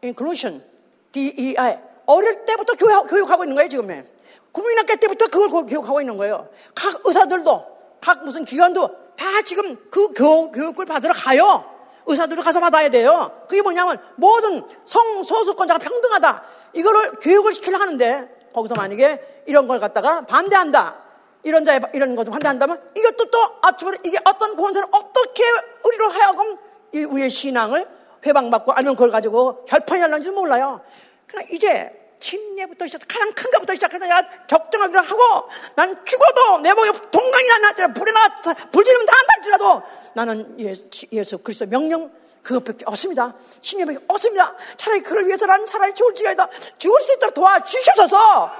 Inclusion, 0.02 0.64
DEI. 1.12 1.78
어릴 2.06 2.44
때부터 2.44 2.74
교육, 2.74 3.06
교육하고 3.08 3.44
있는 3.44 3.54
거예요, 3.54 3.68
지금. 3.68 4.11
국민학교 4.52 4.96
때부터 4.96 5.26
그걸 5.28 5.66
교육하고 5.66 6.00
있는 6.00 6.16
거예요. 6.16 6.48
각 6.74 7.00
의사들도, 7.04 7.66
각 8.00 8.24
무슨 8.24 8.44
기관도 8.44 8.88
다 9.16 9.42
지금 9.44 9.76
그 9.90 10.12
교육, 10.12 10.52
교육을 10.52 10.86
받으러 10.86 11.12
가요. 11.14 11.64
의사들도 12.06 12.42
가서 12.42 12.60
받아야 12.60 12.88
돼요. 12.88 13.44
그게 13.48 13.62
뭐냐면 13.62 13.98
모든 14.16 14.62
성소수권자가 14.84 15.78
평등하다. 15.78 16.42
이거를 16.74 17.12
교육을 17.20 17.54
시키려 17.54 17.78
하는데 17.78 18.28
거기서 18.52 18.74
만약에 18.74 19.44
이런 19.46 19.68
걸 19.68 19.80
갖다가 19.80 20.22
반대한다. 20.22 20.96
이런 21.44 21.64
자에 21.64 21.80
이런 21.92 22.14
것을 22.14 22.30
반대한다면 22.30 22.80
이것도 22.96 23.30
또 23.30 23.38
앞으로 23.62 23.96
이게 24.04 24.18
어떤 24.24 24.56
권세를 24.56 24.88
어떻게 24.92 25.42
우리로 25.84 26.08
하여금 26.10 26.56
이 26.92 27.04
우리의 27.04 27.30
신앙을 27.30 27.88
회방받고 28.24 28.72
아니면 28.72 28.94
그걸 28.94 29.10
가지고 29.10 29.64
결판이 29.64 30.00
날는지 30.00 30.30
몰라요. 30.30 30.80
그러나 31.26 31.46
이제 31.50 32.01
침례부터 32.22 32.86
시작, 32.86 33.00
가장 33.08 33.32
큰 33.32 33.50
것부터 33.50 33.74
시작해서 33.74 34.08
야, 34.08 34.22
적정하기로 34.46 35.00
하고, 35.02 35.48
난 35.74 36.04
죽어도 36.04 36.58
내 36.58 36.72
목에 36.72 36.90
동강이나 37.10 37.58
나더라, 37.58 37.88
불에 37.92 38.12
나, 38.12 38.28
불 38.70 38.84
지르면 38.84 39.04
다 39.06 39.12
안달지라도 39.20 39.82
나는 40.14 40.60
예수, 40.60 40.84
예수 41.12 41.38
그리스도 41.38 41.66
명령 41.68 42.10
그것밖에 42.42 42.84
없습니다. 42.86 43.34
침례밖에 43.60 43.98
없습니다. 44.08 44.54
차라리 44.76 45.00
그를 45.02 45.26
위해서 45.26 45.46
난 45.46 45.66
차라리 45.66 45.92
죽을지라도 45.94 46.44
죽을 46.78 47.00
수 47.00 47.12
있도록 47.14 47.34
도와주셔서 47.34 48.52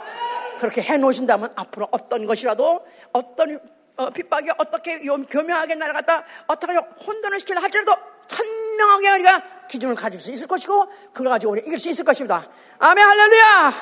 그렇게 0.59 0.83
해놓으신다면 0.83 1.53
앞으로 1.57 1.89
어떤 1.93 2.27
것이라도 2.27 2.85
어떤 3.13 3.61
어, 3.97 4.11
핍박이 4.11 4.51
어떻게 4.59 5.05
요- 5.07 5.23
교묘하게 5.27 5.75
날아갔다 5.75 6.25
어떻게 6.47 6.73
혼돈을 7.07 7.41
시키려 7.41 7.61
할지라도 7.61 7.93
선명하게 8.29 9.11
우리가 9.11 9.43
기준을 9.69 9.95
가질 9.95 10.21
수 10.21 10.31
있을 10.31 10.47
것이고 10.47 10.87
그걸 11.13 11.29
가지고 11.29 11.53
우리 11.53 11.63
이길 11.63 11.79
수 11.79 11.89
있을 11.89 12.05
것입니다. 12.05 12.49
아멘 12.79 13.05
할렐루야. 13.05 13.73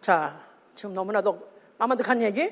자, 0.00 0.40
지금 0.74 0.94
너무나도 0.94 1.48
마만득한 1.78 2.22
얘기. 2.22 2.50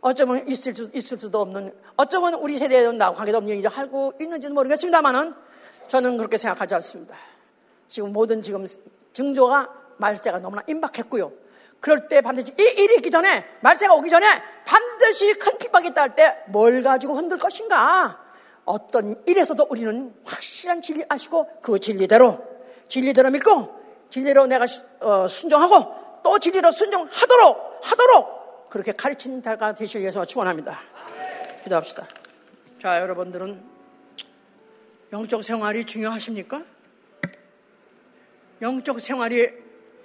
어쩌면 0.00 0.46
있을, 0.46 0.76
수, 0.76 0.90
있을 0.94 1.18
수도 1.18 1.40
없는, 1.40 1.74
어쩌면 1.96 2.34
우리 2.34 2.56
세대에는 2.56 2.98
나하고 2.98 3.16
관계도 3.16 3.38
없는 3.38 3.50
얘기를 3.50 3.70
하고 3.70 4.12
있는지는 4.20 4.54
모르겠습니다만은 4.54 5.34
저는 5.88 6.16
그렇게 6.16 6.38
생각하지 6.38 6.74
않습니다. 6.76 7.16
지금 7.88 8.12
모든 8.12 8.40
지금 8.40 8.66
증조가 9.12 9.68
말세가 9.96 10.38
너무나 10.38 10.62
임박했고요. 10.68 11.32
그럴 11.80 12.08
때 12.08 12.20
반드시 12.20 12.52
이 12.58 12.62
일이 12.62 12.96
있기 12.96 13.10
전에, 13.10 13.44
말세가 13.60 13.94
오기 13.94 14.10
전에 14.10 14.26
반드시 14.64 15.34
큰 15.34 15.58
핍박이 15.58 15.90
할때뭘 15.94 16.82
가지고 16.82 17.16
흔들 17.16 17.38
것인가? 17.38 18.27
어떤 18.68 19.20
일에서도 19.26 19.66
우리는 19.70 20.14
확실한 20.24 20.80
진리 20.80 21.02
아시고 21.08 21.48
그 21.62 21.78
진리대로, 21.80 22.38
진리대로 22.88 23.30
믿고, 23.30 23.74
진리로 24.10 24.46
내가 24.46 24.66
시- 24.66 24.82
어, 25.00 25.26
순종하고 25.26 26.20
또 26.22 26.38
진리로 26.38 26.70
순종하도록, 26.70 27.80
하도록 27.82 28.68
그렇게 28.70 28.92
가르치는 28.92 29.42
자가 29.42 29.72
되시기 29.74 30.00
위해서 30.00 30.24
축원합니다. 30.24 30.78
기도합시다. 31.64 32.06
자, 32.82 33.00
여러분들은 33.00 33.60
영적 35.12 35.42
생활이 35.42 35.84
중요하십니까? 35.84 36.62
영적 38.60 39.00
생활이 39.00 39.48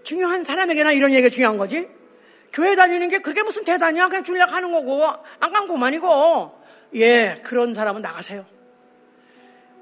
중요한 0.03 0.43
사람에게나 0.43 0.93
이런 0.93 1.11
얘기가 1.11 1.29
중요한 1.29 1.57
거지. 1.57 1.87
교회 2.53 2.75
다니는 2.75 3.09
게 3.09 3.19
그게 3.19 3.41
무슨 3.43 3.63
대단이야? 3.63 4.07
그냥 4.09 4.23
줄려 4.23 4.45
가는 4.45 4.71
거고, 4.71 5.03
안 5.05 5.51
가면 5.51 5.67
그만이고. 5.67 6.61
예, 6.95 7.35
그런 7.43 7.73
사람은 7.73 8.01
나가세요. 8.01 8.45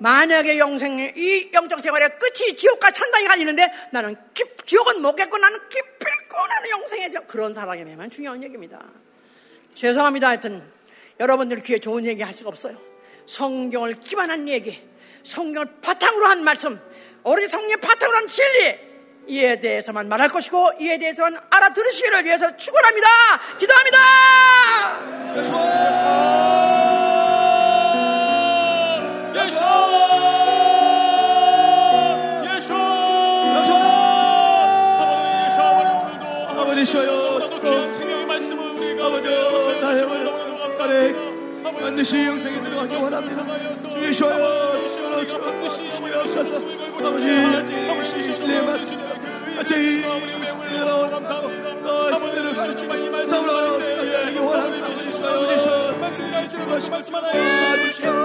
만약에 0.01 0.57
영생의 0.57 1.13
이 1.15 1.51
영적 1.53 1.79
생활의 1.79 2.17
끝이 2.17 2.55
지옥과 2.55 2.89
천당이 2.89 3.27
갈리는데 3.27 3.71
나는 3.91 4.15
깊- 4.33 4.65
지옥은 4.65 4.99
못 4.99 5.15
겠고 5.15 5.37
나는 5.37 5.59
기필코 5.69 6.47
나는 6.47 6.69
영생의 6.71 7.11
저 7.11 7.19
그런 7.27 7.53
되면 7.85 8.09
중요한 8.09 8.41
얘기입니다. 8.41 8.79
죄송합니다. 9.75 10.29
하여튼 10.29 10.63
여러분들 11.19 11.61
귀에 11.61 11.77
좋은 11.77 12.03
얘기 12.07 12.23
할 12.23 12.33
수가 12.33 12.49
없어요. 12.49 12.79
성경을 13.27 13.93
기반한 13.93 14.49
얘기, 14.49 14.81
성경을 15.21 15.67
바탕으로 15.81 16.25
한 16.25 16.43
말씀, 16.43 16.81
오로지 17.23 17.47
성경의 17.47 17.77
바탕으로 17.77 18.17
한 18.17 18.25
진리 18.27 18.79
이에 19.27 19.59
대해서만 19.59 20.09
말할 20.09 20.29
것이고 20.29 20.71
이에 20.79 20.97
대해서만 20.97 21.39
알아들으시기를 21.51 22.25
위해서 22.25 22.57
축원합니다. 22.57 23.07
기도합니다. 23.59 23.99
반드시 41.81 42.25
영생에 42.25 42.61
들어가기 42.61 42.95
원합니다. 42.95 43.43
주여 43.75 44.11
쉬어요. 44.11 44.77
쉬어요. 44.77 46.27
쉬어서 46.27 46.55
아버지 46.99 47.25
내 48.47 48.61
말씀 48.61 48.99
같이 49.55 50.03
여러분 50.03 51.25
아버지를 52.13 52.55
가르치고 52.55 53.25
사우라 53.25 53.53
원합니다. 53.53 54.87
아버지 54.87 55.11
쉬어요. 55.11 55.39
아버지 55.39 55.57
쉬어요. 55.61 55.99
말씀 56.89 57.15
하나요. 57.15 58.20